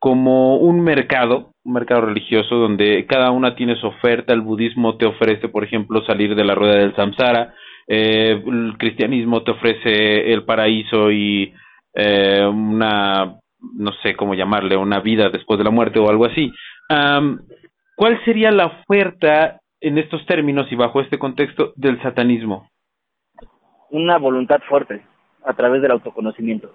como 0.00 0.56
un 0.56 0.80
mercado, 0.80 1.52
un 1.64 1.74
mercado 1.74 2.00
religioso 2.00 2.56
donde 2.56 3.06
cada 3.06 3.30
una 3.30 3.54
tiene 3.54 3.76
su 3.76 3.86
oferta, 3.86 4.32
el 4.32 4.40
budismo 4.40 4.96
te 4.96 5.06
ofrece, 5.06 5.48
por 5.48 5.62
ejemplo, 5.62 6.04
salir 6.06 6.34
de 6.34 6.44
la 6.44 6.56
rueda 6.56 6.78
del 6.78 6.96
samsara, 6.96 7.54
eh, 7.86 8.42
el 8.44 8.74
cristianismo 8.78 9.42
te 9.42 9.52
ofrece 9.52 10.32
el 10.32 10.44
paraíso 10.44 11.10
y 11.10 11.54
eh, 11.94 12.44
una, 12.44 13.36
no 13.74 13.92
sé 14.02 14.16
cómo 14.16 14.34
llamarle, 14.34 14.76
una 14.76 15.00
vida 15.00 15.30
después 15.30 15.58
de 15.58 15.64
la 15.64 15.70
muerte 15.70 15.98
o 15.98 16.08
algo 16.08 16.26
así. 16.26 16.52
¿Cuál 17.96 18.22
sería 18.24 18.50
la 18.50 18.66
oferta 18.66 19.60
en 19.80 19.98
estos 19.98 20.24
términos 20.26 20.70
y 20.70 20.76
bajo 20.76 21.00
este 21.00 21.18
contexto 21.18 21.72
del 21.76 22.00
satanismo? 22.02 22.68
Una 23.90 24.18
voluntad 24.18 24.60
fuerte 24.68 25.02
a 25.44 25.54
través 25.54 25.80
del 25.80 25.92
autoconocimiento. 25.92 26.74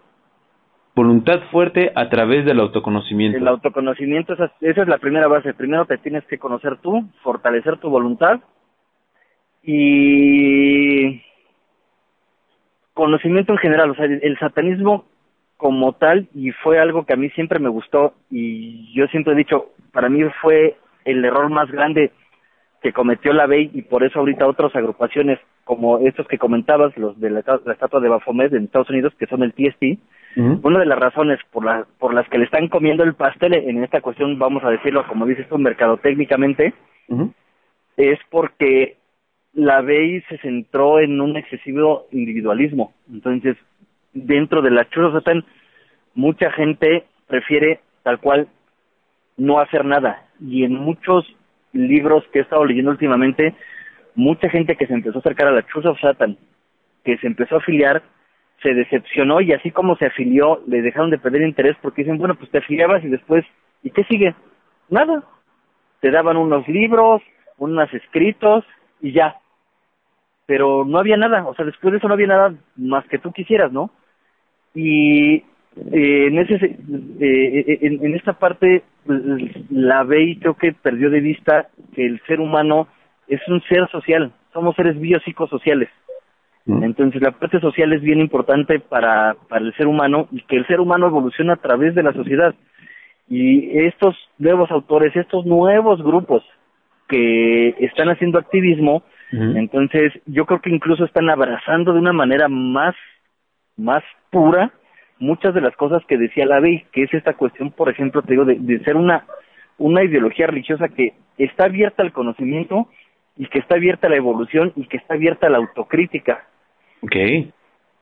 Voluntad 0.95 1.41
fuerte 1.51 1.91
a 1.95 2.09
través 2.09 2.43
del 2.45 2.59
autoconocimiento. 2.59 3.37
El 3.37 3.47
autoconocimiento, 3.47 4.33
esa, 4.33 4.51
esa 4.61 4.81
es 4.81 4.87
la 4.87 4.97
primera 4.97 5.27
base. 5.27 5.53
Primero 5.53 5.85
te 5.85 5.97
tienes 5.99 6.25
que 6.25 6.37
conocer 6.37 6.77
tú, 6.77 7.05
fortalecer 7.21 7.77
tu 7.77 7.89
voluntad 7.89 8.41
y 9.63 11.21
conocimiento 12.93 13.53
en 13.53 13.57
general. 13.59 13.91
O 13.91 13.95
sea, 13.95 14.05
el 14.05 14.37
satanismo 14.39 15.05
como 15.61 15.93
tal, 15.93 16.27
y 16.33 16.51
fue 16.51 16.79
algo 16.79 17.05
que 17.05 17.13
a 17.13 17.17
mí 17.17 17.29
siempre 17.29 17.59
me 17.59 17.69
gustó, 17.69 18.15
y 18.31 18.91
yo 18.95 19.05
siempre 19.07 19.33
he 19.33 19.35
dicho, 19.35 19.67
para 19.91 20.09
mí 20.09 20.23
fue 20.41 20.75
el 21.05 21.23
error 21.23 21.49
más 21.51 21.69
grande 21.71 22.11
que 22.81 22.93
cometió 22.93 23.31
la 23.31 23.45
BEI 23.45 23.69
y 23.73 23.83
por 23.83 24.03
eso 24.03 24.19
ahorita 24.19 24.47
otras 24.47 24.75
agrupaciones 24.75 25.37
como 25.63 25.99
estos 25.99 26.27
que 26.27 26.39
comentabas, 26.39 26.97
los 26.97 27.19
de 27.19 27.29
la, 27.29 27.41
estatua 27.41 27.99
de 27.99 28.09
Baphomet 28.09 28.51
en 28.53 28.63
Estados 28.63 28.89
Unidos, 28.89 29.13
que 29.19 29.27
son 29.27 29.43
el 29.43 29.53
TST, 29.53 29.99
una 30.63 30.79
de 30.79 30.85
las 30.87 30.97
razones 30.97 31.39
por, 31.51 31.63
la, 31.63 31.85
por 31.99 32.13
las 32.15 32.27
que 32.29 32.39
le 32.39 32.45
están 32.45 32.67
comiendo 32.67 33.03
el 33.03 33.13
pastel 33.13 33.53
en 33.53 33.83
esta 33.83 34.01
cuestión, 34.01 34.39
vamos 34.39 34.63
a 34.63 34.71
decirlo 34.71 35.05
como 35.07 35.27
dices 35.27 35.47
tú, 35.47 35.59
mercadotécnicamente, 35.59 36.73
es 37.97 38.19
porque 38.31 38.97
la 39.53 39.81
BEI 39.81 40.21
se 40.29 40.37
centró 40.39 40.99
en 40.99 41.19
un 41.19 41.37
excesivo 41.37 42.07
individualismo. 42.11 42.93
Entonces, 43.11 43.57
dentro 44.13 44.61
de 44.61 44.71
la 44.71 44.87
Churro 44.89 45.11
Satan, 45.11 45.43
mucha 46.13 46.51
gente 46.51 47.05
prefiere 47.27 47.79
tal 48.03 48.19
cual 48.19 48.47
no 49.37 49.59
hacer 49.59 49.85
nada. 49.85 50.25
Y 50.39 50.63
en 50.63 50.75
muchos 50.75 51.25
libros 51.73 52.23
que 52.31 52.39
he 52.39 52.41
estado 52.41 52.65
leyendo 52.65 52.91
últimamente, 52.91 53.55
mucha 54.15 54.49
gente 54.49 54.75
que 54.75 54.87
se 54.87 54.93
empezó 54.93 55.17
a 55.17 55.21
acercar 55.21 55.47
a 55.47 55.51
la 55.51 55.65
Church 55.67 55.85
of 55.85 55.99
Satan, 55.99 56.37
que 57.03 57.17
se 57.17 57.27
empezó 57.27 57.55
a 57.55 57.59
afiliar, 57.59 58.03
se 58.61 58.73
decepcionó 58.73 59.41
y 59.41 59.53
así 59.53 59.71
como 59.71 59.95
se 59.95 60.05
afilió, 60.05 60.61
le 60.67 60.81
dejaron 60.81 61.09
de 61.09 61.17
perder 61.17 61.41
interés 61.41 61.75
porque 61.81 62.03
dicen, 62.03 62.17
bueno, 62.17 62.35
pues 62.35 62.51
te 62.51 62.59
afiliabas 62.59 63.03
y 63.03 63.07
después, 63.07 63.43
¿y 63.83 63.89
qué 63.89 64.03
sigue? 64.03 64.35
Nada. 64.89 65.23
Te 65.99 66.11
daban 66.11 66.37
unos 66.37 66.67
libros, 66.67 67.21
unos 67.57 67.91
escritos 67.93 68.65
y 69.01 69.13
ya. 69.13 69.40
Pero 70.51 70.83
no 70.83 70.99
había 70.99 71.15
nada, 71.15 71.47
o 71.47 71.55
sea, 71.55 71.63
después 71.63 71.93
de 71.93 71.99
eso 71.99 72.09
no 72.09 72.15
había 72.15 72.27
nada 72.27 72.53
más 72.75 73.05
que 73.07 73.19
tú 73.19 73.31
quisieras, 73.31 73.71
¿no? 73.71 73.89
Y 74.75 75.35
eh, 75.35 76.27
en 76.27 76.39
ese 76.39 76.55
eh, 76.55 76.77
eh, 77.21 77.79
en, 77.83 78.15
esta 78.15 78.33
parte 78.33 78.83
pues, 79.05 79.21
la 79.69 80.05
y 80.19 80.35
creo 80.39 80.55
que 80.55 80.73
perdió 80.73 81.09
de 81.09 81.21
vista 81.21 81.69
que 81.95 82.05
el 82.05 82.21
ser 82.27 82.41
humano 82.41 82.89
es 83.29 83.39
un 83.47 83.61
ser 83.61 83.89
social 83.89 84.33
somos 84.51 84.75
seres 84.75 84.99
biopsicosociales 84.99 85.87
mm. 86.65 86.83
entonces 86.83 87.21
la 87.21 87.31
parte 87.31 87.61
social 87.61 87.93
es 87.93 88.01
bien 88.01 88.19
importante 88.19 88.81
para 88.81 89.37
para 89.47 89.63
el 89.63 89.73
ser 89.75 89.87
humano 89.87 90.27
y 90.31 90.41
que 90.41 90.57
el 90.57 90.67
ser 90.67 90.81
humano 90.81 91.07
evoluciona 91.07 91.53
a 91.53 91.61
través 91.61 91.95
de 91.95 92.03
la 92.03 92.11
sociedad 92.11 92.53
y 93.29 93.79
estos 93.85 94.17
nuevos 94.39 94.69
autores 94.71 95.15
estos 95.15 95.45
nuevos 95.45 96.03
grupos 96.03 96.43
que 97.07 97.69
están 97.79 98.09
haciendo 98.09 98.39
activismo 98.39 99.03
entonces 99.31 100.11
yo 100.25 100.45
creo 100.45 100.59
que 100.59 100.69
incluso 100.69 101.05
están 101.05 101.29
abrazando 101.29 101.93
de 101.93 101.99
una 101.99 102.11
manera 102.11 102.49
más 102.49 102.95
más 103.77 104.03
pura 104.29 104.73
muchas 105.21 105.53
de 105.53 105.61
las 105.61 105.75
cosas 105.75 106.03
que 106.07 106.17
decía 106.17 106.45
la 106.45 106.59
ley, 106.59 106.83
que 106.91 107.03
es 107.03 107.13
esta 107.13 107.33
cuestión, 107.33 107.71
por 107.71 107.89
ejemplo, 107.89 108.21
te 108.23 108.33
digo, 108.33 108.43
de, 108.43 108.79
ser 108.83 108.97
una, 108.97 109.25
una 109.77 110.03
ideología 110.03 110.47
religiosa 110.47 110.89
que 110.89 111.13
está 111.37 111.65
abierta 111.65 112.03
al 112.03 112.11
conocimiento 112.11 112.89
y 113.37 113.45
que 113.47 113.59
está 113.59 113.75
abierta 113.75 114.07
a 114.07 114.09
la 114.09 114.17
evolución 114.17 114.73
y 114.75 114.87
que 114.87 114.97
está 114.97 115.13
abierta 115.13 115.47
a 115.47 115.51
la 115.51 115.59
autocrítica. 115.59 116.47
Okay. 117.01 117.53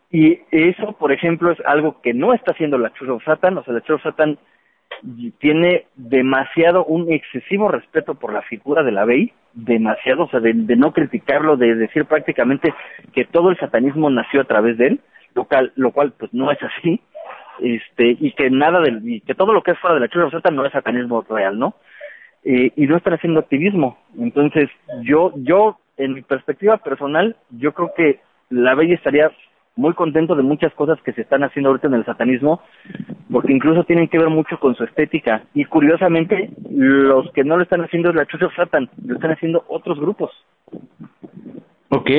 Y 0.10 0.40
eso, 0.50 0.94
por 0.94 1.12
ejemplo, 1.12 1.52
es 1.52 1.60
algo 1.66 2.02
que 2.02 2.14
no 2.14 2.34
está 2.34 2.54
haciendo 2.54 2.78
la 2.78 2.92
Church 2.94 3.12
of 3.12 3.24
Satan, 3.24 3.58
o 3.58 3.64
sea, 3.64 3.74
la 3.74 3.82
Church 3.82 4.00
of 4.00 4.04
Satan 4.04 4.40
tiene 5.40 5.86
demasiado, 5.96 6.86
un 6.86 7.12
excesivo 7.12 7.70
respeto 7.70 8.16
por 8.16 8.34
la 8.34 8.42
figura 8.44 8.84
de 8.84 8.92
la 8.92 9.06
Bey, 9.06 9.32
demasiado, 9.54 10.24
o 10.24 10.30
sea, 10.30 10.40
de, 10.40 10.54
no 10.54 10.94
criticarlo, 10.94 11.58
de 11.58 11.76
decir 11.76 12.06
prácticamente 12.06 12.74
que 13.14 13.26
todo 13.26 13.50
el 13.50 13.58
satanismo 13.58 14.10
nació 14.10 14.42
a 14.42 14.46
través 14.46 14.78
de 14.78 14.88
él, 14.88 15.00
lo 15.36 15.46
cual, 15.46 15.72
lo 15.76 15.92
cual 15.92 16.14
pues 16.18 16.34
no 16.34 16.52
es 16.52 16.60
así, 16.62 17.02
este 17.62 18.18
y 18.20 18.32
que 18.34 18.50
nada 18.50 18.80
del 18.80 19.08
y 19.08 19.22
que 19.22 19.36
todo 19.36 19.54
lo 19.54 19.62
que 19.62 19.72
es 19.72 19.80
fuera 19.80 19.96
de 19.96 20.00
la 20.00 20.08
churra 20.08 20.32
Satan 20.32 20.56
no 20.56 20.66
es 20.66 20.72
satanismo 20.72 21.26
real 21.30 21.60
no 21.60 21.76
eh, 22.46 22.72
y 22.76 22.88
no 22.88 22.96
están 22.96 23.14
haciendo 23.14 23.42
activismo. 23.42 23.98
Entonces 24.18 24.70
yo 25.02 25.34
yo 25.36 25.78
en 25.98 26.14
mi 26.14 26.22
perspectiva 26.22 26.78
personal 26.78 27.36
yo 27.50 27.74
creo 27.74 27.92
que 27.96 28.20
la 28.50 28.76
bella 28.76 28.96
estaría 28.96 29.32
muy 29.76 29.94
contento 29.94 30.36
de 30.36 30.44
muchas 30.44 30.74
cosas 30.74 31.02
que 31.04 31.14
se 31.14 31.22
están 31.22 31.44
haciendo 31.44 31.70
ahorita 31.70 31.88
en 31.88 31.94
el 31.96 32.06
satanismo, 32.06 32.62
porque 33.32 33.54
incluso 33.54 33.84
tienen 33.84 34.08
que 34.08 34.20
ver 34.20 34.30
mucho 34.30 34.60
con 34.60 34.76
su 34.76 34.84
estética. 34.84 35.44
Y 35.54 35.66
curiosamente, 35.66 36.52
los 36.70 37.32
que 37.32 37.44
no 37.44 37.58
lo 37.58 37.64
están 37.64 37.82
haciendo 37.82 38.10
es 38.10 38.16
la 38.16 38.26
Church 38.26 38.44
of 38.44 38.56
Satan, 38.56 38.90
lo 39.06 39.16
están 39.16 39.32
haciendo 39.32 39.64
otros 39.68 40.00
grupos. 40.00 40.32
Ok. 41.90 42.10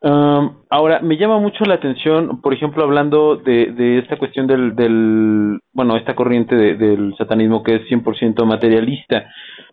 Um, 0.00 0.58
ahora, 0.70 1.00
me 1.00 1.16
llama 1.16 1.40
mucho 1.40 1.64
la 1.64 1.74
atención, 1.74 2.40
por 2.40 2.54
ejemplo, 2.54 2.84
hablando 2.84 3.36
de, 3.36 3.72
de 3.72 3.98
esta 3.98 4.16
cuestión 4.16 4.46
del, 4.46 4.76
del, 4.76 5.58
bueno, 5.72 5.96
esta 5.96 6.14
corriente 6.14 6.54
del 6.54 7.14
satanismo 7.18 7.64
que 7.64 7.74
es 7.76 7.82
100% 7.90 8.44
materialista 8.46 9.26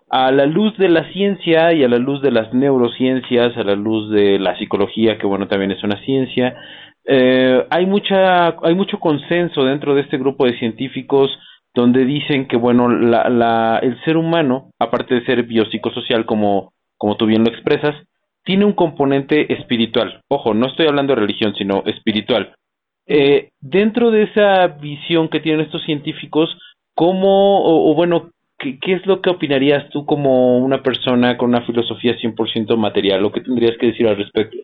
a 0.10 0.32
la 0.32 0.46
luz 0.46 0.78
de 0.78 0.90
la 0.90 1.12
ciencia 1.12 1.74
y 1.74 1.84
a 1.84 1.88
la 1.88 1.98
luz 1.98 2.22
de 2.22 2.32
las 2.32 2.54
neurociencias, 2.54 3.58
a 3.58 3.64
la 3.64 3.76
luz 3.76 4.10
de 4.12 4.40
la 4.40 4.58
psicología, 4.58 5.18
que 5.18 5.28
bueno, 5.28 5.48
también 5.48 5.72
es 5.72 5.84
una 5.84 6.00
ciencia, 6.04 6.56
eh, 7.08 7.66
hay 7.70 7.86
mucha, 7.86 8.48
hay 8.64 8.74
mucho 8.74 9.00
consenso 9.00 9.64
dentro 9.64 9.94
de 9.94 10.02
este 10.02 10.18
grupo 10.18 10.46
de 10.46 10.58
científicos 10.58 11.30
donde 11.74 12.06
dicen 12.06 12.48
que 12.48 12.58
bueno, 12.58 12.90
la, 12.90 13.30
la, 13.30 13.80
el 13.84 14.02
ser 14.04 14.18
humano, 14.18 14.72
aparte 14.80 15.14
de 15.14 15.26
ser 15.26 15.44
biopsicosocial 15.44 16.26
como, 16.26 16.74
como 16.98 17.18
tú 17.18 17.26
bien 17.26 17.44
lo 17.44 17.52
expresas, 17.52 17.96
tiene 18.44 18.66
un 18.66 18.74
componente 18.74 19.54
espiritual. 19.54 20.22
Ojo, 20.30 20.54
no 20.54 20.68
estoy 20.68 20.88
hablando 20.88 21.14
de 21.14 21.22
religión, 21.22 21.54
sino 21.56 21.84
espiritual. 21.86 22.56
Eh, 23.08 23.50
dentro 23.60 24.10
de 24.10 24.24
esa 24.24 24.68
visión 24.68 25.30
que 25.30 25.42
tienen 25.42 25.66
estos 25.66 25.84
científicos, 25.84 26.58
¿cómo, 26.96 27.62
o, 27.62 27.92
o 27.92 27.96
bueno, 27.96 28.32
¿qué, 28.58 28.80
¿qué, 28.80 28.94
es 28.94 29.06
lo 29.06 29.22
que 29.22 29.30
opinarías 29.30 29.90
tú 29.90 30.06
como 30.06 30.58
una 30.58 30.82
persona 30.82 31.38
con 31.38 31.50
una 31.50 31.66
filosofía 31.66 32.16
100% 32.18 32.78
material? 32.78 33.26
¿O 33.26 33.32
qué 33.32 33.42
tendrías 33.42 33.78
que 33.78 33.88
decir 33.88 34.08
al 34.08 34.18
respecto? 34.18 34.58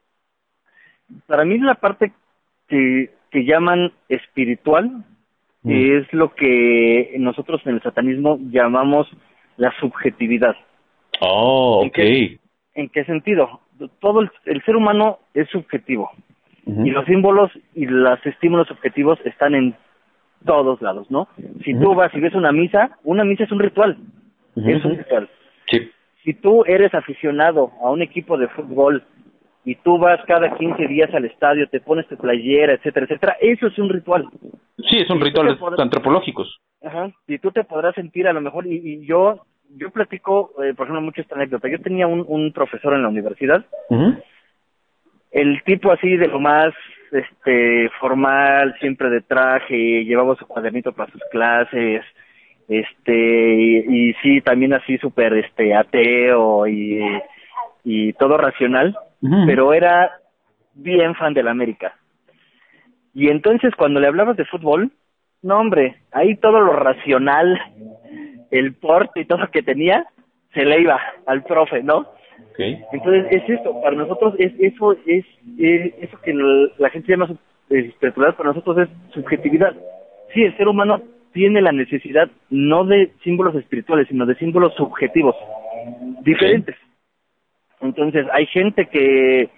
Para 1.27 1.43
mí 1.43 1.57
la 1.57 1.75
parte 1.75 2.13
que, 2.71 3.09
que 3.29 3.43
llaman 3.43 3.91
espiritual 4.07 5.03
mm. 5.63 5.71
es 5.71 6.13
lo 6.13 6.33
que 6.33 7.13
nosotros 7.19 7.61
en 7.65 7.75
el 7.75 7.81
satanismo 7.83 8.39
llamamos 8.49 9.07
la 9.57 9.73
subjetividad. 9.79 10.55
Oh, 11.19 11.83
ok. 11.85 11.99
¿En 12.73 12.89
qué, 12.89 13.03
sentido? 13.03 13.59
Todo 13.99 14.21
el, 14.21 14.31
el, 14.45 14.63
ser 14.63 14.77
humano 14.77 15.19
es 15.33 15.49
subjetivo 15.49 16.09
y 16.65 16.91
los 16.91 17.05
símbolos 17.05 17.51
y 17.75 17.85
los 17.85 18.25
estímulos 18.25 18.67
subjetivos 18.67 19.19
están 19.25 19.55
en 19.55 19.75
todos 20.45 20.81
lados, 20.81 21.09
¿no? 21.11 21.27
Si 21.65 21.73
tú 21.73 21.93
vas 21.93 22.13
y 22.13 22.19
ves 22.19 22.33
una 22.33 22.51
misa, 22.51 22.97
una 23.03 23.23
misa 23.23 23.43
es 23.43 23.51
un 23.51 23.59
ritual, 23.59 23.97
uh 24.55 24.61
-huh. 24.61 24.77
es 24.77 24.85
un 24.85 24.97
ritual. 24.97 25.29
Sí. 25.69 25.91
Si 26.23 26.33
tú 26.35 26.63
eres 26.65 26.93
aficionado 26.93 27.71
a 27.83 27.89
un 27.89 28.01
equipo 28.01 28.37
de 28.37 28.47
fútbol 28.47 29.03
y 29.63 29.75
tú 29.75 29.97
vas 29.99 30.19
cada 30.25 30.57
15 30.57 30.87
días 30.87 31.13
al 31.13 31.25
estadio, 31.25 31.67
te 31.69 31.79
pones 31.81 32.07
tu 32.07 32.17
playera, 32.17 32.73
etcétera, 32.73 33.05
etcétera, 33.05 33.37
eso 33.39 33.67
es 33.67 33.77
un 33.77 33.89
ritual. 33.89 34.27
Sí, 34.89 34.97
es 34.97 35.09
un 35.09 35.19
y 35.19 35.23
ritual 35.23 35.57
podrás, 35.57 35.79
antropológicos. 35.79 36.59
Ajá, 36.83 37.11
y 37.27 37.37
tú 37.37 37.51
te 37.51 37.63
podrás 37.63 37.93
sentir 37.95 38.27
a 38.27 38.33
lo 38.33 38.41
mejor, 38.41 38.65
y, 38.65 38.75
y 38.75 39.05
yo 39.05 39.41
yo 39.77 39.89
platico, 39.89 40.51
eh, 40.61 40.73
por 40.73 40.85
ejemplo, 40.85 41.01
mucho 41.01 41.21
esta 41.21 41.35
anécdota. 41.35 41.69
Yo 41.69 41.79
tenía 41.79 42.05
un, 42.05 42.25
un 42.27 42.51
profesor 42.51 42.93
en 42.93 43.03
la 43.03 43.07
universidad, 43.07 43.65
uh 43.89 43.95
-huh. 43.95 44.23
el 45.31 45.63
tipo 45.63 45.91
así 45.91 46.17
de 46.17 46.27
lo 46.27 46.39
más 46.39 46.73
este 47.11 47.89
formal, 47.99 48.75
siempre 48.79 49.09
de 49.09 49.21
traje, 49.21 50.03
llevaba 50.05 50.35
su 50.35 50.45
cuadernito 50.45 50.91
para 50.93 51.11
sus 51.11 51.21
clases, 51.31 52.03
este 52.67 53.55
y, 53.55 54.09
y 54.09 54.13
sí 54.21 54.41
también 54.41 54.73
así 54.73 54.97
súper 54.97 55.33
este 55.33 55.73
ateo 55.75 56.67
y 56.67 57.01
y 57.83 58.13
todo 58.13 58.37
racional, 58.37 58.95
uh 59.21 59.27
-huh. 59.27 59.45
pero 59.45 59.73
era 59.73 60.11
bien 60.73 61.15
fan 61.15 61.33
de 61.33 61.43
la 61.43 61.51
América. 61.51 61.93
Y 63.13 63.29
entonces 63.29 63.73
cuando 63.75 63.99
le 63.99 64.07
hablabas 64.07 64.37
de 64.37 64.45
fútbol, 64.45 64.91
no 65.41 65.59
hombre, 65.59 65.97
ahí 66.11 66.35
todo 66.37 66.59
lo 66.61 66.73
racional, 66.73 67.59
el 68.51 68.73
porte 68.75 69.21
y 69.21 69.25
todo 69.25 69.39
lo 69.39 69.51
que 69.51 69.63
tenía, 69.63 70.05
se 70.53 70.65
le 70.65 70.81
iba 70.81 70.99
al 71.25 71.43
profe, 71.43 71.83
¿no? 71.83 72.05
Okay. 72.51 72.81
Entonces 72.91 73.25
es 73.31 73.49
esto, 73.49 73.79
para 73.81 73.95
nosotros 73.95 74.35
es 74.37 74.53
eso 74.59 74.93
es, 75.05 75.25
es 75.57 75.93
eso 76.01 76.19
que 76.21 76.33
la 76.77 76.89
gente 76.89 77.11
llama 77.11 77.29
espiritualidad, 77.69 78.35
para 78.35 78.49
nosotros 78.49 78.77
es 78.79 79.13
subjetividad. 79.13 79.73
Sí, 80.33 80.43
el 80.43 80.55
ser 80.57 80.67
humano 80.67 81.01
tiene 81.33 81.61
la 81.61 81.71
necesidad 81.71 82.29
no 82.49 82.83
de 82.85 83.11
símbolos 83.23 83.55
espirituales, 83.55 84.07
sino 84.07 84.25
de 84.25 84.35
símbolos 84.35 84.73
subjetivos, 84.75 85.35
diferentes. 86.21 86.75
Okay. 86.75 86.90
Entonces 87.81 88.27
hay 88.31 88.45
gente 88.47 88.87
que 88.87 89.49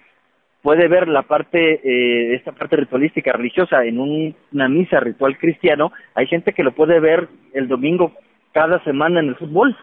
puede 0.62 0.88
ver 0.88 1.08
la 1.08 1.22
parte, 1.22 1.80
eh, 1.84 2.34
esta 2.34 2.52
parte 2.52 2.76
ritualística 2.76 3.32
religiosa 3.32 3.84
en 3.84 3.98
un, 3.98 4.34
una 4.52 4.68
misa 4.68 4.98
ritual 4.98 5.36
cristiano, 5.36 5.92
hay 6.14 6.26
gente 6.26 6.54
que 6.54 6.64
lo 6.64 6.72
puede 6.72 7.00
ver 7.00 7.28
el 7.52 7.68
domingo 7.68 8.12
cada 8.52 8.82
semana 8.84 9.20
en 9.20 9.28
el 9.28 9.36
fútbol. 9.36 9.76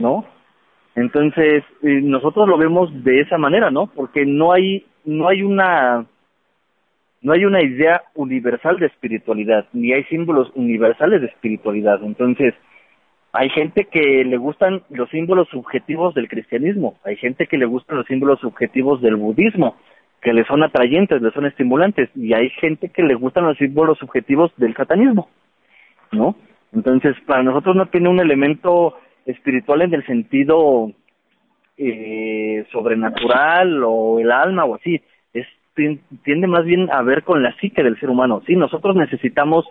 ¿no? 0.00 0.24
Entonces, 0.94 1.64
eh, 1.82 2.00
nosotros 2.02 2.48
lo 2.48 2.58
vemos 2.58 2.90
de 3.04 3.20
esa 3.20 3.38
manera, 3.38 3.70
¿no? 3.70 3.86
Porque 3.86 4.26
no 4.26 4.52
hay, 4.52 4.84
no 5.04 5.28
hay 5.28 5.42
una, 5.42 6.06
no 7.22 7.32
hay 7.32 7.44
una 7.44 7.62
idea 7.62 8.02
universal 8.14 8.78
de 8.78 8.86
espiritualidad, 8.86 9.66
ni 9.72 9.92
hay 9.92 10.04
símbolos 10.04 10.50
universales 10.54 11.20
de 11.20 11.28
espiritualidad. 11.28 12.00
Entonces, 12.02 12.54
hay 13.38 13.50
gente 13.50 13.84
que 13.84 14.24
le 14.24 14.36
gustan 14.36 14.82
los 14.90 15.08
símbolos 15.10 15.48
subjetivos 15.50 16.12
del 16.12 16.28
cristianismo, 16.28 16.98
hay 17.04 17.14
gente 17.14 17.46
que 17.46 17.56
le 17.56 17.66
gustan 17.66 17.98
los 17.98 18.06
símbolos 18.06 18.40
subjetivos 18.40 19.00
del 19.00 19.14
budismo, 19.14 19.76
que 20.20 20.32
le 20.32 20.44
son 20.44 20.64
atrayentes, 20.64 21.22
le 21.22 21.30
son 21.30 21.46
estimulantes, 21.46 22.10
y 22.16 22.34
hay 22.34 22.50
gente 22.50 22.88
que 22.88 23.04
le 23.04 23.14
gustan 23.14 23.44
los 23.44 23.56
símbolos 23.56 23.96
subjetivos 23.98 24.50
del 24.56 24.74
satanismo, 24.74 25.28
¿no? 26.10 26.34
Entonces, 26.72 27.14
para 27.26 27.44
nosotros 27.44 27.76
no 27.76 27.86
tiene 27.86 28.08
un 28.08 28.18
elemento 28.18 28.96
espiritual 29.24 29.82
en 29.82 29.94
el 29.94 30.04
sentido 30.04 30.90
eh, 31.76 32.66
sobrenatural 32.72 33.84
o 33.84 34.18
el 34.18 34.32
alma 34.32 34.64
o 34.64 34.74
así, 34.74 35.00
es 35.32 35.46
tiende 36.24 36.48
más 36.48 36.64
bien 36.64 36.88
a 36.90 37.02
ver 37.02 37.22
con 37.22 37.40
la 37.40 37.54
psique 37.58 37.84
del 37.84 38.00
ser 38.00 38.10
humano. 38.10 38.42
Sí, 38.48 38.56
nosotros 38.56 38.96
necesitamos 38.96 39.64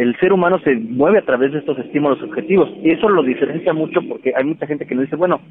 el 0.00 0.16
ser 0.18 0.32
humano 0.32 0.58
se 0.60 0.74
mueve 0.76 1.18
a 1.18 1.24
través 1.26 1.52
de 1.52 1.58
estos 1.58 1.78
estímulos 1.78 2.18
subjetivos 2.20 2.70
y 2.82 2.90
eso 2.90 3.06
lo 3.06 3.22
diferencia 3.22 3.74
mucho 3.74 4.00
porque 4.08 4.32
hay 4.34 4.44
mucha 4.44 4.66
gente 4.66 4.86
que 4.86 4.94
nos 4.94 5.04
dice, 5.04 5.16
bueno, 5.16 5.42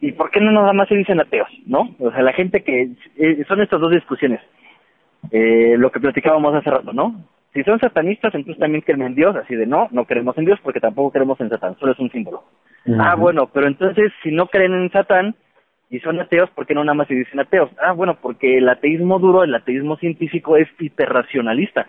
¿y 0.00 0.10
por 0.10 0.32
qué 0.32 0.40
no 0.40 0.50
nada 0.50 0.72
más 0.72 0.88
se 0.88 0.96
dicen 0.96 1.20
ateos? 1.20 1.48
¿No? 1.64 1.94
O 2.00 2.10
sea, 2.10 2.22
la 2.22 2.32
gente 2.32 2.64
que 2.64 2.90
eh, 3.16 3.44
son 3.46 3.60
estas 3.60 3.80
dos 3.80 3.92
discusiones. 3.92 4.40
Eh, 5.30 5.76
lo 5.78 5.92
que 5.92 6.00
platicábamos 6.00 6.56
hace 6.56 6.70
rato, 6.70 6.92
¿no? 6.92 7.24
Si 7.54 7.62
son 7.62 7.78
satanistas, 7.78 8.34
entonces 8.34 8.60
también 8.60 8.82
creen 8.82 9.02
en 9.02 9.14
Dios, 9.14 9.36
así 9.36 9.54
de 9.54 9.66
no, 9.66 9.86
no 9.92 10.06
creemos 10.06 10.36
en 10.38 10.44
Dios 10.44 10.58
porque 10.64 10.80
tampoco 10.80 11.12
creemos 11.12 11.40
en 11.40 11.48
Satán, 11.48 11.76
solo 11.78 11.92
es 11.92 12.00
un 12.00 12.10
símbolo. 12.10 12.42
Uh 12.84 12.94
-huh. 12.94 13.00
Ah, 13.00 13.14
bueno, 13.14 13.48
pero 13.54 13.68
entonces 13.68 14.12
si 14.24 14.32
no 14.32 14.48
creen 14.48 14.74
en 14.74 14.90
Satán 14.90 15.36
y 15.88 16.00
son 16.00 16.18
ateos, 16.18 16.50
¿por 16.50 16.66
qué 16.66 16.74
no 16.74 16.82
nada 16.82 16.94
más 16.94 17.06
se 17.06 17.14
dicen 17.14 17.38
ateos? 17.38 17.70
Ah, 17.80 17.92
bueno, 17.92 18.18
porque 18.20 18.58
el 18.58 18.68
ateísmo 18.68 19.20
duro, 19.20 19.44
el 19.44 19.54
ateísmo 19.54 19.96
científico 19.98 20.56
es 20.56 20.66
hiperracionalista. 20.80 21.86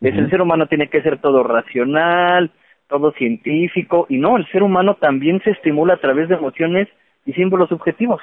Es 0.00 0.16
el 0.16 0.30
ser 0.30 0.40
humano 0.40 0.66
tiene 0.66 0.88
que 0.88 1.02
ser 1.02 1.18
todo 1.18 1.42
racional, 1.42 2.50
todo 2.88 3.12
científico, 3.12 4.06
y 4.08 4.18
no, 4.18 4.36
el 4.36 4.46
ser 4.50 4.62
humano 4.62 4.94
también 4.94 5.40
se 5.42 5.50
estimula 5.50 5.94
a 5.94 6.00
través 6.00 6.28
de 6.28 6.36
emociones 6.36 6.88
y 7.26 7.32
símbolos 7.34 7.68
subjetivos. 7.68 8.20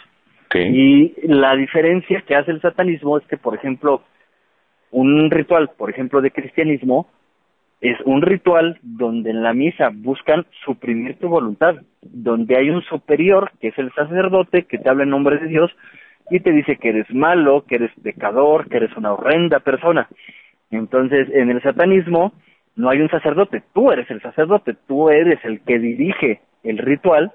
Okay. 0.47 0.71
Y 0.73 1.13
la 1.27 1.55
diferencia 1.55 2.21
que 2.21 2.35
hace 2.35 2.51
el 2.51 2.61
satanismo 2.61 3.17
es 3.17 3.25
que, 3.27 3.37
por 3.37 3.53
ejemplo, 3.53 4.01
un 4.91 5.29
ritual, 5.29 5.69
por 5.77 5.89
ejemplo, 5.89 6.21
de 6.21 6.31
cristianismo, 6.31 7.07
es 7.79 7.97
un 8.05 8.21
ritual 8.21 8.79
donde 8.81 9.29
en 9.29 9.43
la 9.43 9.53
misa 9.53 9.91
buscan 9.93 10.45
suprimir 10.65 11.19
tu 11.19 11.27
voluntad, 11.27 11.75
donde 12.01 12.57
hay 12.57 12.69
un 12.69 12.81
superior, 12.83 13.51
que 13.61 13.67
es 13.67 13.77
el 13.77 13.91
sacerdote, 13.93 14.63
que 14.63 14.79
te 14.79 14.89
habla 14.89 15.03
en 15.03 15.11
nombre 15.11 15.37
de 15.37 15.47
Dios 15.47 15.71
y 16.29 16.39
te 16.39 16.51
dice 16.51 16.77
que 16.77 16.89
eres 16.89 17.09
malo, 17.13 17.65
que 17.67 17.75
eres 17.75 17.91
pecador, 18.01 18.67
que 18.67 18.77
eres 18.77 18.95
una 18.97 19.13
horrenda 19.13 19.59
persona. 19.59 20.07
Entonces, 20.71 21.27
en 21.33 21.49
el 21.49 21.61
satanismo 21.61 22.33
no 22.75 22.89
hay 22.89 23.01
un 23.01 23.09
sacerdote, 23.09 23.63
tú 23.73 23.91
eres 23.91 24.09
el 24.11 24.21
sacerdote, 24.21 24.75
tú 24.87 25.09
eres 25.09 25.43
el 25.43 25.61
que 25.61 25.79
dirige 25.79 26.41
el 26.63 26.77
ritual 26.77 27.31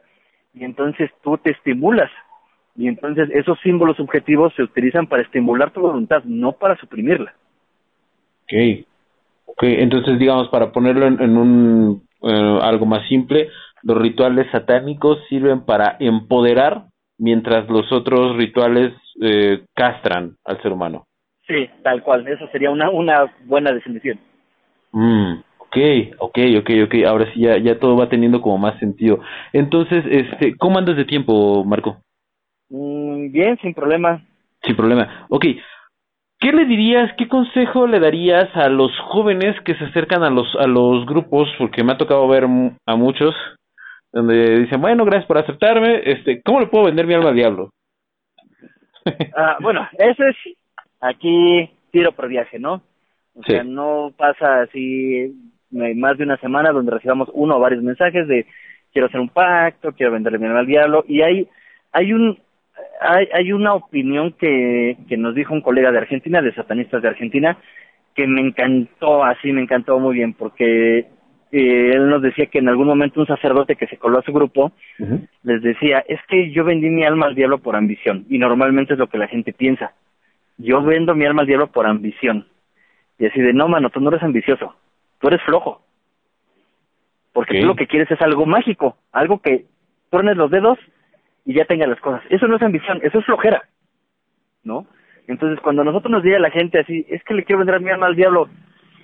y 0.55 0.65
entonces 0.65 1.11
tú 1.23 1.39
te 1.39 1.51
estimulas. 1.51 2.11
Y 2.77 2.89
entonces 2.89 3.29
esos 3.33 3.59
símbolos 3.61 3.97
subjetivos 3.97 4.55
se 4.55 4.63
utilizan 4.63 5.07
para 5.07 5.23
estimular 5.23 5.73
tu 5.73 5.81
voluntad, 5.81 6.23
no 6.25 6.53
para 6.53 6.77
suprimirla. 6.77 7.35
Okay. 8.45 8.87
ok, 9.47 9.63
entonces 9.63 10.19
digamos, 10.19 10.49
para 10.49 10.73
ponerlo 10.73 11.07
en, 11.07 11.21
en 11.21 11.37
un 11.37 12.03
eh, 12.23 12.59
algo 12.63 12.87
más 12.87 13.07
simple, 13.09 13.49
los 13.83 13.99
rituales 13.99 14.47
satánicos 14.53 15.19
sirven 15.29 15.65
para 15.65 15.97
empoderar 15.99 16.85
mientras 17.19 17.69
los 17.69 17.91
otros 17.93 18.37
rituales 18.37 18.93
eh, 19.21 19.65
castran 19.75 20.37
al 20.45 20.61
ser 20.63 20.73
humano. 20.73 21.07
Sí, 21.47 21.69
tal 21.83 22.03
cual, 22.03 22.27
eso 22.29 22.47
sería 22.49 22.71
una, 22.71 22.91
una 22.91 23.33
buena 23.45 23.73
definición. 23.73 24.19
Mm, 24.93 25.41
ok, 25.59 25.77
ok, 26.19 26.39
ok, 26.61 26.71
ok, 26.85 26.95
ahora 27.07 27.33
sí 27.33 27.41
ya, 27.41 27.59
ya 27.59 27.79
todo 27.79 27.97
va 27.97 28.09
teniendo 28.09 28.41
como 28.41 28.59
más 28.59 28.79
sentido. 28.79 29.21
Entonces, 29.53 30.05
este, 30.09 30.57
¿cómo 30.57 30.79
andas 30.79 30.97
de 30.97 31.05
tiempo, 31.05 31.65
Marco? 31.65 31.99
Mm, 32.69 33.33
bien, 33.33 33.59
sin 33.61 33.75
problema. 33.75 34.25
Sin 34.63 34.77
problema. 34.77 35.27
Ok, 35.29 35.47
¿qué 36.39 36.53
le 36.53 36.65
dirías, 36.67 37.11
qué 37.19 37.27
consejo 37.27 37.87
le 37.87 37.99
darías 37.99 38.55
a 38.55 38.69
los 38.69 38.93
jóvenes 39.09 39.61
que 39.65 39.75
se 39.75 39.85
acercan 39.85 40.23
a 40.23 40.31
los, 40.31 40.47
a 40.57 40.67
los 40.67 41.05
grupos? 41.07 41.49
Porque 41.59 41.83
me 41.83 41.93
ha 41.93 41.99
tocado 41.99 42.29
ver 42.29 42.45
a 42.45 42.97
muchos 42.97 43.35
donde 44.13 44.61
dicen, 44.61 44.81
bueno, 44.81 45.05
gracias 45.05 45.27
por 45.27 45.39
aceptarme, 45.39 46.03
este, 46.05 46.43
¿cómo 46.43 46.61
le 46.61 46.67
puedo 46.67 46.85
vender 46.85 47.07
mi 47.07 47.15
alma 47.15 47.31
al 47.31 47.35
diablo? 47.35 47.71
ah, 49.37 49.57
bueno, 49.61 49.89
eso 49.99 50.23
es 50.25 50.37
aquí 51.03 51.69
tiro 51.91 52.13
por 52.13 52.29
viaje, 52.29 52.59
¿no? 52.59 52.83
O 53.35 53.43
sea, 53.43 53.65
no 53.65 54.13
pasa 54.17 54.63
así 54.63 55.35
más 55.71 56.17
de 56.17 56.25
una 56.25 56.37
semana 56.39 56.71
donde 56.71 56.93
recibamos 56.93 57.29
uno 57.33 57.57
o 57.57 57.61
varios 57.61 57.83
mensajes 57.83 58.27
de 58.29 58.47
quiero 58.93 59.09
hacer 59.09 59.21
un 59.21 59.31
pacto, 59.31 59.93
quiero 59.93 60.13
venderle 60.13 60.39
mi 60.39 60.47
alma 60.47 60.61
al 60.61 60.67
diablo, 60.67 61.05
y 61.09 61.23
hay, 61.23 61.49
hay 61.93 62.13
un, 62.13 62.39
hay, 63.01 63.27
hay 63.33 63.53
una 63.53 63.75
opinión 63.75 64.33
que, 64.33 64.97
que 65.09 65.17
nos 65.17 65.35
dijo 65.35 65.55
un 65.55 65.63
colega 65.63 65.91
de 65.91 65.99
Argentina, 65.99 66.43
de 66.43 66.55
satanistas 66.55 67.03
de 67.03 67.09
Argentina, 67.09 67.59
que 68.15 68.27
me 68.27 68.43
encantó, 68.43 69.25
así 69.25 69.51
me 69.53 69.63
encantó 69.63 69.99
muy 69.99 70.15
bien, 70.15 70.35
porque 70.35 71.07
él 71.51 72.09
nos 72.09 72.23
decía 72.23 72.47
que 72.47 72.59
en 72.59 72.69
algún 72.69 72.87
momento 72.87 73.21
un 73.21 73.27
sacerdote 73.27 73.77
que 73.77 73.87
se 73.87 73.99
coló 73.99 74.19
a 74.19 74.23
su 74.23 74.33
grupo 74.33 74.73
les 75.43 75.63
decía, 75.63 76.05
es 76.07 76.21
que 76.29 76.51
yo 76.51 76.65
vendí 76.65 76.89
mi 76.89 77.05
alma 77.05 77.27
al 77.27 77.35
diablo 77.35 77.59
por 77.59 77.77
ambición, 77.77 78.27
y 78.29 78.39
normalmente 78.39 78.93
es 78.93 78.99
lo 78.99 79.09
que 79.09 79.19
la 79.19 79.29
gente 79.29 79.55
piensa. 79.55 79.95
Yo 80.59 80.83
vendo 80.83 81.15
mi 81.15 81.25
alma 81.25 81.43
al 81.43 81.47
diablo 81.47 81.69
por 81.69 81.87
ambición. 81.87 82.47
Y 83.19 83.27
así 83.27 83.41
de, 83.41 83.53
no, 83.53 83.69
mano, 83.69 83.91
tú 83.91 84.01
no 84.01 84.11
eres 84.11 84.23
ambicioso, 84.23 84.75
tú 85.21 85.29
eres 85.29 85.43
flojo. 85.43 85.83
Porque 87.33 87.61
tú 87.61 87.67
lo 87.67 87.77
que 87.77 87.87
quieres 87.87 88.11
es 88.11 88.21
algo 88.21 88.47
mágico, 88.47 88.97
algo 89.13 89.41
que 89.41 89.65
pones 90.11 90.37
los 90.37 90.51
dedos 90.51 90.79
y 91.45 91.55
ya 91.55 91.65
tengas 91.65 91.89
las 91.89 92.01
cosas. 92.01 92.23
Eso 92.29 92.47
no 92.47 92.57
es 92.57 92.63
ambición, 92.63 93.01
eso 93.03 93.19
es 93.19 93.25
flojera, 93.25 93.63
¿no? 94.65 94.87
Entonces, 95.27 95.61
cuando 95.61 95.85
nosotros 95.85 96.11
nos 96.11 96.23
diga 96.23 96.39
la 96.39 96.51
gente 96.51 96.81
así, 96.81 97.07
es 97.09 97.23
que 97.25 97.35
le 97.35 97.45
quiero 97.45 97.61
vender 97.61 97.81
mi 97.81 97.91
alma 97.91 98.07
al 98.07 98.17
diablo, 98.17 98.49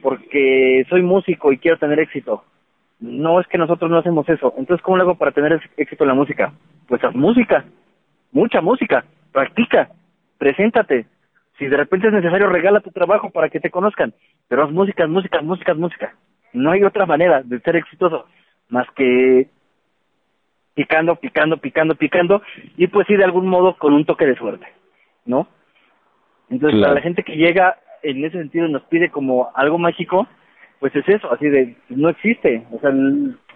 porque 0.02 0.84
soy 0.88 1.02
músico 1.02 1.52
y 1.52 1.58
quiero 1.58 1.78
tener 1.78 1.98
éxito. 2.00 2.44
No 3.00 3.40
es 3.40 3.46
que 3.46 3.58
nosotros 3.58 3.90
no 3.90 3.98
hacemos 3.98 4.28
eso. 4.28 4.52
Entonces, 4.58 4.82
¿cómo 4.82 4.96
lo 4.96 5.04
hago 5.04 5.14
para 5.14 5.30
tener 5.30 5.60
éxito 5.76 6.04
en 6.04 6.08
la 6.08 6.14
música? 6.14 6.52
Pues 6.88 7.02
haz 7.04 7.14
música, 7.14 7.64
mucha 8.32 8.60
música, 8.60 9.04
practica, 9.32 9.88
preséntate. 10.38 11.06
Si 11.58 11.66
de 11.66 11.76
repente 11.76 12.06
es 12.06 12.12
necesario, 12.12 12.48
regala 12.48 12.80
tu 12.80 12.90
trabajo 12.90 13.30
para 13.30 13.48
que 13.48 13.60
te 13.60 13.70
conozcan. 13.70 14.14
Pero 14.48 14.64
haz 14.64 14.70
música, 14.70 15.06
música, 15.06 15.42
música, 15.42 15.74
música. 15.74 16.14
No 16.52 16.70
hay 16.70 16.84
otra 16.84 17.04
manera 17.04 17.42
de 17.42 17.60
ser 17.60 17.76
exitoso 17.76 18.26
más 18.68 18.86
que 18.94 19.48
picando, 20.74 21.16
picando, 21.16 21.56
picando, 21.56 21.94
picando 21.96 22.42
y 22.76 22.86
pues 22.86 23.06
sí 23.08 23.16
de 23.16 23.24
algún 23.24 23.48
modo 23.48 23.76
con 23.76 23.92
un 23.92 24.04
toque 24.04 24.26
de 24.26 24.36
suerte, 24.36 24.66
¿no? 25.26 25.48
Entonces, 26.50 26.80
para 26.80 26.94
la 26.94 27.00
gente 27.00 27.24
que 27.24 27.36
llega 27.36 27.76
en 28.02 28.24
ese 28.24 28.38
sentido 28.38 28.68
nos 28.68 28.82
pide 28.84 29.10
como 29.10 29.50
algo 29.54 29.78
mágico, 29.78 30.28
pues 30.78 30.94
es 30.94 31.08
eso, 31.08 31.32
así 31.32 31.48
de, 31.48 31.76
no 31.88 32.08
existe. 32.08 32.64
O 32.70 32.78
sea, 32.78 32.90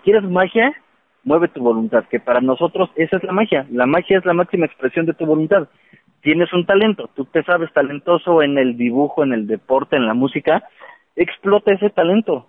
¿quieres 0.03 0.25
magia? 0.25 0.75
Mueve 1.25 1.47
tu 1.49 1.63
voluntad, 1.63 2.05
que 2.11 2.19
para 2.19 2.41
nosotros 2.41 2.91
esa 2.97 3.17
es 3.19 3.23
la 3.23 3.33
magia. 3.33 3.67
La 3.71 3.87
magia 3.87 4.19
es 4.19 4.25
la 4.25 4.35
máxima 4.35 4.67
expresión 4.67 5.07
de 5.07 5.15
tu 5.15 5.25
voluntad. 5.25 5.69
Tienes 6.23 6.53
un 6.53 6.65
talento, 6.65 7.11
tú 7.15 7.25
te 7.25 7.43
sabes 7.43 7.73
talentoso 7.73 8.43
en 8.43 8.57
el 8.57 8.77
dibujo, 8.77 9.25
en 9.25 9.33
el 9.33 9.47
deporte, 9.47 9.97
en 9.97 10.07
la 10.07 10.15
música, 10.15 10.63
explota 11.17 11.73
ese 11.73 11.91
talento. 11.91 12.47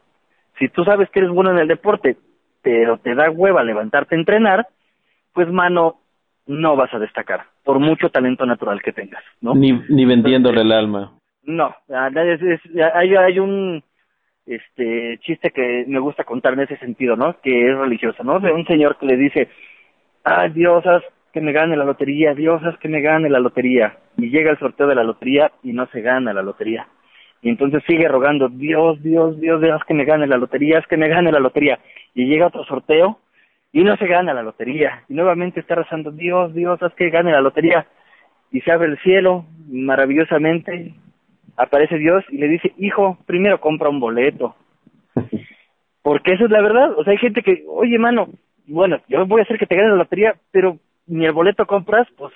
Si 0.59 0.69
tú 0.69 0.83
sabes 0.83 1.09
que 1.09 1.19
eres 1.19 1.31
bueno 1.31 1.51
en 1.51 1.57
el 1.57 1.67
deporte, 1.67 2.17
pero 2.61 2.97
te 2.99 3.15
da 3.15 3.29
hueva 3.31 3.63
levantarte 3.63 4.15
a 4.15 4.19
entrenar, 4.19 4.67
pues 5.33 5.51
mano, 5.51 6.01
no 6.45 6.75
vas 6.75 6.93
a 6.93 6.99
destacar, 6.99 7.45
por 7.63 7.79
mucho 7.79 8.09
talento 8.09 8.45
natural 8.45 8.81
que 8.81 8.93
tengas, 8.93 9.23
¿no? 9.41 9.55
Ni, 9.55 9.71
ni 9.89 10.05
vendiéndole 10.05 10.61
el 10.61 10.71
alma. 10.71 11.13
No, 11.43 11.75
hay, 11.89 13.15
hay 13.15 13.39
un 13.39 13.83
este 14.45 15.19
chiste 15.19 15.51
que 15.51 15.85
me 15.87 15.99
gusta 15.99 16.23
contar 16.25 16.53
en 16.53 16.61
ese 16.61 16.77
sentido, 16.77 17.15
¿no? 17.15 17.39
Que 17.41 17.71
es 17.71 17.77
religioso, 17.77 18.23
¿no? 18.23 18.39
De 18.39 18.51
un 18.51 18.65
señor 18.65 18.97
que 18.97 19.05
le 19.05 19.17
dice, 19.17 19.49
ah, 20.23 20.47
diosas, 20.49 21.03
que 21.33 21.41
me 21.41 21.51
gane 21.51 21.75
la 21.75 21.83
lotería, 21.83 22.33
diosas, 22.33 22.77
que 22.77 22.87
me 22.87 23.01
gane 23.01 23.29
la 23.29 23.39
lotería. 23.39 23.97
Y 24.17 24.29
llega 24.29 24.51
el 24.51 24.59
sorteo 24.59 24.87
de 24.87 24.95
la 24.95 25.03
lotería 25.03 25.51
y 25.63 25.73
no 25.73 25.87
se 25.87 26.01
gana 26.01 26.31
la 26.33 26.43
lotería. 26.43 26.87
Y 27.41 27.49
entonces 27.49 27.83
sigue 27.87 28.07
rogando, 28.07 28.47
Dios, 28.47 29.01
Dios, 29.01 29.39
Dios, 29.41 29.59
Dios, 29.59 29.81
que 29.85 29.93
me 29.93 30.05
gane 30.05 30.27
la 30.27 30.37
lotería, 30.37 30.79
es 30.79 30.87
que 30.87 30.95
me 30.95 31.09
gane 31.09 31.31
la 31.31 31.39
lotería. 31.39 31.79
Y 32.13 32.27
llega 32.27 32.47
otro 32.47 32.63
sorteo 32.63 33.19
y 33.73 33.83
no 33.83 33.97
se 33.97 34.07
gana 34.07 34.33
la 34.33 34.43
lotería. 34.43 35.03
Y 35.09 35.15
nuevamente 35.15 35.59
está 35.59 35.75
rezando, 35.75 36.11
Dios, 36.11 36.53
Dios, 36.53 36.81
haz 36.81 36.93
que 36.93 37.09
gane 37.09 37.31
la 37.31 37.41
lotería. 37.41 37.87
Y 38.51 38.61
se 38.61 38.71
abre 38.71 38.87
el 38.87 38.99
cielo 38.99 39.45
maravillosamente 39.67 40.93
aparece 41.57 41.97
Dios 41.97 42.23
y 42.29 42.37
le 42.37 42.47
dice, 42.47 42.73
hijo, 42.77 43.17
primero 43.25 43.59
compra 43.59 43.89
un 43.89 43.99
boleto. 43.99 44.55
Porque 46.01 46.33
eso 46.33 46.45
es 46.45 46.51
la 46.51 46.61
verdad. 46.61 46.97
O 46.97 47.03
sea, 47.03 47.11
hay 47.11 47.17
gente 47.17 47.41
que, 47.41 47.63
oye, 47.67 47.97
mano, 47.97 48.29
bueno, 48.67 48.97
yo 49.07 49.25
voy 49.25 49.41
a 49.41 49.43
hacer 49.43 49.57
que 49.57 49.65
te 49.65 49.75
gane 49.75 49.89
la 49.89 49.95
lotería, 49.95 50.35
pero 50.51 50.77
ni 51.07 51.25
el 51.25 51.31
boleto 51.31 51.65
compras, 51.65 52.07
pues, 52.17 52.33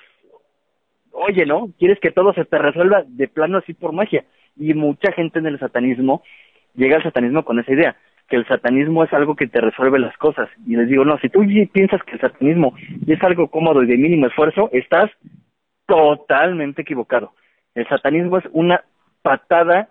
oye, 1.12 1.46
¿no? 1.46 1.68
Quieres 1.78 1.98
que 2.00 2.10
todo 2.10 2.32
se 2.32 2.44
te 2.44 2.58
resuelva 2.58 3.04
de 3.06 3.28
plano 3.28 3.58
así 3.58 3.74
por 3.74 3.92
magia. 3.92 4.24
Y 4.56 4.74
mucha 4.74 5.12
gente 5.12 5.38
en 5.38 5.46
el 5.46 5.58
satanismo 5.58 6.22
llega 6.74 6.96
al 6.96 7.02
satanismo 7.02 7.44
con 7.44 7.58
esa 7.58 7.72
idea, 7.72 7.96
que 8.28 8.36
el 8.36 8.46
satanismo 8.46 9.04
es 9.04 9.12
algo 9.12 9.36
que 9.36 9.46
te 9.46 9.60
resuelve 9.60 9.98
las 9.98 10.16
cosas. 10.16 10.48
Y 10.66 10.76
les 10.76 10.88
digo, 10.88 11.04
no, 11.04 11.18
si 11.18 11.28
tú 11.28 11.40
piensas 11.72 12.02
que 12.04 12.12
el 12.12 12.20
satanismo 12.20 12.74
es 13.06 13.22
algo 13.22 13.48
cómodo 13.48 13.82
y 13.82 13.86
de 13.86 13.96
mínimo 13.96 14.26
esfuerzo, 14.26 14.68
estás 14.72 15.10
totalmente 15.86 16.82
equivocado. 16.82 17.32
El 17.74 17.88
satanismo 17.88 18.38
es 18.38 18.44
una 18.52 18.84
patada 19.22 19.88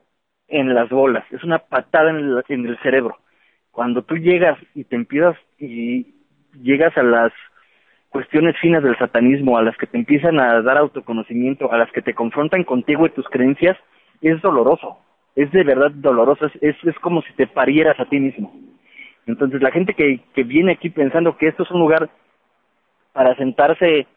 en 0.47 0.73
las 0.73 0.89
bolas, 0.89 1.25
es 1.31 1.43
una 1.43 1.59
patada 1.59 2.11
en 2.11 2.65
el, 2.65 2.77
cerebro. 2.79 3.17
Cuando 3.71 4.03
tú 4.03 4.15
llegas 4.17 4.57
y 4.73 4.85
te 4.85 4.95
empiezas 4.95 5.35
y 5.59 6.15
llegas 6.61 6.97
a 6.97 7.03
las 7.03 7.33
cuestiones 8.09 8.55
finas 8.59 8.83
del 8.83 8.97
satanismo, 8.97 9.57
a 9.57 9.63
las 9.63 9.77
que 9.77 9.87
te 9.87 9.97
empiezan 9.97 10.39
a 10.39 10.61
dar 10.61 10.77
autoconocimiento, 10.77 11.71
a 11.71 11.77
las 11.77 11.91
que 11.91 12.01
te 12.01 12.13
confrontan 12.13 12.63
contigo 12.63 13.05
y 13.05 13.11
tus 13.11 13.27
creencias, 13.29 13.77
es 14.21 14.41
doloroso, 14.41 14.97
es 15.35 15.51
de 15.51 15.63
verdad 15.63 15.91
doloroso, 15.91 16.45
es, 16.61 16.75
es, 16.83 16.99
como 16.99 17.21
si 17.21 17.33
te 17.33 17.47
parieras 17.47 17.99
a 17.99 18.05
ti 18.05 18.19
mismo. 18.19 18.51
Entonces 19.25 19.61
la 19.61 19.71
gente 19.71 19.93
que, 19.93 20.21
que 20.33 20.43
viene 20.43 20.73
aquí 20.73 20.89
pensando 20.89 21.37
que 21.37 21.47
esto 21.47 21.63
es 21.63 21.71
un 21.71 21.81
lugar 21.81 22.09
para 23.13 23.35
sentarse 23.35 24.07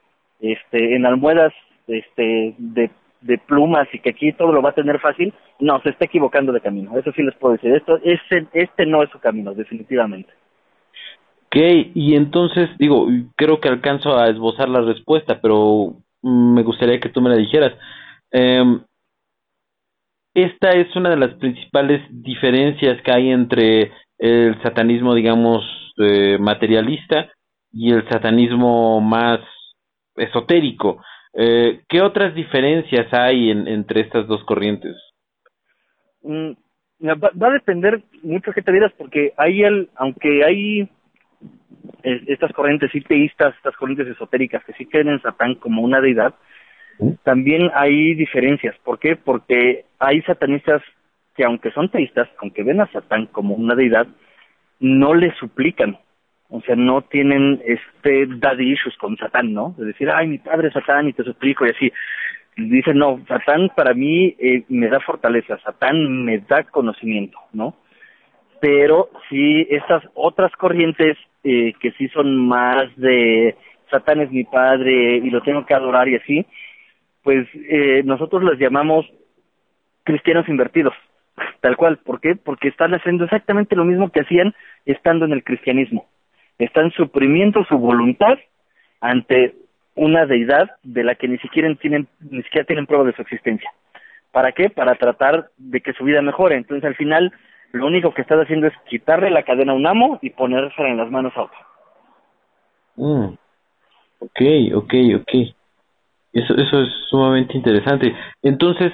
este, 0.41 0.95
en 0.95 1.05
almohadas 1.05 1.53
este, 1.87 2.55
de 2.59 2.91
de 3.21 3.39
plumas 3.39 3.87
y 3.93 3.99
que 3.99 4.11
aquí 4.11 4.33
todo 4.33 4.53
lo 4.53 4.63
va 4.63 4.71
a 4.71 4.75
tener 4.75 4.99
fácil, 4.99 5.33
no, 5.59 5.81
se 5.81 5.91
está 5.91 6.07
equivocando 6.07 6.53
de 6.53 6.61
camino. 6.61 6.97
Eso 6.99 7.13
sí 7.13 7.23
les 7.23 7.35
puedo 7.37 7.55
decir. 7.55 7.75
Esto, 7.75 7.99
este, 8.03 8.47
este 8.53 8.87
no 8.87 9.03
es 9.03 9.11
su 9.11 9.19
camino, 9.19 9.55
definitivamente. 9.55 10.33
Y 11.53 12.15
entonces, 12.15 12.71
digo, 12.79 13.09
creo 13.37 13.61
que 13.61 13.69
alcanzo 13.69 14.17
a 14.17 14.29
esbozar 14.29 14.69
la 14.69 14.83
respuesta, 14.83 15.41
pero 15.41 15.97
mm, 16.23 16.55
me 16.55 16.63
gustaría 16.63 17.01
que 17.01 17.09
tú 17.09 17.21
me 17.21 17.31
la 17.31 17.37
dijeras. 17.37 17.73
Eh, 18.33 18.63
esta 20.35 20.71
es 20.71 20.95
una 20.95 21.11
de 21.11 21.17
las 21.17 21.35
principales 21.35 22.03
diferencias 22.11 23.03
que 23.03 23.13
hay 23.13 23.31
entre 23.31 23.93
el 24.19 24.63
satanismo, 24.63 25.15
digamos, 25.15 25.65
eh, 25.99 26.39
materialista 26.39 27.31
y 27.73 27.93
el 27.93 28.09
satanismo 28.09 29.01
más 29.01 29.41
esotérico. 30.17 31.03
Eh, 31.35 31.81
¿Qué 31.89 32.01
otras 32.01 32.35
diferencias 32.35 33.13
hay 33.13 33.51
entre 33.51 34.03
estas 34.03 34.27
dos 34.29 34.45
corrientes? 34.45 34.97
Mm, 36.23 36.53
va, 37.03 37.49
a 37.49 37.53
depender 37.53 38.03
mucho 38.23 38.53
que 38.53 38.63
te 38.63 38.73
dirás, 38.73 38.93
porque 38.97 39.33
hay 39.37 39.63
el, 39.63 39.89
aunque 39.97 40.45
hay 40.45 40.89
estas 42.03 42.53
corrientes 42.53 42.91
sí 42.93 43.01
teístas, 43.01 43.55
estas 43.57 43.77
corrientes 43.77 44.09
esotéricas 44.09 44.65
que 44.65 44.73
sí 44.75 44.87
creen 44.87 45.09
en 45.09 45.23
Satán 45.23 45.55
como 45.57 45.83
una 45.83 46.01
deidad, 46.01 46.35
también 47.23 47.71
hay 47.75 48.15
diferencias. 48.15 48.77
¿Por 48.85 48.99
qué? 48.99 49.17
Porque 49.17 49.85
hay 49.99 50.21
satanistas 50.23 50.83
que 51.35 51.45
aunque 51.45 51.71
son 51.71 51.91
teístas, 51.91 52.29
aunque 52.41 52.63
ven 52.63 52.81
a 52.81 52.91
Satán 52.93 53.27
como 53.27 53.55
una 53.55 53.75
deidad, 53.75 54.07
no 54.81 55.15
le 55.15 55.33
suplican, 55.35 55.99
o 56.49 56.61
sea, 56.63 56.75
no 56.75 57.03
tienen 57.03 57.63
este 57.65 58.27
daddy 58.27 58.73
issues 58.73 58.97
con 58.97 59.17
Satán, 59.17 59.55
¿no? 59.55 59.75
De 59.79 59.87
decir, 59.87 60.11
ay, 60.11 60.27
mi 60.27 60.39
padre 60.39 60.69
es 60.69 60.75
Satán 60.75 61.09
y 61.09 61.13
te 61.13 61.23
suplico 61.23 61.65
y 61.65 61.71
así. 61.71 61.93
Dicen, 62.57 62.99
no, 62.99 63.25
Satán 63.29 63.71
para 63.77 63.95
mí 63.95 64.35
eh, 64.39 64.65
me 64.69 64.89
da 64.89 65.01
fortaleza, 65.01 65.59
Satán 65.59 66.25
me 66.25 66.39
da 66.41 66.65
conocimiento, 66.65 67.39
¿no? 67.53 67.77
Pero 68.61 69.11
sí, 69.29 69.67
estas 69.71 70.03
otras 70.15 70.53
corrientes 70.57 71.17
eh, 71.45 71.73
que 71.81 71.93
sí 71.93 72.09
son 72.09 72.37
más 72.47 72.95
de 72.97 73.57
Satán 73.91 74.21
es 74.21 74.31
mi 74.31 74.45
padre 74.45 75.17
y 75.17 75.31
lo 75.31 75.43
tengo 75.43 75.67
que 75.67 75.75
adorar 75.75 76.09
y 76.09 76.17
así, 76.17 76.47
pues 77.23 77.47
eh, 77.55 78.03
nosotros 78.05 78.43
las 78.43 78.59
llamamos 78.59 79.07
cristianos 80.05 80.49
invertidos, 80.49 80.95
tal 81.61 81.77
cual. 81.77 81.99
¿Por 81.99 82.21
qué? 82.21 82.37
Porque 82.37 82.69
están 82.69 82.95
haciendo 82.95 83.25
exactamente 83.25 83.77
lo 83.77 83.85
mismo 83.85 84.11
que 84.11 84.21
hacían 84.21 84.55
estando 84.85 85.25
en 85.25 85.33
el 85.33 85.45
cristianismo 85.45 86.07
están 86.65 86.91
suprimiendo 86.93 87.65
su 87.65 87.77
voluntad 87.79 88.39
ante 89.01 89.55
una 89.95 90.27
deidad 90.27 90.71
de 90.83 91.05
la 91.05 91.15
que 91.15 91.29
ni 91.29 91.39
siquiera 91.39 91.75
tienen 91.77 92.07
ni 92.21 92.43
siquiera 92.43 92.67
tienen 92.67 92.87
prueba 92.87 93.05
de 93.05 93.15
su 93.15 93.23
existencia. 93.23 93.71
¿Para 94.31 94.53
qué? 94.53 94.71
Para 94.71 94.95
tratar 94.95 95.49
de 95.57 95.81
que 95.81 95.93
su 95.95 96.05
vida 96.05 96.23
mejore. 96.23 96.57
Entonces, 96.57 96.85
al 96.85 96.95
final, 96.95 97.33
lo 97.73 97.87
único 97.87 98.13
que 98.13 98.23
estás 98.23 98.39
haciendo 98.39 98.67
es 98.67 98.75
quitarle 98.89 99.31
la 99.31 99.43
cadena 99.43 99.73
a 99.73 99.77
un 99.77 99.87
amo 99.87 100.19
y 100.23 100.31
ponérsela 100.31 100.89
en 100.89 100.97
las 100.97 101.11
manos 101.11 101.33
a 101.37 101.43
otro. 101.43 101.59
Mm. 102.97 103.35
Ok, 104.21 104.41
ok, 104.75 104.95
ok. 105.21 105.33
Eso, 106.33 106.55
eso 106.55 106.83
es 106.83 106.89
sumamente 107.09 107.57
interesante. 107.57 108.15
Entonces, 108.43 108.93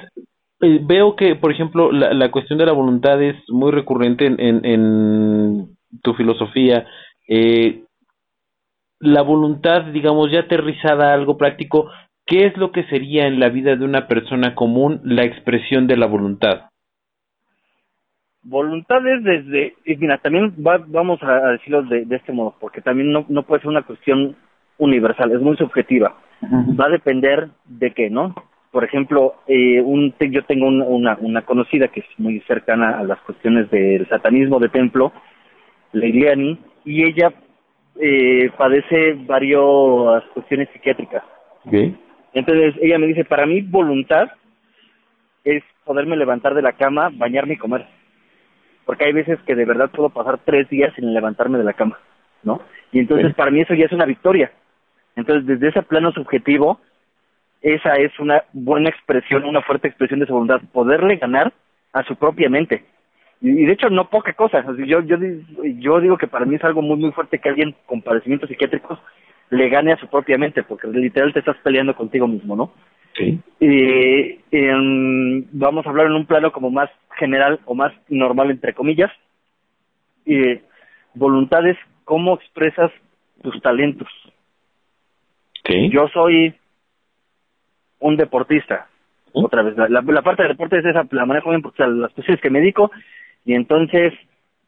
eh, 0.61 0.79
veo 0.81 1.15
que, 1.15 1.35
por 1.35 1.51
ejemplo, 1.51 1.91
la, 1.91 2.13
la 2.13 2.31
cuestión 2.31 2.57
de 2.57 2.65
la 2.65 2.71
voluntad 2.71 3.21
es 3.21 3.35
muy 3.49 3.71
recurrente 3.71 4.25
en, 4.25 4.39
en, 4.39 4.65
en 4.65 5.77
tu 6.01 6.13
filosofía. 6.13 6.87
Eh, 7.27 7.83
la 8.99 9.21
voluntad, 9.21 9.83
digamos, 9.85 10.31
ya 10.31 10.41
aterrizada 10.41 11.11
a 11.11 11.13
algo 11.13 11.37
práctico, 11.37 11.91
¿qué 12.25 12.45
es 12.47 12.57
lo 12.57 12.71
que 12.71 12.83
sería 12.85 13.27
en 13.27 13.39
la 13.39 13.49
vida 13.49 13.75
de 13.75 13.85
una 13.85 14.07
persona 14.07 14.55
común 14.55 15.01
la 15.03 15.23
expresión 15.23 15.87
de 15.87 15.97
la 15.97 16.07
voluntad? 16.07 16.69
Voluntad 18.49 19.05
es 19.05 19.23
desde, 19.23 19.75
y 19.85 19.97
mira, 19.97 20.19
también 20.19 20.53
vamos 20.57 21.21
a, 21.21 21.51
decirlo 21.51 21.83
de, 21.83 22.05
este 22.09 22.31
modo, 22.31 22.55
porque 22.61 22.79
también 22.79 23.11
no, 23.11 23.25
no 23.27 23.43
puede 23.43 23.61
ser 23.61 23.69
una 23.69 23.81
cuestión 23.81 24.37
universal, 24.77 25.31
es 25.33 25.41
muy 25.41 25.57
subjetiva. 25.57 26.15
Va 26.79 26.85
a 26.85 26.89
depender 26.89 27.49
de 27.65 27.91
qué, 27.91 28.09
¿no? 28.09 28.33
Por 28.71 28.85
ejemplo, 28.85 29.35
eh, 29.47 29.81
un, 29.81 30.13
yo 30.31 30.45
tengo 30.45 30.67
una, 30.67 31.17
una 31.19 31.41
conocida 31.41 31.89
que 31.89 32.01
es 32.01 32.05
muy 32.17 32.39
cercana 32.41 32.97
a 32.97 33.03
las 33.03 33.19
cuestiones 33.19 33.69
del 33.69 34.07
satanismo 34.07 34.59
de 34.59 34.69
templo, 34.69 35.11
Leiliani, 35.91 36.57
y 36.85 37.03
ella 37.03 37.33
eh, 37.99 38.49
padece 38.57 39.13
varias 39.25 40.23
cuestiones 40.33 40.69
psiquiátricas. 40.71 41.23
Entonces 42.33 42.75
ella 42.81 42.97
me 42.97 43.07
dice, 43.07 43.25
para 43.25 43.45
mí 43.45 43.59
voluntad 43.59 44.29
es 45.43 45.63
poderme 45.83 46.15
levantar 46.15 46.53
de 46.53 46.61
la 46.61 46.73
cama, 46.73 47.09
bañarme 47.11 47.55
y 47.55 47.57
comer. 47.57 47.96
Porque 48.87 49.05
hay 49.05 49.13
veces 49.13 49.37
que 49.45 49.53
de 49.53 49.65
verdad 49.65 49.91
puedo 49.91 50.09
pasar 50.09 50.39
tres 50.43 50.67
días 50.69 50.91
sin 50.95 51.13
levantarme 51.13 51.59
de 51.59 51.63
la 51.63 51.73
cama, 51.73 51.99
¿no? 52.41 52.61
Y 52.91 52.97
entonces 52.97 53.35
para 53.35 53.51
mí 53.51 53.61
eso 53.61 53.75
ya 53.75 53.85
es 53.85 53.91
una 53.91 54.05
victoria. 54.05 54.51
Entonces 55.15 55.45
desde 55.45 55.67
ese 55.67 55.83
plano 55.83 56.11
subjetivo, 56.11 56.79
esa 57.61 57.93
es 57.97 58.17
una 58.19 58.45
buena 58.53 58.89
expresión, 58.89 59.45
una 59.45 59.61
fuerte 59.61 59.87
expresión 59.87 60.19
de 60.19 60.25
su 60.25 60.33
voluntad, 60.33 60.61
poderle 60.73 61.17
ganar 61.17 61.53
a 61.93 62.03
su 62.03 62.15
propia 62.15 62.49
mente 62.49 62.83
y, 63.41 63.65
de 63.65 63.71
hecho 63.71 63.89
no 63.89 64.09
poca 64.09 64.33
cosa 64.33 64.63
yo 64.77 65.01
yo 65.01 65.17
yo 65.61 66.01
digo 66.01 66.17
que 66.17 66.27
para 66.27 66.45
mí 66.45 66.55
es 66.55 66.63
algo 66.63 66.81
muy 66.81 66.97
muy 66.97 67.11
fuerte 67.11 67.39
que 67.39 67.49
alguien 67.49 67.75
con 67.85 68.01
padecimientos 68.01 68.49
psiquiátricos 68.49 68.99
le 69.49 69.69
gane 69.69 69.93
a 69.93 69.97
su 69.97 70.07
propia 70.07 70.37
mente 70.37 70.63
porque 70.63 70.87
literal 70.87 71.33
te 71.33 71.39
estás 71.39 71.57
peleando 71.57 71.95
contigo 71.95 72.27
mismo 72.27 72.55
no 72.55 72.71
sí. 73.17 73.39
Y 73.59 74.37
vamos 75.51 75.85
a 75.85 75.89
hablar 75.89 76.07
en 76.07 76.13
un 76.13 76.25
plano 76.25 76.51
como 76.51 76.69
más 76.69 76.89
general 77.17 77.59
o 77.65 77.73
más 77.73 77.91
normal 78.07 78.51
entre 78.51 78.73
comillas 78.73 79.11
y 80.25 80.59
voluntades 81.13 81.77
cómo 82.03 82.35
expresas 82.35 82.91
tus 83.41 83.59
talentos. 83.61 84.07
Sí. 85.65 85.89
yo 85.89 86.07
soy 86.13 86.53
un 87.99 88.15
deportista. 88.15 88.87
Otra 89.33 89.63
vez 89.63 89.75
la, 89.77 90.01
la, 90.01 90.21
parte 90.21 90.43
de 90.43 90.49
deportes 90.49 90.79
es 90.79 90.91
esa 90.91 91.05
la 91.11 91.25
manejo 91.25 91.49
bien 91.49 91.61
porque 91.61 91.85
las 91.85 92.13
cuestiones 92.13 92.41
que 92.41 92.49
me 92.49 92.59
dedico 92.59 92.89
y 93.43 93.53
entonces 93.53 94.13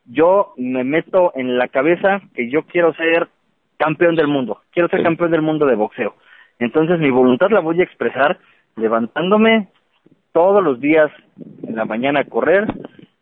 yo 0.06 0.54
me 0.58 0.84
meto 0.84 1.32
en 1.36 1.58
la 1.58 1.68
cabeza 1.70 2.22
que 2.36 2.50
yo 2.50 2.64
quiero 2.64 2.94
ser 2.96 3.30
campeón 3.78 4.16
del 4.16 4.28
mundo, 4.28 4.62
quiero 4.72 4.90
ser 4.90 5.02
campeón 5.04 5.32
del 5.32 5.42
mundo 5.42 5.66
de 5.66 5.76
boxeo. 5.76 6.16
Entonces 6.60 7.00
mi 7.00 7.10
voluntad 7.10 7.50
la 7.50 7.62
voy 7.62 7.80
a 7.80 7.84
expresar 7.84 8.38
levantándome 8.76 9.70
todos 10.34 10.64
los 10.64 10.80
días 10.80 11.10
en 11.64 11.76
la 11.76 11.86
mañana 11.86 12.22
a 12.22 12.26
correr, 12.26 12.68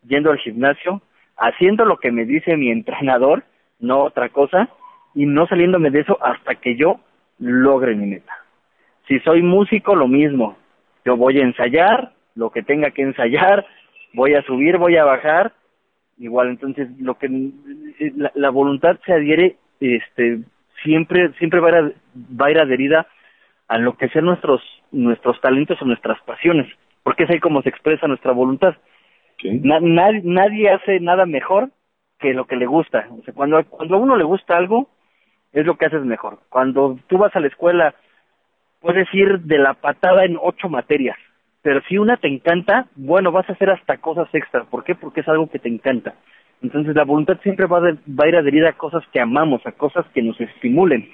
yendo 0.03 0.31
al 0.31 0.39
gimnasio, 0.39 1.01
haciendo 1.37 1.85
lo 1.85 1.97
que 1.97 2.11
me 2.11 2.25
dice 2.25 2.57
mi 2.57 2.69
entrenador, 2.71 3.43
no 3.79 4.03
otra 4.03 4.29
cosa, 4.29 4.69
y 5.13 5.25
no 5.25 5.47
saliéndome 5.47 5.91
de 5.91 6.01
eso 6.01 6.17
hasta 6.21 6.55
que 6.55 6.75
yo 6.75 6.99
logre 7.39 7.95
mi 7.95 8.07
meta. 8.07 8.33
Si 9.07 9.19
soy 9.19 9.41
músico, 9.41 9.95
lo 9.95 10.07
mismo. 10.07 10.57
Yo 11.05 11.15
voy 11.15 11.39
a 11.39 11.43
ensayar 11.43 12.11
lo 12.35 12.51
que 12.51 12.61
tenga 12.61 12.91
que 12.91 13.01
ensayar, 13.01 13.65
voy 14.13 14.35
a 14.35 14.43
subir, 14.43 14.77
voy 14.77 14.97
a 14.97 15.05
bajar, 15.05 15.53
igual, 16.19 16.49
entonces 16.49 16.89
lo 16.99 17.15
que 17.17 17.29
la, 18.35 18.49
voluntad 18.49 18.99
se 19.05 19.13
adhiere, 19.13 19.55
este, 19.79 20.41
siempre, 20.83 21.31
siempre 21.39 21.59
va 21.59 22.45
a 22.45 22.51
ir 22.51 22.59
adherida 22.59 23.07
a 23.67 23.77
lo 23.77 23.97
que 23.97 24.09
sean 24.09 24.25
nuestros, 24.25 24.61
nuestros 24.91 25.39
talentos 25.41 25.81
o 25.81 25.85
nuestras 25.85 26.21
pasiones, 26.21 26.67
porque 27.03 27.23
es 27.23 27.29
ahí 27.29 27.39
como 27.39 27.61
se 27.61 27.69
expresa 27.69 28.07
nuestra 28.07 28.31
voluntad. 28.31 28.75
nadie 29.43 30.69
hace 30.69 30.99
nada 30.99 31.25
mejor 31.25 31.69
que 32.19 32.33
lo 32.33 32.45
que 32.45 32.55
le 32.55 32.65
gusta. 32.65 33.07
O 33.11 33.23
sea, 33.23 33.33
cuando, 33.33 33.63
cuando 33.65 33.95
a 33.95 33.99
uno 33.99 34.15
le 34.15 34.23
gusta 34.23 34.57
algo, 34.57 34.89
es 35.53 35.65
lo 35.65 35.77
que 35.77 35.85
haces 35.85 36.03
mejor. 36.03 36.39
Cuando 36.49 36.97
tú 37.07 37.17
vas 37.17 37.35
a 37.35 37.39
la 37.39 37.47
escuela, 37.47 37.95
puedes 38.79 39.07
ir 39.13 39.39
de 39.41 39.57
la 39.57 39.73
patada 39.73 40.25
en 40.25 40.37
ocho 40.41 40.69
materias 40.69 41.17
pero 41.67 41.81
si 41.81 41.97
una 41.97 42.15
te 42.15 42.29
encanta, 42.29 42.85
bueno, 42.95 43.33
vas 43.33 43.49
a 43.49 43.51
hacer 43.51 43.69
hasta 43.69 43.97
cosas 43.97 44.29
extras. 44.33 44.65
¿Por 44.67 44.85
qué? 44.85 44.95
Porque 44.95 45.19
es 45.19 45.27
algo 45.27 45.49
que 45.49 45.59
te 45.59 45.67
encanta. 45.67 46.15
Entonces 46.61 46.95
la 46.95 47.03
voluntad 47.03 47.41
siempre 47.43 47.65
va, 47.65 47.81
va 47.81 48.23
a 48.23 48.27
ir 48.29 48.37
adherida 48.37 48.69
a 48.69 48.77
cosas 48.77 49.03
que 49.11 49.19
amamos, 49.19 49.65
a 49.65 49.73
cosas 49.73 50.05
que 50.13 50.21
nos 50.21 50.39
estimulen. 50.39 51.09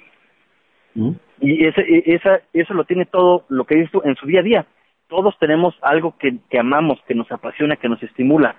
¿Mm? 0.94 1.10
Y 1.40 1.66
ese, 1.66 1.80
e, 1.80 2.14
esa, 2.14 2.40
eso 2.52 2.74
lo 2.74 2.84
tiene 2.84 3.06
todo 3.06 3.44
lo 3.48 3.64
que 3.64 3.76
dices 3.76 3.92
tú 3.92 4.02
en 4.04 4.16
su 4.16 4.26
día 4.26 4.40
a 4.40 4.44
día. 4.44 4.66
Todos 5.08 5.36
tenemos 5.38 5.74
algo 5.82 6.16
que, 6.18 6.38
que 6.48 6.58
amamos, 6.58 6.98
que 7.06 7.14
nos 7.14 7.30
apasiona, 7.30 7.76
que 7.76 7.88
nos 7.88 8.02
estimula. 8.02 8.56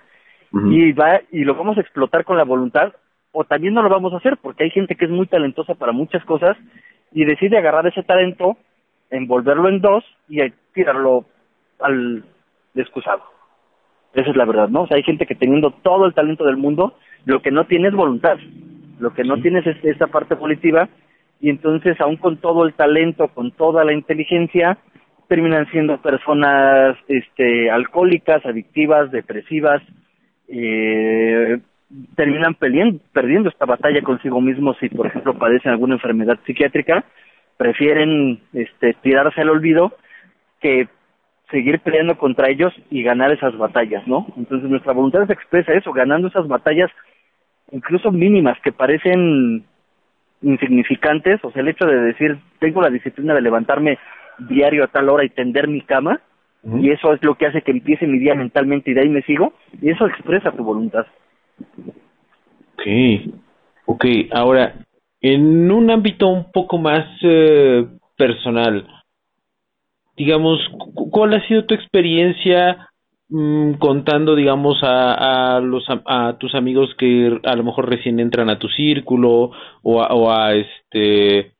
Y, 0.52 0.92
va, 0.92 1.20
y 1.32 1.44
lo 1.44 1.54
vamos 1.54 1.76
a 1.76 1.80
explotar 1.80 2.24
con 2.24 2.36
la 2.36 2.44
voluntad 2.44 2.94
o 3.32 3.44
también 3.44 3.74
no 3.74 3.82
lo 3.82 3.90
vamos 3.90 4.14
a 4.14 4.18
hacer 4.18 4.38
porque 4.40 4.64
hay 4.64 4.70
gente 4.70 4.94
que 4.94 5.04
es 5.04 5.10
muy 5.10 5.26
talentosa 5.26 5.74
para 5.74 5.92
muchas 5.92 6.24
cosas 6.24 6.56
y 7.12 7.24
decide 7.24 7.58
agarrar 7.58 7.86
ese 7.86 8.02
talento, 8.04 8.56
envolverlo 9.10 9.68
en 9.68 9.80
dos 9.80 10.04
y 10.28 10.38
tirarlo 10.72 11.26
al 11.80 12.24
excusado. 12.74 13.22
Esa 14.14 14.30
es 14.30 14.36
la 14.36 14.46
verdad, 14.46 14.68
¿no? 14.68 14.82
O 14.82 14.86
sea, 14.86 14.96
hay 14.96 15.02
gente 15.02 15.26
que 15.26 15.34
teniendo 15.34 15.72
todo 15.72 16.06
el 16.06 16.14
talento 16.14 16.44
del 16.44 16.56
mundo, 16.56 16.94
lo 17.26 17.42
que 17.42 17.50
no 17.50 17.66
tiene 17.66 17.88
es 17.88 17.94
voluntad, 17.94 18.38
lo 18.98 19.12
que 19.12 19.24
no 19.24 19.36
tiene 19.42 19.58
es 19.58 19.84
esa 19.84 20.06
parte 20.06 20.34
volitiva, 20.34 20.88
y 21.40 21.50
entonces, 21.50 22.00
aún 22.00 22.16
con 22.16 22.38
todo 22.38 22.64
el 22.64 22.74
talento, 22.74 23.28
con 23.28 23.50
toda 23.52 23.84
la 23.84 23.92
inteligencia, 23.92 24.78
terminan 25.28 25.66
siendo 25.70 26.00
personas 26.00 26.96
este, 27.08 27.70
alcohólicas, 27.70 28.44
adictivas, 28.46 29.10
depresivas, 29.10 29.82
eh, 30.48 31.58
terminan 32.14 32.54
perdiendo 32.54 33.48
esta 33.48 33.66
batalla 33.66 34.02
consigo 34.02 34.40
mismos 34.40 34.76
si, 34.80 34.88
por 34.88 35.06
ejemplo, 35.06 35.34
padecen 35.34 35.72
alguna 35.72 35.94
enfermedad 35.94 36.38
psiquiátrica, 36.46 37.04
prefieren 37.56 38.40
este, 38.52 38.94
tirarse 39.02 39.40
al 39.40 39.50
olvido 39.50 39.92
que 40.60 40.88
seguir 41.50 41.80
peleando 41.80 42.18
contra 42.18 42.50
ellos 42.50 42.72
y 42.90 43.02
ganar 43.02 43.30
esas 43.30 43.56
batallas, 43.56 44.06
¿no? 44.06 44.26
Entonces 44.36 44.68
nuestra 44.68 44.92
voluntad 44.92 45.26
se 45.26 45.32
expresa 45.32 45.72
eso, 45.74 45.92
ganando 45.92 46.28
esas 46.28 46.48
batallas 46.48 46.90
incluso 47.70 48.10
mínimas 48.10 48.58
que 48.62 48.72
parecen 48.72 49.64
insignificantes, 50.46 51.44
o 51.44 51.50
sea, 51.50 51.62
el 51.62 51.68
hecho 51.68 51.86
de 51.86 52.00
decir, 52.00 52.38
tengo 52.60 52.80
la 52.80 52.90
disciplina 52.90 53.34
de 53.34 53.42
levantarme 53.42 53.98
diario 54.38 54.84
a 54.84 54.88
tal 54.88 55.08
hora 55.08 55.24
y 55.24 55.30
tender 55.30 55.68
mi 55.68 55.80
cama, 55.80 56.20
y 56.80 56.90
eso 56.90 57.12
es 57.12 57.22
lo 57.22 57.36
que 57.36 57.46
hace 57.46 57.62
que 57.62 57.70
empiece 57.70 58.08
mi 58.08 58.18
día 58.18 58.34
mentalmente 58.34 58.90
y 58.90 58.94
de 58.94 59.02
ahí 59.02 59.08
me 59.08 59.22
sigo, 59.22 59.52
y 59.80 59.90
eso 59.90 60.06
expresa 60.06 60.50
tu 60.50 60.64
voluntad. 60.64 61.06
Ok, 62.74 62.82
ok, 63.86 64.04
ahora, 64.32 64.74
en 65.20 65.70
un 65.70 65.90
ámbito 65.90 66.28
un 66.28 66.50
poco 66.50 66.78
más 66.78 67.06
eh, 67.22 67.86
personal, 68.16 68.86
digamos, 70.16 70.58
¿cuál 71.10 71.34
ha 71.34 71.46
sido 71.46 71.66
tu 71.66 71.74
experiencia 71.74 72.88
mm, 73.28 73.74
contando, 73.74 74.34
digamos, 74.34 74.78
a, 74.82 75.60
los, 75.62 75.84
a, 75.88 76.36
tus 76.38 76.54
amigos 76.54 76.94
que 76.98 77.40
a 77.44 77.56
lo 77.56 77.64
mejor 77.64 77.88
recién 77.88 78.20
entran 78.20 78.50
a 78.50 78.58
tu 78.58 78.68
círculo 78.68 79.50
o 79.82 80.02
a, 80.02 80.08
o 80.14 80.30
a 80.30 80.54
este 80.54 81.52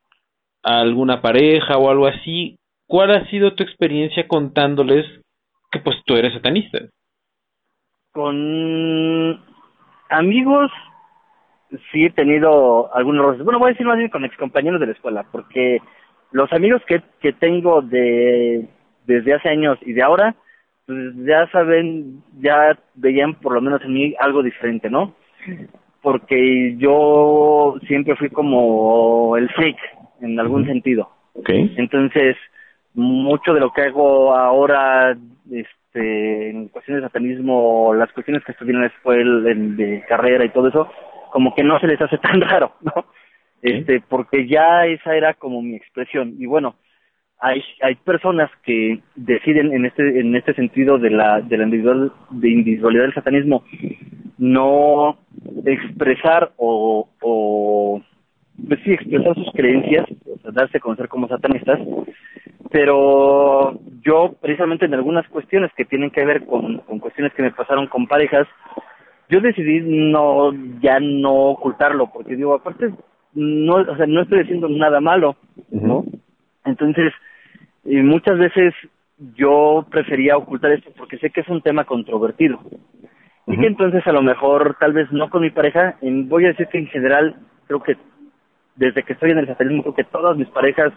a 0.62 0.80
alguna 0.80 1.22
pareja 1.22 1.78
o 1.78 1.90
algo 1.90 2.06
así? 2.06 2.58
¿Cuál 2.88 3.12
ha 3.12 3.28
sido 3.30 3.54
tu 3.54 3.62
experiencia 3.62 4.26
contándoles 4.26 5.06
que 5.70 5.78
pues 5.80 5.96
tú 6.04 6.16
eres 6.16 6.34
satanista? 6.34 6.80
Con 8.12 9.40
amigos 10.08 10.70
sí 11.92 12.04
he 12.04 12.10
tenido 12.10 12.94
algunos 12.94 13.38
bueno 13.44 13.58
voy 13.58 13.68
a 13.68 13.72
decir 13.72 13.86
más 13.86 13.98
bien 13.98 14.08
con 14.08 14.24
excompañeros 14.24 14.78
de 14.78 14.86
la 14.86 14.92
escuela 14.92 15.26
porque 15.32 15.80
los 16.30 16.52
amigos 16.52 16.80
que, 16.86 17.02
que 17.20 17.32
tengo 17.32 17.82
de 17.82 18.68
desde 19.06 19.34
hace 19.34 19.48
años 19.48 19.78
y 19.82 19.92
de 19.92 20.02
ahora, 20.02 20.34
pues 20.86 21.14
ya 21.16 21.48
saben, 21.50 22.22
ya 22.40 22.78
veían 22.94 23.34
por 23.34 23.52
lo 23.52 23.60
menos 23.60 23.82
en 23.82 23.92
mí 23.92 24.14
algo 24.20 24.42
diferente, 24.42 24.88
¿no? 24.88 25.14
Porque 26.00 26.76
yo 26.78 27.76
siempre 27.86 28.14
fui 28.16 28.30
como 28.30 29.36
el 29.36 29.48
freak, 29.50 29.76
en 30.20 30.38
algún 30.38 30.64
sentido. 30.66 31.10
Okay. 31.34 31.74
Entonces, 31.76 32.36
mucho 32.94 33.52
de 33.52 33.60
lo 33.60 33.72
que 33.72 33.82
hago 33.82 34.34
ahora 34.34 35.16
este 35.50 36.50
en 36.50 36.68
cuestiones 36.68 37.02
de 37.02 37.08
satanismo 37.08 37.92
las 37.94 38.10
cuestiones 38.12 38.42
que 38.44 38.52
estudié 38.52 38.72
en 38.72 38.80
la 38.80 38.86
escuela 38.86 39.40
de 39.52 40.04
carrera 40.08 40.44
y 40.44 40.48
todo 40.50 40.68
eso 40.68 40.88
como 41.30 41.54
que 41.54 41.62
no 41.62 41.78
se 41.78 41.86
les 41.86 42.00
hace 42.00 42.18
tan 42.18 42.40
raro 42.40 42.72
no 42.80 42.92
este 43.62 44.00
porque 44.00 44.48
ya 44.48 44.86
esa 44.86 45.14
era 45.14 45.34
como 45.34 45.60
mi 45.60 45.76
expresión 45.76 46.34
y 46.38 46.46
bueno 46.46 46.76
hay 47.40 47.62
hay 47.82 47.94
personas 47.96 48.50
que 48.64 49.00
deciden 49.14 49.72
en 49.72 49.86
este 49.86 50.20
en 50.20 50.34
este 50.34 50.54
sentido 50.54 50.98
de 50.98 51.10
la 51.10 51.40
de 51.42 51.58
la 51.58 51.64
individual, 51.64 52.12
de 52.30 52.50
individualidad 52.50 53.04
del 53.04 53.14
satanismo 53.14 53.62
no 54.38 55.18
expresar 55.64 56.52
o, 56.56 57.08
o 57.22 58.02
pues 58.68 58.80
sí 58.84 58.92
expresar 58.92 59.34
sus 59.34 59.50
creencias 59.52 60.06
o 60.44 60.52
darse 60.52 60.78
a 60.78 60.80
conocer 60.80 61.08
como 61.08 61.28
satanistas 61.28 61.78
pero 62.70 63.78
yo 64.02 64.34
precisamente 64.40 64.86
en 64.86 64.94
algunas 64.94 65.28
cuestiones 65.28 65.70
que 65.76 65.84
tienen 65.84 66.10
que 66.10 66.24
ver 66.24 66.44
con, 66.46 66.78
con 66.78 66.98
cuestiones 66.98 67.32
que 67.34 67.42
me 67.42 67.52
pasaron 67.52 67.86
con 67.86 68.06
parejas 68.06 68.46
yo 69.28 69.40
decidí 69.40 69.80
no 69.80 70.52
ya 70.80 71.00
no 71.00 71.50
ocultarlo 71.50 72.10
porque 72.12 72.34
digo 72.34 72.54
aparte 72.54 72.94
no 73.34 73.74
o 73.74 73.96
sea 73.96 74.06
no 74.06 74.22
estoy 74.22 74.40
diciendo 74.40 74.68
nada 74.70 75.00
malo 75.00 75.36
no 75.70 76.04
entonces 76.66 77.12
y 77.84 77.96
muchas 77.96 78.38
veces 78.38 78.74
yo 79.34 79.86
prefería 79.90 80.36
ocultar 80.36 80.72
esto 80.72 80.90
porque 80.96 81.18
sé 81.18 81.30
que 81.30 81.40
es 81.40 81.48
un 81.48 81.62
tema 81.62 81.84
controvertido. 81.84 82.60
Y 83.46 83.56
que 83.58 83.66
entonces 83.66 84.04
a 84.06 84.12
lo 84.12 84.22
mejor, 84.22 84.76
tal 84.80 84.92
vez 84.92 85.10
no 85.12 85.30
con 85.30 85.42
mi 85.42 85.50
pareja, 85.50 85.96
en, 86.02 86.28
voy 86.28 86.44
a 86.44 86.48
decir 86.48 86.66
que 86.66 86.78
en 86.78 86.88
general, 86.88 87.36
creo 87.68 87.80
que 87.80 87.96
desde 88.74 89.04
que 89.04 89.12
estoy 89.12 89.30
en 89.30 89.38
el 89.38 89.46
satanismo, 89.46 89.82
creo 89.82 89.94
que 89.94 90.04
todas 90.04 90.36
mis 90.36 90.48
parejas 90.48 90.92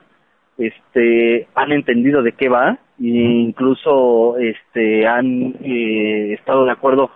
este 0.58 1.48
han 1.56 1.72
entendido 1.72 2.22
de 2.22 2.34
qué 2.34 2.50
va 2.50 2.78
e 3.00 3.08
incluso 3.08 4.38
este 4.38 5.08
han 5.08 5.56
eh, 5.64 6.34
estado 6.34 6.66
de 6.66 6.72
acuerdo 6.72 7.12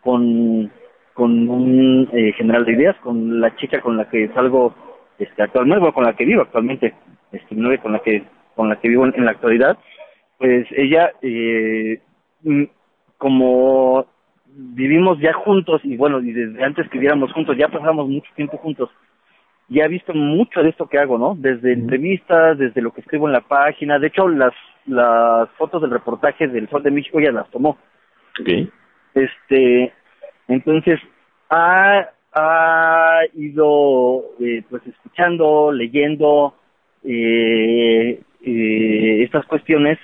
con 0.00 0.70
con 1.12 1.48
un 1.48 2.08
eh, 2.12 2.32
general 2.32 2.64
de 2.64 2.72
ideas 2.72 2.96
con 3.02 3.40
la 3.40 3.54
chica 3.56 3.82
con 3.82 3.98
la 3.98 4.08
que 4.08 4.28
salgo 4.28 4.74
este 5.18 5.42
actualmente 5.42 5.92
con 5.92 6.04
la 6.04 6.14
que 6.14 6.24
vivo 6.24 6.40
actualmente 6.40 6.94
este 7.32 7.54
novia 7.54 7.78
con 7.78 7.92
la 7.92 8.00
que 8.00 8.24
con 8.54 8.68
la 8.68 8.76
que 8.76 8.88
vivo 8.88 9.04
en, 9.04 9.24
la 9.24 9.32
actualidad, 9.32 9.76
pues 10.38 10.66
ella, 10.70 11.12
eh, 11.20 12.00
mm, 12.42 12.64
como 13.18 14.06
vivimos 14.46 15.18
ya 15.20 15.34
juntos 15.34 15.82
y 15.84 15.96
bueno, 15.96 16.20
y 16.20 16.32
desde 16.32 16.64
antes 16.64 16.88
que 16.88 16.98
viviéramos 16.98 17.32
juntos, 17.32 17.56
ya 17.58 17.68
pasamos 17.68 18.08
mucho 18.08 18.30
tiempo 18.34 18.56
juntos, 18.56 18.88
ya 19.68 19.84
ha 19.84 19.88
visto 19.88 20.14
mucho 20.14 20.62
de 20.62 20.70
esto 20.70 20.88
que 20.88 20.98
hago, 20.98 21.18
¿no? 21.18 21.34
Desde 21.36 21.74
entrevistas, 21.74 22.56
desde 22.56 22.80
lo 22.80 22.92
que 22.92 23.02
escribo 23.02 23.26
en 23.26 23.34
la 23.34 23.42
página, 23.42 23.98
de 23.98 24.06
hecho 24.06 24.26
las 24.28 24.54
las 24.86 25.50
fotos 25.58 25.82
del 25.82 25.90
reportaje 25.90 26.46
del 26.46 26.68
Sol 26.68 26.82
de 26.82 26.92
México 26.92 27.20
ya 27.20 27.32
las 27.32 27.50
tomó. 27.50 27.76
Okay. 28.40 28.70
Este, 29.14 29.92
entonces 30.48 31.00
ha 31.50 32.10
ha 32.36 33.20
ido 33.34 34.24
eh, 34.40 34.62
pues 34.68 34.86
escuchando, 34.86 35.72
leyendo, 35.72 36.54
eh, 37.06 38.20
eh, 38.42 39.22
estas 39.22 39.46
cuestiones 39.46 39.98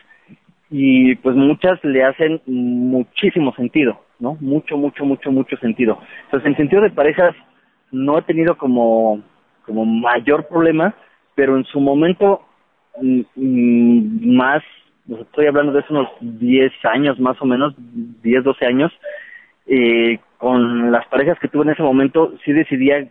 y 0.71 1.15
pues 1.17 1.37
muchas 1.37 1.83
le 1.85 2.03
hacen 2.03 2.41
muchísimo 2.47 3.55
sentido, 3.55 4.01
¿no? 4.19 4.37
Mucho, 4.41 4.77
mucho, 4.77 5.05
mucho, 5.05 5.31
mucho 5.31 5.57
sentido. 5.59 5.99
Entonces, 6.25 6.47
en 6.49 6.57
sentido 6.57 6.81
de 6.83 6.91
parejas, 6.91 7.35
no 7.91 8.19
he 8.19 8.23
tenido 8.23 8.57
como, 8.57 9.21
como 9.67 9.85
mayor 9.85 10.49
problema, 10.49 10.95
pero 11.35 11.57
en 11.57 11.65
su 11.65 11.81
momento 11.81 12.43
mm, 13.01 13.21
mm, 13.37 14.35
más, 14.35 14.63
estoy 15.09 15.47
hablando 15.47 15.73
de 15.73 15.81
hace 15.81 15.93
unos 15.93 16.09
10 16.21 16.73
años 16.85 17.21
más 17.21 17.41
o 17.43 17.45
menos, 17.45 17.75
10, 17.77 18.45
12 18.45 18.65
años, 18.65 18.93
eh, 19.67 20.21
con 20.39 20.91
las 20.91 21.07
parejas 21.09 21.39
que 21.39 21.49
tuve 21.49 21.65
en 21.65 21.71
ese 21.71 21.83
momento, 21.83 22.33
sí 22.45 22.53
decidía 22.53 23.09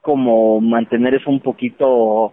como 0.00 0.60
mantener 0.60 1.14
eso 1.14 1.30
un 1.30 1.40
poquito 1.40 2.32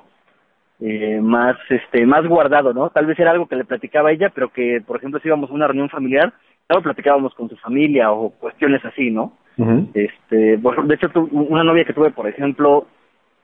eh, 0.82 1.20
más 1.22 1.58
este 1.70 2.06
más 2.06 2.26
guardado, 2.26 2.74
¿no? 2.74 2.90
Tal 2.90 3.06
vez 3.06 3.20
era 3.20 3.32
algo 3.32 3.48
que 3.48 3.56
le 3.56 3.66
platicaba 3.66 4.10
a 4.10 4.12
ella, 4.14 4.30
pero 4.30 4.50
que, 4.50 4.82
por 4.86 4.98
ejemplo, 4.98 5.20
si 5.20 5.28
íbamos 5.28 5.50
a 5.50 5.54
una 5.54 5.68
reunión 5.68 5.90
familiar, 5.90 6.34
lo 6.70 6.82
platicábamos 6.82 7.34
con 7.34 7.50
su 7.50 7.58
familia 7.58 8.12
o 8.12 8.30
cuestiones 8.30 8.84
así, 8.86 9.12
¿no? 9.12 9.34
Este, 9.94 10.58
de 10.58 10.96
hecho, 10.96 11.10
una 11.32 11.66
novia 11.66 11.84
que 11.84 11.94
tuve, 11.94 12.12
por 12.12 12.28
ejemplo, 12.30 12.88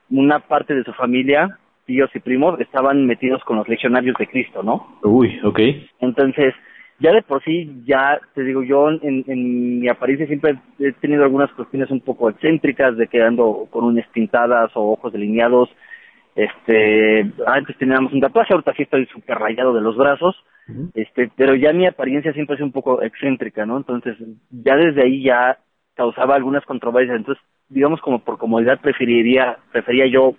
una 0.10 0.40
parte 0.40 0.74
de 0.74 0.84
su 0.86 0.94
familia, 0.94 1.58
tíos 1.86 2.10
y 2.14 2.20
primos, 2.20 2.60
estaban 2.62 3.06
metidos 3.06 3.44
con 3.44 3.58
los 3.58 3.68
legionarios 3.68 4.16
de 4.18 4.28
Cristo, 4.28 4.64
¿no? 4.64 4.98
Uy, 5.04 5.38
ok. 5.44 5.60
Entonces, 6.00 6.54
ya 7.00 7.12
de 7.12 7.22
por 7.22 7.44
sí, 7.44 7.84
ya 7.86 8.18
te 8.34 8.44
digo, 8.44 8.64
yo 8.64 8.90
en, 8.90 9.26
en 9.28 9.80
mi 9.82 9.90
apariencia 9.90 10.26
siempre 10.28 10.56
he 10.80 10.94
tenido 10.94 11.24
algunas 11.26 11.52
cuestiones 11.52 11.92
un 11.92 12.00
poco 12.00 12.30
excéntricas, 12.30 12.96
de 12.96 13.08
que 13.08 13.22
ando 13.22 13.68
con 13.70 13.84
unas 13.84 14.08
pintadas 14.10 14.72
o 14.76 14.94
ojos 14.94 15.12
delineados, 15.12 15.70
este, 16.36 17.32
antes 17.48 17.78
teníamos 17.78 18.12
un 18.12 18.20
tatuaje, 18.20 18.54
ahorita 18.54 18.74
sí 18.74 18.84
estoy 18.84 19.06
súper 19.08 19.38
rayado 19.38 19.74
de 19.74 19.82
los 19.82 19.96
brazos, 19.96 20.36
este, 20.94 21.32
pero 21.36 21.56
ya 21.56 21.72
mi 21.74 21.86
apariencia 21.86 22.34
siempre 22.34 22.56
es 22.56 22.62
un 22.62 22.72
poco 22.72 23.02
excéntrica, 23.02 23.66
¿no? 23.66 23.78
Entonces, 23.78 24.18
ya 24.50 24.76
desde 24.76 25.04
ahí 25.04 25.24
ya 25.24 25.60
causaba 25.96 26.36
algunas 26.36 26.66
controversias, 26.66 27.18
entonces, 27.18 27.44
digamos 27.70 28.02
como 28.02 28.20
por 28.20 28.38
comodidad 28.38 28.82
preferiría, 28.82 29.58
prefería 29.72 30.08
yo 30.08 30.36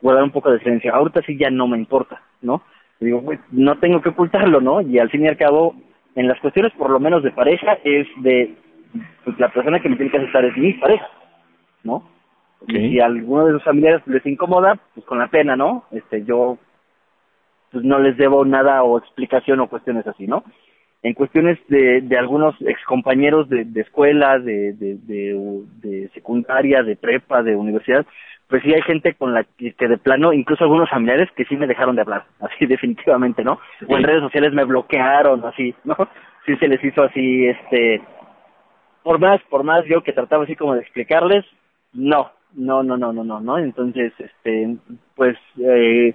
guardar 0.00 0.22
un 0.22 0.30
poco 0.30 0.50
de 0.52 0.60
silencio. 0.60 0.94
Ahorita 0.94 1.22
sí 1.22 1.36
ya 1.36 1.50
no 1.50 1.66
me 1.66 1.78
importa, 1.78 2.22
¿no? 2.40 2.62
Digo, 3.00 3.22
pues, 3.24 3.40
no 3.50 3.78
tengo 3.78 4.00
que 4.00 4.10
ocultarlo, 4.10 4.60
¿no? 4.60 4.80
Y 4.80 4.98
al 4.98 5.10
fin 5.10 5.24
y 5.24 5.28
al 5.28 5.36
cabo, 5.36 5.74
en 6.14 6.28
las 6.28 6.38
cuestiones 6.40 6.72
por 6.74 6.90
lo 6.90 7.00
menos 7.00 7.22
de 7.22 7.32
pareja, 7.32 7.78
es 7.84 8.06
de, 8.18 8.54
pues 9.24 9.38
la 9.40 9.48
persona 9.48 9.80
que 9.80 9.88
me 9.88 9.96
tiene 9.96 10.10
que 10.10 10.18
aceptar 10.18 10.44
es 10.44 10.56
mi 10.56 10.74
pareja, 10.74 11.08
¿no? 11.82 12.17
Y 12.66 12.90
si 12.90 13.00
a 13.00 13.06
alguno 13.06 13.46
de 13.46 13.52
sus 13.52 13.64
familiares 13.64 14.06
les 14.06 14.24
incomoda, 14.26 14.78
pues 14.94 15.06
con 15.06 15.18
la 15.18 15.28
pena, 15.28 15.56
¿no? 15.56 15.84
Este, 15.92 16.24
yo 16.24 16.58
pues 17.70 17.84
no 17.84 17.98
les 17.98 18.16
debo 18.16 18.44
nada 18.44 18.82
o 18.82 18.98
explicación 18.98 19.60
o 19.60 19.68
cuestiones 19.68 20.06
así, 20.06 20.26
¿no? 20.26 20.42
En 21.02 21.14
cuestiones 21.14 21.58
de, 21.68 22.00
de 22.00 22.18
algunos 22.18 22.56
excompañeros 22.60 23.48
de, 23.48 23.64
de 23.64 23.80
escuela, 23.82 24.38
de, 24.38 24.72
de, 24.72 24.96
de, 24.96 25.62
de 25.82 26.08
secundaria, 26.08 26.82
de 26.82 26.96
prepa, 26.96 27.42
de 27.42 27.54
universidad, 27.54 28.04
pues 28.48 28.62
sí 28.62 28.72
hay 28.74 28.82
gente 28.82 29.14
con 29.14 29.34
la 29.34 29.44
que, 29.44 29.74
que, 29.74 29.88
de 29.88 29.98
plano, 29.98 30.32
incluso 30.32 30.64
algunos 30.64 30.90
familiares 30.90 31.28
que 31.36 31.44
sí 31.44 31.56
me 31.56 31.66
dejaron 31.66 31.94
de 31.94 32.02
hablar, 32.02 32.24
así 32.40 32.66
definitivamente, 32.66 33.44
¿no? 33.44 33.60
O 33.86 33.96
en 33.96 34.02
redes 34.02 34.22
sociales 34.22 34.52
me 34.52 34.64
bloquearon, 34.64 35.44
así, 35.44 35.74
¿no? 35.84 35.96
Sí 36.46 36.56
se 36.56 36.66
les 36.66 36.82
hizo 36.82 37.02
así, 37.02 37.46
este, 37.46 38.00
por 39.02 39.20
más, 39.20 39.40
por 39.50 39.62
más 39.64 39.84
yo 39.84 40.02
que 40.02 40.12
trataba 40.12 40.44
así 40.44 40.56
como 40.56 40.74
de 40.74 40.80
explicarles, 40.80 41.44
no, 41.92 42.30
no, 42.54 42.82
no, 42.82 42.96
no, 42.96 43.12
no, 43.12 43.24
no, 43.24 43.40
no. 43.40 43.58
Entonces, 43.58 44.12
este, 44.18 44.76
pues, 45.14 45.36
eh, 45.58 46.14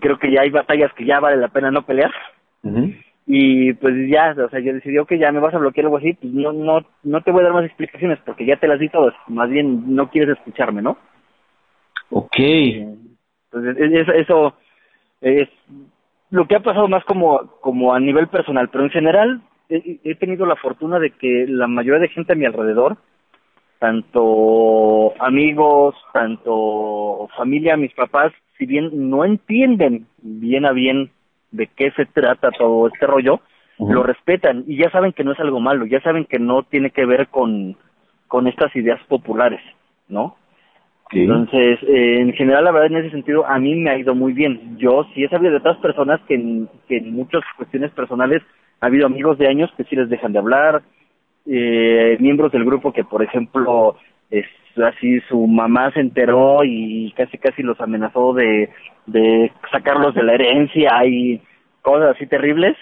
creo 0.00 0.18
que 0.18 0.30
ya 0.32 0.42
hay 0.42 0.50
batallas 0.50 0.92
que 0.94 1.04
ya 1.04 1.20
vale 1.20 1.36
la 1.36 1.48
pena 1.48 1.70
no 1.70 1.82
pelear. 1.82 2.12
Y 3.26 3.74
pues 3.74 3.94
ya, 4.08 4.34
o 4.44 4.48
sea, 4.48 4.60
yo 4.60 4.72
decidí, 4.72 4.98
ok, 4.98 5.12
ya 5.14 5.30
me 5.30 5.40
vas 5.40 5.54
a 5.54 5.58
bloquear 5.58 5.86
algo 5.86 5.98
así, 5.98 6.14
pues 6.14 6.32
no, 6.32 6.52
no, 6.52 6.80
no 7.04 7.20
te 7.20 7.30
voy 7.30 7.42
a 7.42 7.44
dar 7.44 7.52
más 7.52 7.64
explicaciones 7.64 8.18
porque 8.24 8.44
ya 8.44 8.56
te 8.56 8.66
las 8.66 8.80
di 8.80 8.88
todas. 8.88 9.14
Más 9.28 9.48
bien, 9.48 9.94
no 9.94 10.10
quieres 10.10 10.36
escucharme, 10.36 10.82
¿no? 10.82 10.98
Ok. 12.10 12.36
Entonces, 12.38 13.76
eso, 13.78 14.12
eso 14.12 14.54
es 15.20 15.48
lo 16.30 16.46
que 16.46 16.56
ha 16.56 16.60
pasado 16.60 16.88
más 16.88 17.04
como, 17.04 17.52
como 17.60 17.94
a 17.94 18.00
nivel 18.00 18.28
personal, 18.28 18.68
pero 18.68 18.84
en 18.84 18.90
general 18.90 19.42
he, 19.68 20.00
he 20.02 20.14
tenido 20.16 20.46
la 20.46 20.56
fortuna 20.56 20.98
de 20.98 21.10
que 21.10 21.46
la 21.48 21.66
mayoría 21.68 22.00
de 22.00 22.08
gente 22.08 22.32
a 22.32 22.36
mi 22.36 22.46
alrededor, 22.46 22.96
tanto 23.80 25.14
amigos, 25.20 25.96
tanto 26.12 27.28
familia, 27.36 27.78
mis 27.78 27.94
papás, 27.94 28.30
si 28.58 28.66
bien 28.66 29.10
no 29.10 29.24
entienden 29.24 30.06
bien 30.18 30.66
a 30.66 30.72
bien 30.72 31.10
de 31.50 31.66
qué 31.66 31.90
se 31.92 32.04
trata 32.04 32.50
todo 32.52 32.88
este 32.88 33.06
rollo, 33.06 33.40
lo 33.78 34.02
respetan 34.02 34.64
y 34.66 34.76
ya 34.76 34.90
saben 34.90 35.12
que 35.12 35.24
no 35.24 35.32
es 35.32 35.40
algo 35.40 35.58
malo, 35.58 35.86
ya 35.86 36.00
saben 36.02 36.26
que 36.26 36.38
no 36.38 36.62
tiene 36.64 36.90
que 36.90 37.06
ver 37.06 37.28
con, 37.28 37.74
con 38.28 38.46
estas 38.46 38.76
ideas 38.76 39.00
populares, 39.08 39.62
¿no? 40.08 40.36
Entonces, 41.12 41.78
eh, 41.82 42.20
en 42.20 42.32
general, 42.34 42.64
la 42.64 42.70
verdad, 42.70 42.92
en 42.92 42.98
ese 42.98 43.10
sentido, 43.10 43.44
a 43.46 43.58
mí 43.58 43.74
me 43.74 43.90
ha 43.90 43.98
ido 43.98 44.14
muy 44.14 44.32
bien. 44.32 44.76
Yo 44.78 45.06
sí 45.12 45.24
he 45.24 45.28
sabido 45.28 45.50
de 45.50 45.56
otras 45.56 45.78
personas 45.78 46.20
que 46.28 46.34
en, 46.34 46.68
que 46.86 46.98
en 46.98 47.12
muchas 47.12 47.42
cuestiones 47.56 47.90
personales 47.92 48.42
ha 48.80 48.86
habido 48.86 49.06
amigos 49.06 49.38
de 49.38 49.48
años 49.48 49.72
que 49.76 49.84
sí 49.84 49.96
les 49.96 50.08
dejan 50.08 50.32
de 50.32 50.38
hablar, 50.38 50.82
eh, 51.46 52.16
miembros 52.20 52.52
del 52.52 52.64
grupo 52.64 52.92
que, 52.92 53.04
por 53.04 53.22
ejemplo, 53.22 53.96
es 54.30 54.46
así 54.76 55.20
su 55.28 55.46
mamá 55.46 55.90
se 55.92 56.00
enteró 56.00 56.64
y 56.64 57.12
casi 57.16 57.38
casi 57.38 57.62
los 57.62 57.80
amenazó 57.80 58.32
de, 58.34 58.70
de 59.06 59.52
sacarlos 59.70 60.14
de 60.14 60.22
la 60.22 60.34
herencia 60.34 61.04
y 61.06 61.40
cosas 61.82 62.16
así 62.16 62.26
terribles 62.26 62.76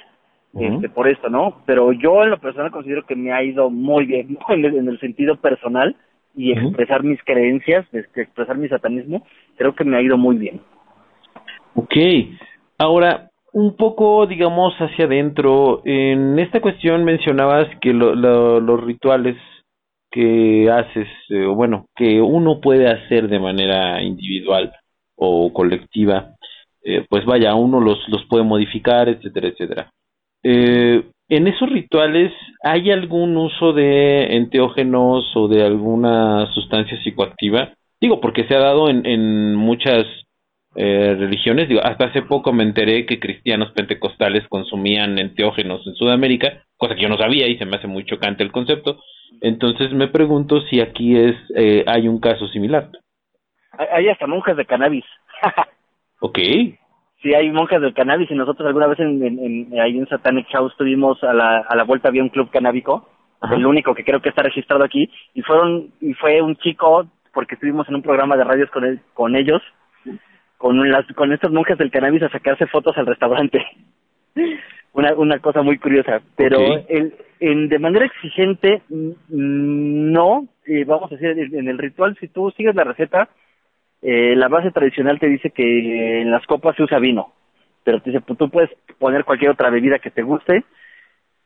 este, 0.55 0.89
por 0.89 1.09
esto, 1.09 1.29
¿no? 1.29 1.63
Pero 1.67 1.93
yo 1.93 2.25
en 2.25 2.31
lo 2.31 2.39
personal 2.39 2.71
considero 2.71 3.05
que 3.07 3.15
me 3.15 3.33
ha 3.33 3.43
ido 3.43 3.71
muy 3.71 4.07
bien, 4.07 4.39
en, 4.49 4.65
el, 4.65 4.99
sentido 4.99 5.37
personal 5.37 5.95
y 6.35 6.53
expresar 6.53 7.03
mis 7.05 7.23
creencias, 7.23 7.87
expresar 7.93 8.57
mi 8.57 8.69
satanismo, 8.69 9.27
creo 9.57 9.75
que 9.75 9.85
me 9.85 9.97
ha 9.97 10.03
ido 10.03 10.17
muy 10.17 10.37
bien. 10.37 10.61
Ok, 11.75 11.95
ahora 12.79 13.28
un 13.53 13.77
poco, 13.77 14.27
digamos, 14.27 14.75
hacia 14.79 15.07
adentro, 15.07 15.83
en 15.85 16.39
esta 16.39 16.61
cuestión 16.61 17.05
mencionabas 17.05 17.69
que 17.81 17.93
los 17.93 18.85
rituales 18.85 19.37
que 20.11 20.71
haces, 20.71 21.09
eh, 21.31 21.45
bueno, 21.47 21.87
que 21.95 22.21
uno 22.21 22.61
puede 22.61 22.89
hacer 22.89 23.29
de 23.29 23.39
manera 23.39 24.03
individual 24.03 24.73
o 25.17 25.53
colectiva, 25.53 26.35
eh, 26.83 27.05
pues 27.09 27.25
vaya, 27.25 27.55
uno 27.55 27.81
los, 27.81 27.99
los 28.09 28.25
puede 28.27 28.45
modificar, 28.45 29.09
etcétera, 29.09 29.49
etcétera. 29.49 29.91
Eh, 30.43 31.05
en 31.29 31.47
esos 31.47 31.69
rituales, 31.69 32.33
¿hay 32.63 32.91
algún 32.91 33.37
uso 33.37 33.73
de 33.73 34.37
enteógenos 34.37 35.37
o 35.37 35.49
de 35.49 35.63
alguna 35.63 36.47
sustancia 36.55 36.99
psicoactiva? 37.03 37.75
Digo, 38.01 38.21
porque 38.21 38.45
se 38.45 38.55
ha 38.55 38.61
dado 38.61 38.89
en, 38.89 39.05
en 39.05 39.55
muchas 39.55 40.07
eh, 40.81 41.17
religiones. 41.19 41.69
Digo, 41.69 41.81
hasta 41.83 42.05
hace 42.05 42.23
poco 42.23 42.53
me 42.53 42.63
enteré 42.63 43.05
que 43.05 43.19
cristianos 43.19 43.73
pentecostales 43.73 44.47
consumían 44.47 45.19
enteógenos 45.19 45.85
en 45.85 45.95
Sudamérica, 45.95 46.63
cosa 46.77 46.95
que 46.95 47.03
yo 47.03 47.09
no 47.09 47.17
sabía 47.17 47.49
y 47.49 47.59
se 47.59 47.65
me 47.65 47.79
hace 47.79 47.89
muy 47.89 48.05
chocante 48.05 48.45
el 48.45 48.53
concepto. 48.53 49.01
Entonces 49.41 49.93
me 49.93 50.07
pregunto 50.07 50.61
si 50.71 50.81
aquí 50.81 51.17
es 51.17 51.35
eh, 51.57 51.83
hay 51.85 52.07
un 52.07 52.21
caso 52.21 52.47
similar. 52.47 52.91
Hay 53.91 54.09
hasta 54.09 54.29
monjas 54.29 54.57
de 54.57 54.67
cannabis. 54.67 55.05
ok. 56.21 56.39
Sí, 57.23 57.35
hay 57.35 57.51
monjas 57.51 57.81
del 57.81 57.93
cannabis 57.93 58.31
y 58.31 58.37
nosotros 58.37 58.65
alguna 58.69 58.87
vez 58.87 59.01
en, 59.01 59.21
en, 59.21 59.81
ahí 59.81 59.99
en 59.99 60.07
Satanic 60.07 60.47
House 60.53 60.77
tuvimos 60.79 61.21
a 61.25 61.33
la, 61.33 61.59
a 61.59 61.75
la 61.75 61.83
vuelta 61.83 62.07
había 62.07 62.23
un 62.23 62.29
club 62.29 62.51
canábico, 62.51 63.09
el 63.51 63.67
único 63.67 63.97
que 63.97 64.05
creo 64.05 64.23
que 64.23 64.29
está 64.29 64.45
registrado 64.45 64.85
aquí 64.85 65.11
y 65.35 65.43
fueron 65.43 65.91
y 66.01 66.15
fue 66.15 66.41
un 66.41 66.55
chico 66.59 67.09
porque 67.35 67.57
estuvimos 67.57 67.89
en 67.89 67.97
un 67.97 68.03
programa 68.03 68.37
de 68.37 68.45
radios 68.45 68.71
con 68.71 68.85
él, 68.85 69.01
con 69.15 69.35
ellos 69.35 69.61
con 70.59 70.91
las 70.91 71.07
con 71.15 71.33
estas 71.33 71.51
monjas 71.51 71.79
del 71.79 71.91
cannabis 71.91 72.23
a 72.25 72.29
sacarse 72.29 72.67
fotos 72.67 72.97
al 72.99 73.07
restaurante. 73.07 73.65
una 74.93 75.15
una 75.15 75.39
cosa 75.39 75.63
muy 75.63 75.79
curiosa, 75.79 76.21
pero 76.37 76.59
el, 76.89 77.15
en, 77.41 77.69
de 77.69 77.79
manera 77.79 78.05
exigente 78.05 78.83
no, 78.91 80.47
eh, 80.67 80.85
vamos 80.85 81.11
a 81.11 81.17
decir 81.17 81.55
en 81.55 81.69
el 81.69 81.79
ritual 81.79 82.17
si 82.21 82.29
tú 82.29 82.51
sigues 82.51 82.75
la 82.75 82.85
receta 82.85 83.31
eh, 84.01 84.37
la 84.37 84.49
base 84.49 84.71
tradicional 84.71 85.19
te 85.19 85.27
dice 85.27 85.51
que 85.51 86.21
en 86.21 86.31
las 86.31 86.47
copas 86.47 86.77
se 86.77 86.85
usa 86.85 86.99
vino, 86.99 87.33
pero 87.83 88.01
te 88.01 88.11
dice, 88.11 88.23
pues, 88.25 88.39
tú 88.39 88.49
puedes 88.49 88.71
poner 88.99 89.25
cualquier 89.25 89.51
otra 89.51 89.71
bebida 89.71 89.99
que 89.99 90.11
te 90.11 90.23
guste. 90.23 90.65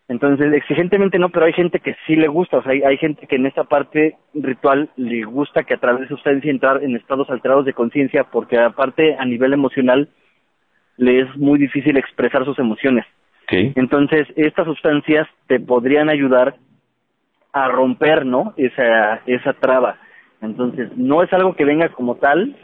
Entonces, 0.08 0.52
exigentemente 0.52 1.18
no, 1.18 1.30
pero 1.30 1.46
hay 1.46 1.52
gente 1.52 1.80
que 1.80 1.96
sí 2.06 2.16
le 2.16 2.28
gusta, 2.28 2.58
o 2.58 2.62
sea, 2.62 2.72
hay, 2.72 2.96
gente 2.98 3.26
que 3.26 3.36
en 3.36 3.46
esta 3.46 3.64
parte 3.64 4.16
ritual 4.34 4.90
le 4.96 5.24
gusta 5.24 5.62
que 5.62 5.74
a 5.74 5.78
través 5.78 6.02
de 6.02 6.08
sustancia 6.08 6.50
entrar 6.50 6.82
en 6.82 6.96
estados 6.96 7.30
alterados 7.30 7.64
de 7.64 7.72
conciencia, 7.72 8.24
porque 8.24 8.58
aparte 8.58 9.16
a 9.18 9.24
nivel 9.24 9.52
emocional 9.52 10.08
le 10.96 11.20
es 11.20 11.36
muy 11.36 11.58
difícil 11.58 11.96
expresar 11.96 12.44
sus 12.44 12.58
emociones. 12.58 13.06
Entonces, 13.48 14.26
estas 14.36 14.64
sustancias 14.64 15.28
te 15.46 15.60
podrían 15.60 16.08
ayudar 16.08 16.56
a 17.52 17.68
romper, 17.68 18.24
¿no? 18.24 18.54
Esa, 18.56 19.16
esa 19.26 19.52
traba. 19.52 19.98
Entonces, 20.40 20.90
no 20.96 21.22
es 21.22 21.30
algo 21.34 21.54
que 21.54 21.66
venga 21.66 21.90
como 21.90 22.16
tal, 22.16 22.56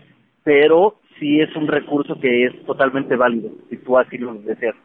pero 0.45 0.97
sí 1.19 1.41
es 1.41 1.55
un 1.57 1.69
recurso 1.69 2.19
que 2.19 2.47
es 2.47 2.65
totalmente 2.65 3.17
válido, 3.17 3.51
si 3.69 3.77
tú 3.77 3.99
así 3.99 4.17
lo 4.17 4.35
deseas. 4.35 4.77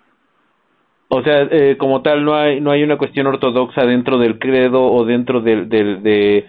O 1.15 1.21
sea, 1.21 1.43
eh, 1.43 1.77
como 1.77 2.01
tal, 2.01 2.25
no 2.25 2.33
hay, 2.33 2.59
no 2.59 2.71
hay 2.71 2.81
una 2.81 2.97
cuestión 2.97 3.27
ortodoxa 3.27 3.85
dentro 3.85 4.17
del 4.17 4.39
credo 4.39 4.91
o 4.91 5.05
dentro 5.05 5.41
del, 5.41 5.69
del 5.69 6.01
de, 6.01 6.47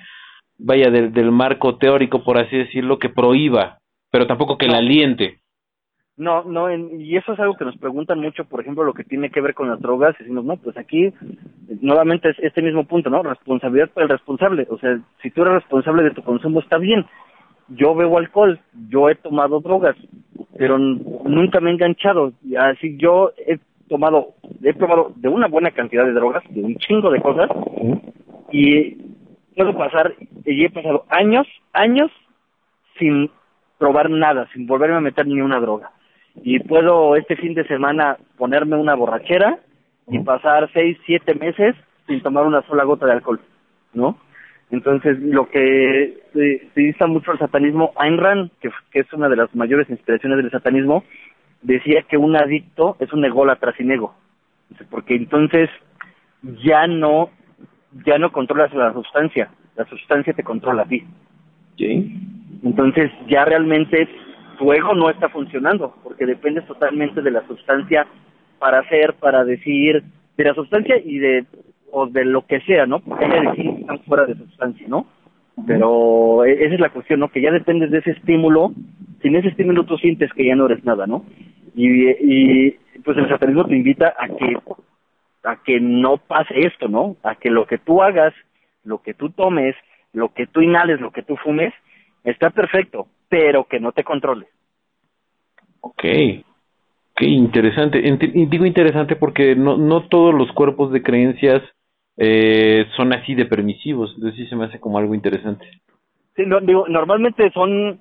vaya, 0.56 0.90
del, 0.90 1.12
del 1.12 1.30
marco 1.30 1.76
teórico, 1.76 2.24
por 2.24 2.38
así 2.38 2.56
decirlo, 2.56 2.98
que 2.98 3.10
prohíba, 3.10 3.76
pero 4.10 4.26
tampoco 4.26 4.56
que 4.56 4.66
la 4.66 4.78
aliente. 4.78 5.40
No, 6.16 6.44
no, 6.44 6.72
y 6.72 7.14
eso 7.14 7.34
es 7.34 7.40
algo 7.40 7.56
que 7.56 7.66
nos 7.66 7.76
preguntan 7.76 8.20
mucho, 8.20 8.46
por 8.46 8.62
ejemplo, 8.62 8.84
lo 8.84 8.94
que 8.94 9.04
tiene 9.04 9.28
que 9.28 9.42
ver 9.42 9.52
con 9.52 9.68
las 9.68 9.80
drogas, 9.80 10.14
y 10.18 10.22
decimos, 10.22 10.46
no, 10.46 10.56
pues 10.56 10.78
aquí 10.78 11.12
nuevamente 11.82 12.30
es 12.30 12.38
este 12.38 12.62
mismo 12.62 12.84
punto, 12.84 13.10
¿no? 13.10 13.22
Responsabilidad 13.22 13.90
para 13.90 14.04
el 14.04 14.10
responsable, 14.12 14.66
o 14.70 14.78
sea, 14.78 14.98
si 15.20 15.30
tú 15.30 15.42
eres 15.42 15.54
responsable 15.54 16.04
de 16.04 16.12
tu 16.12 16.22
consumo 16.22 16.60
está 16.60 16.78
bien. 16.78 17.04
Yo 17.68 17.94
bebo 17.94 18.16
alcohol, 18.16 18.58
yo 18.88 19.10
he 19.10 19.14
tomado 19.14 19.60
drogas, 19.60 19.96
pero 20.56 20.78
nunca 20.78 21.60
me 21.60 21.68
he 21.70 21.74
enganchado, 21.74 22.32
así 22.58 22.96
yo 22.96 23.32
he 23.46 23.58
tomado, 23.88 24.34
he 24.62 24.74
probado 24.74 25.12
de 25.16 25.28
una 25.28 25.46
buena 25.48 25.70
cantidad 25.70 26.04
de 26.04 26.12
drogas, 26.12 26.42
de 26.50 26.62
un 26.62 26.76
chingo 26.76 27.10
de 27.10 27.20
cosas, 27.20 27.48
y 28.50 28.96
puedo 29.56 29.76
pasar, 29.76 30.14
y 30.44 30.64
he 30.64 30.70
pasado 30.70 31.04
años, 31.08 31.46
años 31.72 32.10
sin 32.98 33.30
probar 33.78 34.10
nada, 34.10 34.48
sin 34.52 34.66
volverme 34.66 34.96
a 34.96 35.00
meter 35.00 35.26
ni 35.26 35.40
una 35.40 35.60
droga 35.60 35.90
y 36.42 36.58
puedo 36.60 37.16
este 37.16 37.36
fin 37.36 37.54
de 37.54 37.66
semana 37.66 38.16
ponerme 38.36 38.76
una 38.76 38.94
borrachera 38.94 39.58
y 40.08 40.18
pasar 40.20 40.70
seis, 40.72 40.98
siete 41.06 41.34
meses 41.34 41.74
sin 42.06 42.20
tomar 42.22 42.44
una 42.44 42.62
sola 42.62 42.84
gota 42.84 43.06
de 43.06 43.12
alcohol, 43.12 43.40
¿no? 43.94 44.18
Entonces, 44.70 45.18
lo 45.20 45.48
que 45.48 46.18
se, 46.32 46.70
se 46.74 47.06
mucho 47.06 47.30
al 47.30 47.38
satanismo, 47.38 47.92
Ayn 47.96 48.18
Rand, 48.18 48.50
que, 48.60 48.70
es 48.98 49.12
una 49.12 49.28
de 49.28 49.36
las 49.36 49.54
mayores 49.54 49.88
inspiraciones 49.88 50.38
del 50.38 50.50
satanismo, 50.50 51.04
decía 51.64 52.02
que 52.02 52.16
un 52.16 52.36
adicto 52.36 52.96
es 53.00 53.12
un 53.12 53.24
ególatra 53.24 53.72
sin 53.76 53.90
ego, 53.90 54.14
porque 54.90 55.16
entonces 55.16 55.68
ya 56.62 56.86
no, 56.86 57.30
ya 58.06 58.18
no 58.18 58.30
controlas 58.30 58.72
la 58.74 58.92
sustancia, 58.92 59.50
la 59.76 59.84
sustancia 59.86 60.32
te 60.32 60.44
controla 60.44 60.82
a 60.82 60.86
ti. 60.86 61.02
¿Sí? 61.76 62.20
Entonces 62.62 63.10
ya 63.28 63.44
realmente 63.44 64.08
tu 64.58 64.72
ego 64.72 64.94
no 64.94 65.10
está 65.10 65.28
funcionando, 65.28 65.96
porque 66.02 66.26
dependes 66.26 66.66
totalmente 66.66 67.20
de 67.20 67.30
la 67.30 67.46
sustancia 67.46 68.06
para 68.58 68.80
hacer, 68.80 69.14
para 69.14 69.44
decir, 69.44 70.04
de 70.36 70.44
la 70.44 70.54
sustancia 70.54 70.96
y 71.04 71.18
de, 71.18 71.44
o 71.90 72.06
de 72.06 72.24
lo 72.24 72.46
que 72.46 72.60
sea, 72.60 72.86
¿no? 72.86 73.00
Porque 73.00 73.24
ella 73.24 73.50
decir 73.50 73.70
están 73.80 73.98
fuera 74.00 74.26
de 74.26 74.36
sustancia, 74.36 74.86
¿no? 74.88 75.06
Pero 75.66 76.44
e, 76.44 76.64
esa 76.64 76.74
es 76.74 76.80
la 76.80 76.90
cuestión, 76.90 77.20
¿no? 77.20 77.28
Que 77.28 77.40
ya 77.40 77.50
dependes 77.50 77.90
de 77.90 77.98
ese 77.98 78.12
estímulo, 78.12 78.72
sin 79.22 79.36
ese 79.36 79.48
estímulo 79.48 79.84
tú 79.84 79.96
sientes 79.98 80.32
que 80.32 80.46
ya 80.46 80.56
no 80.56 80.66
eres 80.66 80.84
nada, 80.84 81.06
¿no? 81.06 81.24
Y, 81.74 82.08
y 82.08 82.70
pues 83.04 83.16
el 83.18 83.28
satanismo 83.28 83.66
te 83.66 83.76
invita 83.76 84.14
a 84.18 84.28
que, 84.28 84.56
a 85.44 85.56
que 85.62 85.80
no 85.80 86.18
pase 86.18 86.54
esto, 86.60 86.88
¿no? 86.88 87.16
A 87.22 87.34
que 87.34 87.50
lo 87.50 87.66
que 87.66 87.78
tú 87.78 88.02
hagas, 88.02 88.32
lo 88.84 89.02
que 89.02 89.14
tú 89.14 89.30
tomes, 89.30 89.74
lo 90.12 90.32
que 90.32 90.46
tú 90.46 90.60
inhales, 90.60 91.00
lo 91.00 91.10
que 91.10 91.22
tú 91.22 91.36
fumes, 91.36 91.74
está 92.22 92.50
perfecto, 92.50 93.08
pero 93.28 93.64
que 93.64 93.80
no 93.80 93.92
te 93.92 94.04
controle. 94.04 94.46
Ok, 95.80 96.02
qué 96.02 97.26
interesante. 97.26 98.00
Y 98.02 98.46
digo 98.46 98.64
interesante 98.64 99.16
porque 99.16 99.54
no, 99.54 99.76
no 99.76 100.08
todos 100.08 100.34
los 100.34 100.50
cuerpos 100.52 100.92
de 100.92 101.02
creencias 101.02 101.62
eh, 102.16 102.86
son 102.96 103.12
así 103.12 103.34
de 103.34 103.46
permisivos, 103.46 104.12
entonces 104.14 104.38
sí 104.38 104.46
se 104.48 104.56
me 104.56 104.66
hace 104.66 104.78
como 104.78 104.98
algo 104.98 105.14
interesante. 105.14 105.66
Sí, 106.36 106.42
no, 106.46 106.60
digo, 106.60 106.86
normalmente 106.88 107.50
son 107.50 108.00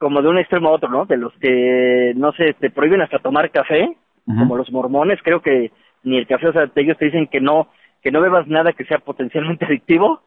como 0.00 0.22
de 0.22 0.28
un 0.28 0.38
extremo 0.38 0.70
a 0.70 0.72
otro, 0.72 0.88
¿no? 0.88 1.04
De 1.04 1.18
los 1.18 1.32
que, 1.34 2.14
no 2.16 2.32
sé, 2.32 2.54
te 2.58 2.70
prohíben 2.70 3.02
hasta 3.02 3.18
tomar 3.18 3.50
café, 3.50 3.96
como 4.24 4.56
los 4.56 4.70
mormones, 4.72 5.18
creo 5.22 5.42
que 5.42 5.72
ni 6.04 6.16
el 6.16 6.26
café, 6.26 6.48
o 6.48 6.52
sea, 6.52 6.70
ellos 6.76 6.96
te 6.96 7.04
dicen 7.04 7.26
que 7.26 7.40
no, 7.40 7.68
que 8.02 8.10
no 8.10 8.20
bebas 8.20 8.46
nada 8.46 8.72
que 8.72 8.84
sea 8.84 8.98
potencialmente 8.98 9.64
adictivo, 9.66 10.22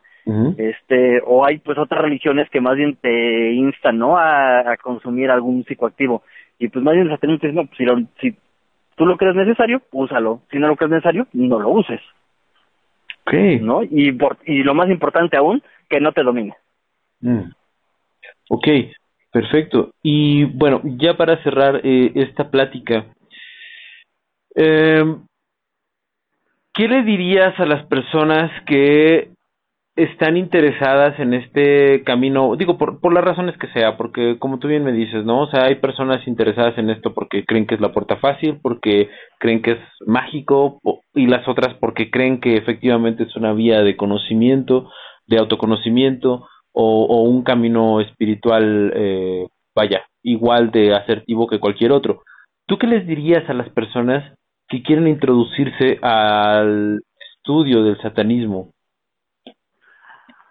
este 0.57 1.21
o 1.25 1.45
hay 1.45 1.57
pues 1.57 1.77
otras 1.77 2.01
religiones 2.01 2.49
que 2.49 2.61
más 2.61 2.77
bien 2.77 2.95
te 3.01 3.51
instan 3.51 3.97
no 3.97 4.17
a, 4.17 4.77
consumir 4.81 5.31
algún 5.31 5.65
psicoactivo. 5.65 6.21
Y 6.59 6.69
pues 6.69 6.85
más 6.85 6.93
bien 6.93 7.07
el 7.07 7.13
satanismo 7.13 7.49
no 7.51 7.65
pues, 7.65 7.77
si, 7.77 7.83
lo, 7.83 7.97
si 8.21 8.37
tú 8.95 9.05
lo 9.05 9.17
crees 9.17 9.35
necesario 9.35 9.81
úsalo. 9.91 10.41
Si 10.51 10.59
no 10.59 10.67
lo 10.67 10.75
crees 10.77 10.91
necesario 10.91 11.27
no 11.33 11.59
lo 11.59 11.69
uses 11.69 11.99
okay. 13.25 13.59
no 13.59 13.83
y 13.83 14.17
y 14.45 14.63
lo 14.63 14.73
más 14.73 14.89
importante 14.89 15.37
aún 15.37 15.61
que 15.89 15.99
no 15.99 16.11
te 16.11 16.23
domine. 16.23 16.53
Mm. 17.21 17.51
Ok, 18.49 18.67
perfecto 19.33 19.91
y 20.01 20.45
bueno 20.45 20.81
ya 20.83 21.17
para 21.17 21.41
cerrar 21.43 21.81
eh, 21.83 22.11
esta 22.15 22.49
plática 22.49 23.07
eh, 24.55 25.03
¿Qué 26.73 26.87
le 26.87 27.03
dirías 27.03 27.59
a 27.59 27.65
las 27.67 27.85
personas 27.85 28.49
que 28.65 29.29
están 29.95 30.37
interesadas 30.37 31.19
en 31.19 31.35
este 31.35 32.03
camino, 32.03 32.55
digo, 32.55 32.79
por, 32.79 32.99
por 32.99 33.13
las 33.13 33.23
razones 33.23 33.55
que 33.59 33.67
sea, 33.67 33.95
porque 33.95 34.39
como 34.39 34.57
tú 34.57 34.67
bien 34.67 34.83
me 34.83 34.91
dices, 34.91 35.23
¿no? 35.23 35.41
O 35.41 35.51
sea, 35.51 35.65
hay 35.65 35.75
personas 35.75 36.27
interesadas 36.27 36.75
en 36.79 36.89
esto 36.89 37.13
porque 37.13 37.45
creen 37.45 37.67
que 37.67 37.75
es 37.75 37.81
la 37.81 37.93
puerta 37.93 38.15
fácil, 38.15 38.57
porque 38.59 39.11
creen 39.37 39.61
que 39.61 39.73
es 39.73 39.79
mágico, 40.07 40.79
y 41.13 41.27
las 41.27 41.47
otras 41.47 41.75
porque 41.75 42.09
creen 42.09 42.41
que 42.41 42.57
efectivamente 42.57 43.23
es 43.23 43.35
una 43.35 43.53
vía 43.53 43.83
de 43.83 43.95
conocimiento, 43.95 44.89
de 45.27 45.37
autoconocimiento, 45.37 46.47
o, 46.73 47.05
o 47.05 47.21
un 47.23 47.43
camino 47.43 48.01
espiritual, 48.01 48.91
eh, 48.95 49.47
vaya, 49.75 50.03
igual 50.23 50.71
de 50.71 50.93
asertivo 50.93 51.47
que 51.47 51.59
cualquier 51.59 51.91
otro. 51.91 52.23
¿Tú 52.65 52.77
qué 52.77 52.87
les 52.87 53.05
dirías 53.07 53.49
a 53.49 53.53
las 53.53 53.69
personas 53.69 54.33
que 54.67 54.81
quieren 54.81 55.07
introducirse 55.07 55.99
al 56.01 57.01
estudio 57.35 57.83
del 57.83 58.01
satanismo? 58.01 58.71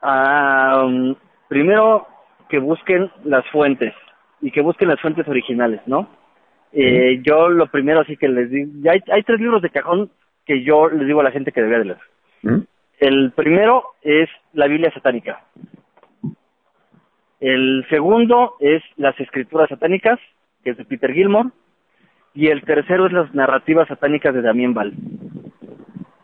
Um, 0.02 1.14
primero 1.48 2.06
que 2.48 2.58
busquen 2.58 3.10
las 3.24 3.46
fuentes 3.50 3.94
y 4.40 4.50
que 4.50 4.60
busquen 4.60 4.88
las 4.88 5.00
fuentes 5.00 5.26
originales, 5.28 5.80
¿no? 5.86 6.08
Eh, 6.72 7.20
yo 7.22 7.48
lo 7.48 7.66
primero 7.66 8.02
sí 8.04 8.16
que 8.16 8.28
les 8.28 8.50
digo, 8.50 8.70
hay, 8.90 9.00
hay 9.10 9.22
tres 9.22 9.38
libros 9.38 9.62
de 9.62 9.70
cajón 9.70 10.10
que 10.46 10.64
yo 10.64 10.88
les 10.88 11.06
digo 11.06 11.20
a 11.20 11.24
la 11.24 11.30
gente 11.30 11.52
que 11.52 11.60
debe 11.60 11.78
de 11.78 11.84
leer. 11.84 11.98
¿Mm? 12.42 12.60
El 12.98 13.32
primero 13.32 13.84
es 14.02 14.28
la 14.52 14.66
Biblia 14.66 14.92
satánica. 14.92 15.44
El 17.42 17.84
segundo 17.90 18.54
es 18.60 18.84
las 18.96 19.18
escrituras 19.18 19.68
satánicas, 19.68 20.20
que 20.62 20.70
es 20.70 20.76
de 20.76 20.84
Peter 20.84 21.12
Gilmore. 21.12 21.48
Y 22.34 22.46
el 22.46 22.62
tercero 22.62 23.06
es 23.06 23.12
las 23.12 23.34
narrativas 23.34 23.88
satánicas 23.88 24.32
de 24.32 24.42
Damien 24.42 24.74
Val. 24.74 24.92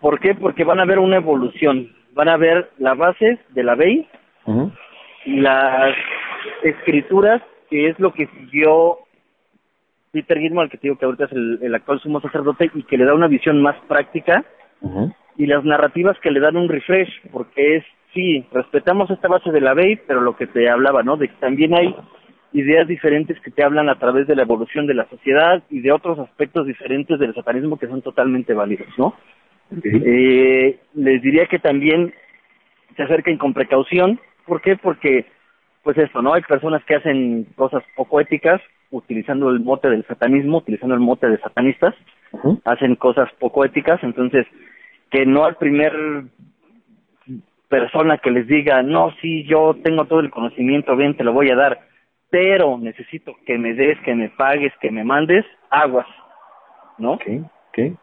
¿Por 0.01 0.21
qué? 0.21 0.37
Porque 0.37 0.63
van 0.63 0.79
a 0.79 0.85
ver 0.85 1.01
una 1.01 1.17
evolución. 1.17 1.89
Van 2.13 2.29
a 2.29 2.37
ver 2.37 2.71
las 2.79 2.97
bases 2.97 3.41
de 3.49 3.65
la 3.65 3.75
Bey 3.75 4.07
y 5.25 5.41
las 5.41 5.97
escrituras, 6.63 7.43
que 7.69 7.89
es 7.89 7.99
lo 7.99 8.13
que 8.13 8.29
siguió 8.29 8.99
Peter 10.13 10.39
Gilmore, 10.39 10.69
que 10.69 10.79
te 10.79 10.87
digo 10.87 10.99
que 10.99 11.05
ahorita 11.05 11.25
es 11.25 11.33
el, 11.33 11.75
actual 11.75 11.99
sumo 11.99 12.21
sacerdote 12.21 12.71
y 12.75 12.85
que 12.85 12.97
le 12.97 13.05
da 13.05 13.15
una 13.15 13.27
visión 13.27 13.61
más 13.61 13.75
práctica. 13.89 14.45
Y 15.37 15.47
las 15.47 15.65
narrativas 15.65 16.17
que 16.21 16.31
le 16.31 16.39
dan 16.39 16.57
un 16.57 16.69
refresh, 16.69 17.11
porque 17.33 17.79
es, 17.79 17.85
sí, 18.15 18.45
respetamos 18.53 19.11
esta 19.11 19.29
base 19.29 19.51
de 19.51 19.61
la 19.61 19.75
Bey, 19.75 19.99
pero 20.07 20.21
lo 20.21 20.37
que 20.37 20.47
te 20.47 20.69
hablaba, 20.69 21.03
¿no? 21.03 21.17
De 21.17 21.29
que 21.29 21.35
también 21.41 21.75
hay 21.75 21.95
ideas 22.53 22.89
diferentes 22.89 23.39
que 23.41 23.51
te 23.51 23.63
hablan 23.63 23.89
a 23.89 23.99
través 23.99 24.27
de 24.27 24.35
la 24.35 24.43
evolución 24.43 24.87
de 24.87 24.95
la 24.95 25.09
sociedad 25.09 25.63
y 25.71 25.81
de 25.81 25.93
otros 25.93 26.19
aspectos 26.19 26.67
diferentes 26.67 27.19
del 27.19 27.35
satanismo 27.35 27.79
que 27.79 27.89
son 27.89 28.03
totalmente 28.03 28.55
válidos, 28.55 28.89
¿no? 28.97 29.15
Eh, 29.85 30.79
les 30.95 31.23
diría 31.23 31.47
que 31.47 31.59
también 31.59 32.15
se 32.97 33.03
acerquen 33.03 33.37
con 33.37 33.53
precaución. 33.53 34.19
¿Por 34.47 34.63
qué? 34.63 34.77
Porque, 34.77 35.27
pues 35.83 35.99
esto, 35.99 36.23
¿no? 36.23 36.33
Hay 36.33 36.43
personas 36.43 36.83
que 36.85 36.97
hacen 36.97 37.47
cosas 37.55 37.83
poco 37.97 38.21
éticas 38.21 38.61
utilizando 38.91 39.51
el 39.51 39.61
mote 39.61 39.91
del 39.91 40.07
satanismo, 40.07 40.59
utilizando 40.59 40.95
el 40.95 41.01
mote 41.01 41.29
de 41.29 41.39
satanistas, 41.39 41.95
hacen 42.65 42.97
cosas 42.97 43.29
poco 43.39 43.65
éticas, 43.65 44.03
entonces, 44.03 44.47
que 45.11 45.27
no 45.27 45.45
al 45.45 45.57
primer 45.57 45.93
persona 47.69 48.19
que 48.19 48.31
les 48.31 48.47
diga, 48.47 48.83
no, 48.83 49.13
sí, 49.21 49.45
yo 49.45 49.77
tengo 49.83 50.07
todo 50.07 50.21
el 50.21 50.31
conocimiento, 50.31 50.97
bien, 50.97 51.17
te 51.17 51.25
lo 51.25 51.33
voy 51.33 51.51
a 51.51 51.57
dar, 51.57 51.81
pero 52.31 52.79
necesito 52.79 53.37
que 53.47 53.59
me 53.59 53.75
des, 53.75 53.99
que 54.01 54.15
me 54.15 54.31
pagues, 54.31 54.73
que 54.81 54.91
me 54.91 55.05
mandes, 55.05 55.45
aguas, 55.71 56.07
¿no? 56.99 57.13
Okay, 57.13 57.45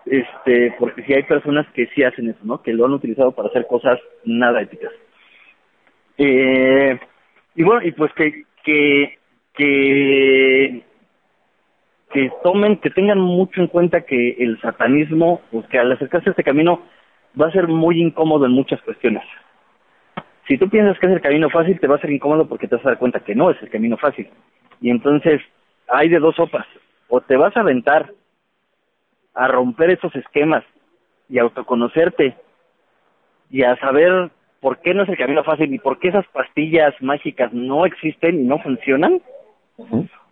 Este, 0.05 0.73
porque 0.79 1.03
si 1.03 1.13
hay 1.13 1.23
personas 1.23 1.67
que 1.73 1.87
sí 1.87 2.03
hacen 2.03 2.29
eso, 2.29 2.39
¿no? 2.43 2.61
Que 2.61 2.73
lo 2.73 2.85
han 2.85 2.93
utilizado 2.93 3.31
para 3.31 3.49
hacer 3.49 3.67
cosas 3.67 3.99
nada 4.23 4.61
éticas. 4.61 4.91
Eh, 6.17 6.97
y 7.55 7.63
bueno, 7.63 7.85
y 7.85 7.91
pues 7.91 8.11
que, 8.13 8.43
que, 8.63 9.17
que, 9.53 10.83
que 12.11 12.31
tomen, 12.43 12.77
que 12.77 12.89
tengan 12.91 13.19
mucho 13.19 13.61
en 13.61 13.67
cuenta 13.67 14.01
que 14.01 14.37
el 14.39 14.59
satanismo, 14.61 15.41
pues 15.51 15.67
que 15.67 15.79
al 15.79 15.91
acercarse 15.91 16.29
a 16.29 16.31
este 16.31 16.43
camino 16.43 16.83
va 17.39 17.47
a 17.47 17.51
ser 17.51 17.67
muy 17.67 18.01
incómodo 18.01 18.45
en 18.45 18.53
muchas 18.53 18.81
cuestiones. 18.81 19.23
Si 20.47 20.57
tú 20.57 20.69
piensas 20.69 20.99
que 20.99 21.07
es 21.07 21.13
el 21.13 21.21
camino 21.21 21.49
fácil, 21.49 21.79
te 21.79 21.87
va 21.87 21.95
a 21.95 22.01
ser 22.01 22.11
incómodo 22.11 22.47
porque 22.47 22.67
te 22.67 22.75
vas 22.75 22.85
a 22.85 22.89
dar 22.89 22.99
cuenta 22.99 23.19
que 23.19 23.35
no 23.35 23.49
es 23.49 23.61
el 23.61 23.69
camino 23.69 23.97
fácil. 23.97 24.29
Y 24.79 24.89
entonces 24.89 25.41
hay 25.87 26.09
de 26.09 26.19
dos 26.19 26.35
sopas. 26.35 26.67
O 27.07 27.21
te 27.21 27.35
vas 27.35 27.55
a 27.57 27.61
aventar 27.61 28.11
a 29.33 29.47
romper 29.47 29.91
esos 29.91 30.15
esquemas 30.15 30.63
y 31.29 31.39
autoconocerte 31.39 32.35
y 33.49 33.63
a 33.63 33.75
saber 33.77 34.29
por 34.59 34.79
qué 34.79 34.93
no 34.93 35.03
es 35.03 35.09
el 35.09 35.17
camino 35.17 35.43
fácil 35.43 35.73
y 35.73 35.79
por 35.79 35.99
qué 35.99 36.09
esas 36.09 36.25
pastillas 36.27 36.93
mágicas 37.01 37.53
no 37.53 37.85
existen 37.85 38.39
y 38.39 38.43
no 38.43 38.59
funcionan. 38.59 39.21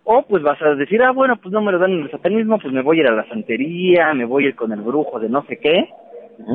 O 0.04 0.24
pues 0.24 0.44
vas 0.44 0.62
a 0.62 0.76
decir, 0.76 1.02
ah, 1.04 1.12
bueno, 1.12 1.38
pues 1.38 1.54
no 1.54 1.62
me 1.62 1.72
lo 1.72 1.80
dan 1.80 1.92
en 1.92 2.02
el 2.04 2.12
satanismo, 2.12 2.60
pues 2.60 2.74
me 2.74 2.82
voy 2.82 2.98
a 2.98 3.02
ir 3.02 3.08
a 3.08 3.16
la 3.16 3.28
santería, 3.28 4.14
me 4.14 4.26
voy 4.26 4.46
a 4.46 4.48
ir 4.50 4.56
con 4.56 4.72
el 4.72 4.82
brujo 4.82 5.20
de 5.20 5.30
no 5.30 5.44
sé 5.46 5.58
qué. 5.58 5.90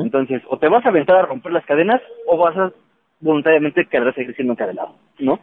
Entonces, 0.03 0.41
o 0.47 0.57
te 0.57 0.67
vas 0.67 0.85
a 0.85 0.89
aventar 0.89 1.15
a 1.17 1.25
romper 1.25 1.51
las 1.51 1.65
cadenas 1.65 2.01
o 2.27 2.37
vas 2.37 2.55
a 2.57 2.71
voluntariamente 3.19 3.85
querrá 3.85 4.13
seguir 4.13 4.35
siendo 4.35 4.53
encadenado, 4.53 4.95
¿no? 5.19 5.39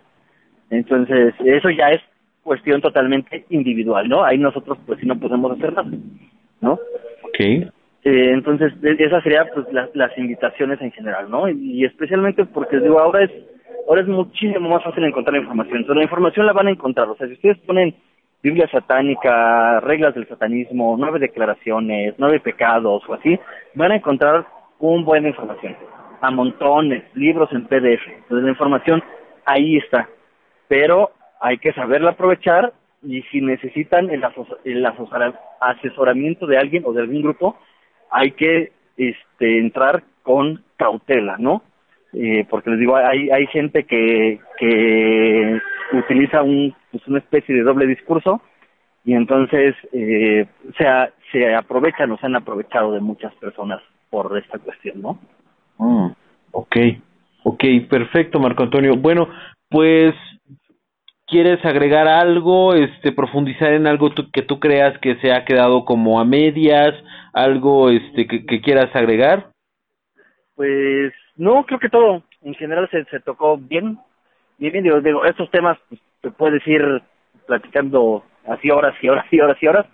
Entonces, 0.70 1.34
eso 1.44 1.70
ya 1.70 1.90
es 1.90 2.00
cuestión 2.42 2.80
totalmente 2.80 3.44
individual, 3.50 4.08
¿no? 4.08 4.24
Ahí 4.24 4.38
nosotros, 4.38 4.78
pues, 4.86 5.00
si 5.00 5.06
no 5.06 5.18
podemos 5.18 5.52
hacer 5.52 5.72
nada, 5.72 5.90
¿no? 6.60 6.72
Ok. 6.72 7.40
Eh, 7.40 7.70
entonces, 8.04 8.72
e, 8.82 8.96
esas 9.04 9.22
serían, 9.22 9.46
pues, 9.52 9.66
las 9.72 10.16
invitaciones 10.16 10.80
en 10.80 10.92
general, 10.92 11.30
¿no? 11.30 11.48
Y, 11.48 11.84
especialmente 11.84 12.44
porque, 12.44 12.78
digo, 12.78 13.00
ahora 13.00 13.24
es 13.24 13.30
ahora 13.88 14.00
es 14.00 14.08
muchísimo 14.08 14.68
más 14.68 14.82
fácil 14.82 15.04
encontrar 15.04 15.36
información. 15.36 15.78
Entonces, 15.78 15.96
la 15.98 16.04
información 16.04 16.46
la 16.46 16.52
van 16.52 16.66
a 16.66 16.72
encontrar. 16.72 17.08
O 17.08 17.16
sea, 17.16 17.28
si 17.28 17.34
ustedes 17.34 17.58
ponen 17.58 17.94
Biblia 18.42 18.68
satánica, 18.68 19.78
reglas 19.80 20.14
del 20.14 20.26
satanismo, 20.26 20.96
nueve 20.98 21.20
declaraciones, 21.20 22.14
nueve 22.18 22.40
pecados 22.40 23.02
o 23.08 23.14
así, 23.14 23.38
van 23.74 23.92
a 23.92 23.96
encontrar 23.96 24.44
un 24.80 25.04
buena 25.04 25.28
información 25.28 25.76
a 26.20 26.30
montones, 26.30 27.04
libros 27.14 27.50
en 27.52 27.66
PDF. 27.66 28.06
Entonces 28.08 28.44
la 28.44 28.50
información 28.50 29.02
ahí 29.44 29.76
está, 29.76 30.08
pero 30.68 31.10
hay 31.40 31.58
que 31.58 31.72
saberla 31.72 32.12
aprovechar 32.12 32.72
y 33.02 33.22
si 33.22 33.40
necesitan 33.40 34.10
el, 34.10 34.24
el 34.64 34.86
asesoramiento 35.60 36.46
de 36.46 36.58
alguien 36.58 36.82
o 36.86 36.92
de 36.92 37.02
algún 37.02 37.22
grupo, 37.22 37.56
hay 38.10 38.32
que 38.32 38.72
este, 38.96 39.58
entrar 39.58 40.02
con 40.22 40.64
cautela, 40.76 41.36
¿no? 41.38 41.62
Eh, 42.12 42.46
porque 42.48 42.70
les 42.70 42.80
digo, 42.80 42.96
hay, 42.96 43.30
hay 43.30 43.46
gente 43.48 43.84
que, 43.84 44.40
que 44.58 45.60
utiliza 45.92 46.42
un, 46.42 46.74
pues 46.90 47.06
una 47.06 47.18
especie 47.18 47.54
de 47.54 47.62
doble 47.62 47.86
discurso 47.86 48.40
y 49.04 49.14
entonces 49.14 49.74
eh, 49.92 50.46
se, 50.76 50.86
se 51.30 51.54
aprovechan 51.54 52.10
o 52.10 52.18
se 52.18 52.26
han 52.26 52.36
aprovechado 52.36 52.92
de 52.92 53.00
muchas 53.00 53.34
personas 53.34 53.80
por 54.10 54.36
esta 54.38 54.58
cuestión, 54.58 55.02
¿no? 55.02 55.18
Mm, 55.78 56.08
ok, 56.52 56.76
ok, 57.44 57.64
perfecto, 57.88 58.38
Marco 58.38 58.62
Antonio. 58.62 58.92
Bueno, 58.96 59.28
pues, 59.68 60.14
¿quieres 61.26 61.64
agregar 61.64 62.08
algo, 62.08 62.74
este, 62.74 63.12
profundizar 63.12 63.72
en 63.72 63.86
algo 63.86 64.10
que 64.32 64.42
tú 64.42 64.58
creas 64.60 64.98
que 65.00 65.16
se 65.16 65.32
ha 65.32 65.44
quedado 65.44 65.84
como 65.84 66.20
a 66.20 66.24
medias, 66.24 66.94
algo 67.32 67.90
este, 67.90 68.26
que, 68.26 68.60
quieras 68.60 68.94
agregar? 68.94 69.48
Pues, 70.54 71.12
no, 71.36 71.64
creo 71.66 71.78
que 71.78 71.90
todo, 71.90 72.22
en 72.42 72.54
general 72.54 72.88
se, 72.90 73.04
se 73.04 73.20
tocó 73.20 73.58
bien, 73.58 73.98
bien, 74.58 74.72
bien, 74.72 74.84
digo, 74.84 75.00
digo 75.00 75.24
estos 75.24 75.50
temas, 75.50 75.78
pues, 75.88 76.00
te 76.22 76.30
puedes 76.30 76.66
ir 76.66 76.82
platicando 77.46 78.24
así 78.46 78.70
horas 78.70 78.94
y 79.02 79.08
horas 79.08 79.26
y 79.30 79.40
horas 79.40 79.58
y 79.60 79.66
horas, 79.66 79.86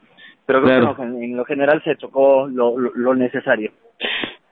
pero 0.46 0.62
creo 0.62 0.96
que 0.96 1.02
en, 1.02 1.36
lo 1.36 1.44
general 1.44 1.82
se 1.84 1.96
tocó 1.96 2.46
lo, 2.46 2.78
lo 2.78 3.14
necesario. 3.14 3.72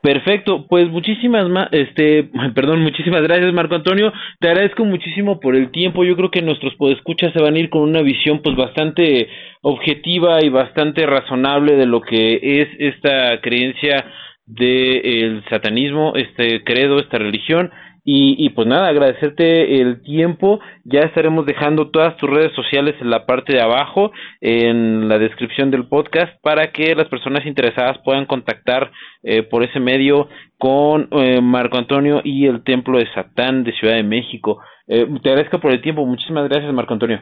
Perfecto, 0.03 0.67
pues 0.67 0.89
muchísimas 0.89 1.47
este, 1.73 2.31
perdón, 2.55 2.81
muchísimas 2.83 3.23
gracias 3.23 3.53
Marco 3.53 3.75
Antonio, 3.75 4.13
te 4.39 4.49
agradezco 4.49 4.85
muchísimo 4.87 5.41
por 5.41 5.55
el 5.55 5.71
tiempo, 5.71 6.05
yo 6.05 6.17
creo 6.17 6.31
que 6.31 6.41
nuestros 6.41 6.75
podescuchas 6.77 7.33
se 7.35 7.43
van 7.43 7.55
a 7.55 7.59
ir 7.59 7.69
con 7.69 7.83
una 7.83 8.01
visión 8.01 8.41
pues 8.43 8.57
bastante 8.57 9.29
objetiva 9.61 10.43
y 10.43 10.49
bastante 10.49 11.05
razonable 11.05 11.77
de 11.77 11.85
lo 11.85 12.01
que 12.01 12.41
es 12.43 12.69
esta 12.79 13.41
creencia 13.43 14.07
del 14.47 15.45
satanismo, 15.51 16.15
este 16.17 16.65
credo, 16.65 16.99
esta 16.99 17.19
religión 17.19 17.71
y, 18.13 18.35
y, 18.45 18.51
pues 18.51 18.67
nada, 18.67 18.89
agradecerte 18.89 19.81
el 19.81 20.03
tiempo. 20.03 20.59
Ya 20.83 21.03
estaremos 21.03 21.47
dejando 21.47 21.91
todas 21.93 22.17
tus 22.17 22.29
redes 22.29 22.53
sociales 22.55 22.97
en 23.01 23.09
la 23.09 23.25
parte 23.25 23.53
de 23.53 23.61
abajo, 23.61 24.11
en 24.41 25.09
la 25.09 25.17
descripción 25.17 25.71
del 25.71 25.87
podcast, 25.87 26.33
para 26.43 26.73
que 26.73 26.93
las 26.97 27.07
personas 27.07 27.47
interesadas 27.47 27.99
puedan 28.05 28.27
contactar 28.27 28.91
eh, 29.23 29.45
por 29.45 29.63
ese 29.63 29.79
medio 29.79 30.29
con 30.59 31.07
eh, 31.13 31.41
Marco 31.41 31.79
Antonio 31.79 32.21
y 32.25 32.47
el 32.47 32.65
Templo 32.65 32.99
de 32.99 33.07
Satán 33.15 33.63
de 33.63 33.75
Ciudad 33.75 33.95
de 33.95 34.03
México. 34.03 34.61
Eh, 34.89 35.07
te 35.23 35.29
agradezco 35.29 35.61
por 35.61 35.71
el 35.71 35.81
tiempo. 35.81 36.05
Muchísimas 36.05 36.49
gracias, 36.49 36.73
Marco 36.75 36.95
Antonio. 36.95 37.21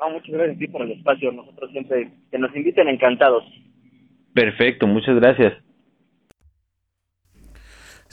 No, 0.00 0.08
muchas 0.08 0.30
gracias 0.30 0.54
a 0.54 0.58
ti 0.60 0.68
por 0.68 0.82
el 0.82 0.92
espacio. 0.92 1.32
Nosotros 1.32 1.68
siempre 1.72 2.12
que 2.30 2.38
nos 2.38 2.54
inviten 2.54 2.86
encantados. 2.86 3.42
Perfecto, 4.32 4.86
muchas 4.86 5.16
gracias. 5.16 5.54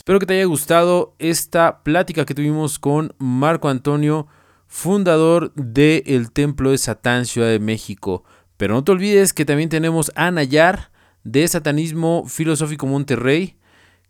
Espero 0.10 0.22
que 0.22 0.26
te 0.26 0.34
haya 0.34 0.46
gustado 0.46 1.14
esta 1.20 1.84
plática 1.84 2.26
que 2.26 2.34
tuvimos 2.34 2.80
con 2.80 3.14
Marco 3.20 3.70
Antonio, 3.70 4.26
fundador 4.66 5.54
del 5.54 6.32
Templo 6.32 6.72
de 6.72 6.80
Satán 6.80 7.28
Ciudad 7.28 7.50
de 7.50 7.60
México. 7.60 8.24
Pero 8.58 8.74
no 8.74 8.84
te 8.84 8.92
olvides 8.92 9.34
que 9.34 9.46
también 9.46 9.70
tenemos 9.70 10.12
a 10.16 10.32
Nayar 10.32 10.90
de 11.24 11.48
Satanismo 11.48 12.26
Filosófico 12.28 12.88
Monterrey, 12.88 13.60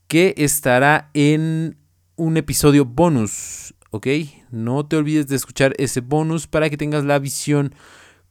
que 0.07 0.35
estará 0.38 1.09
en 1.13 1.77
un 2.15 2.38
episodio 2.38 2.85
bonus, 2.85 3.76
¿ok? 3.89 4.07
No 4.51 4.85
te 4.85 4.95
olvides 4.95 5.27
de 5.27 5.35
escuchar 5.35 5.73
ese 5.80 5.99
bonus 5.99 6.47
para 6.47 6.69
que 6.69 6.77
tengas 6.77 7.03
la 7.03 7.19
visión 7.19 7.76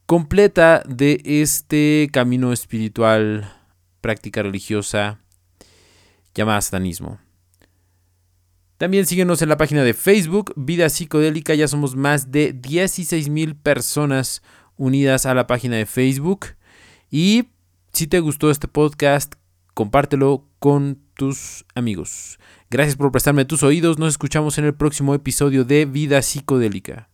completa 0.07 0.81
de 0.87 1.21
este 1.23 2.09
camino 2.11 2.51
espiritual, 2.51 3.53
práctica 4.01 4.41
religiosa 4.41 5.19
llamada 6.33 6.61
satanismo. 6.61 7.19
También 8.79 9.05
síguenos 9.05 9.41
en 9.41 9.49
la 9.49 9.57
página 9.57 9.83
de 9.83 9.93
Facebook, 9.93 10.53
Vida 10.55 10.87
Psicodélica. 10.87 11.53
Ya 11.53 11.67
somos 11.67 11.97
más 11.97 12.31
de 12.31 12.53
16 12.53 13.27
mil 13.27 13.57
personas 13.57 14.41
unidas 14.77 15.25
a 15.25 15.33
la 15.33 15.47
página 15.47 15.75
de 15.75 15.85
Facebook. 15.85 16.55
Y 17.11 17.49
si 17.91 18.07
te 18.07 18.21
gustó 18.21 18.49
este 18.49 18.69
podcast, 18.69 19.35
compártelo 19.73 20.47
con 20.59 20.97
tus 21.13 21.65
amigos. 21.75 22.39
Gracias 22.69 22.95
por 22.95 23.11
prestarme 23.11 23.43
tus 23.43 23.63
oídos. 23.63 23.99
Nos 23.99 24.13
escuchamos 24.13 24.57
en 24.57 24.63
el 24.63 24.73
próximo 24.73 25.13
episodio 25.13 25.65
de 25.65 25.83
Vida 25.83 26.21
Psicodélica. 26.21 27.09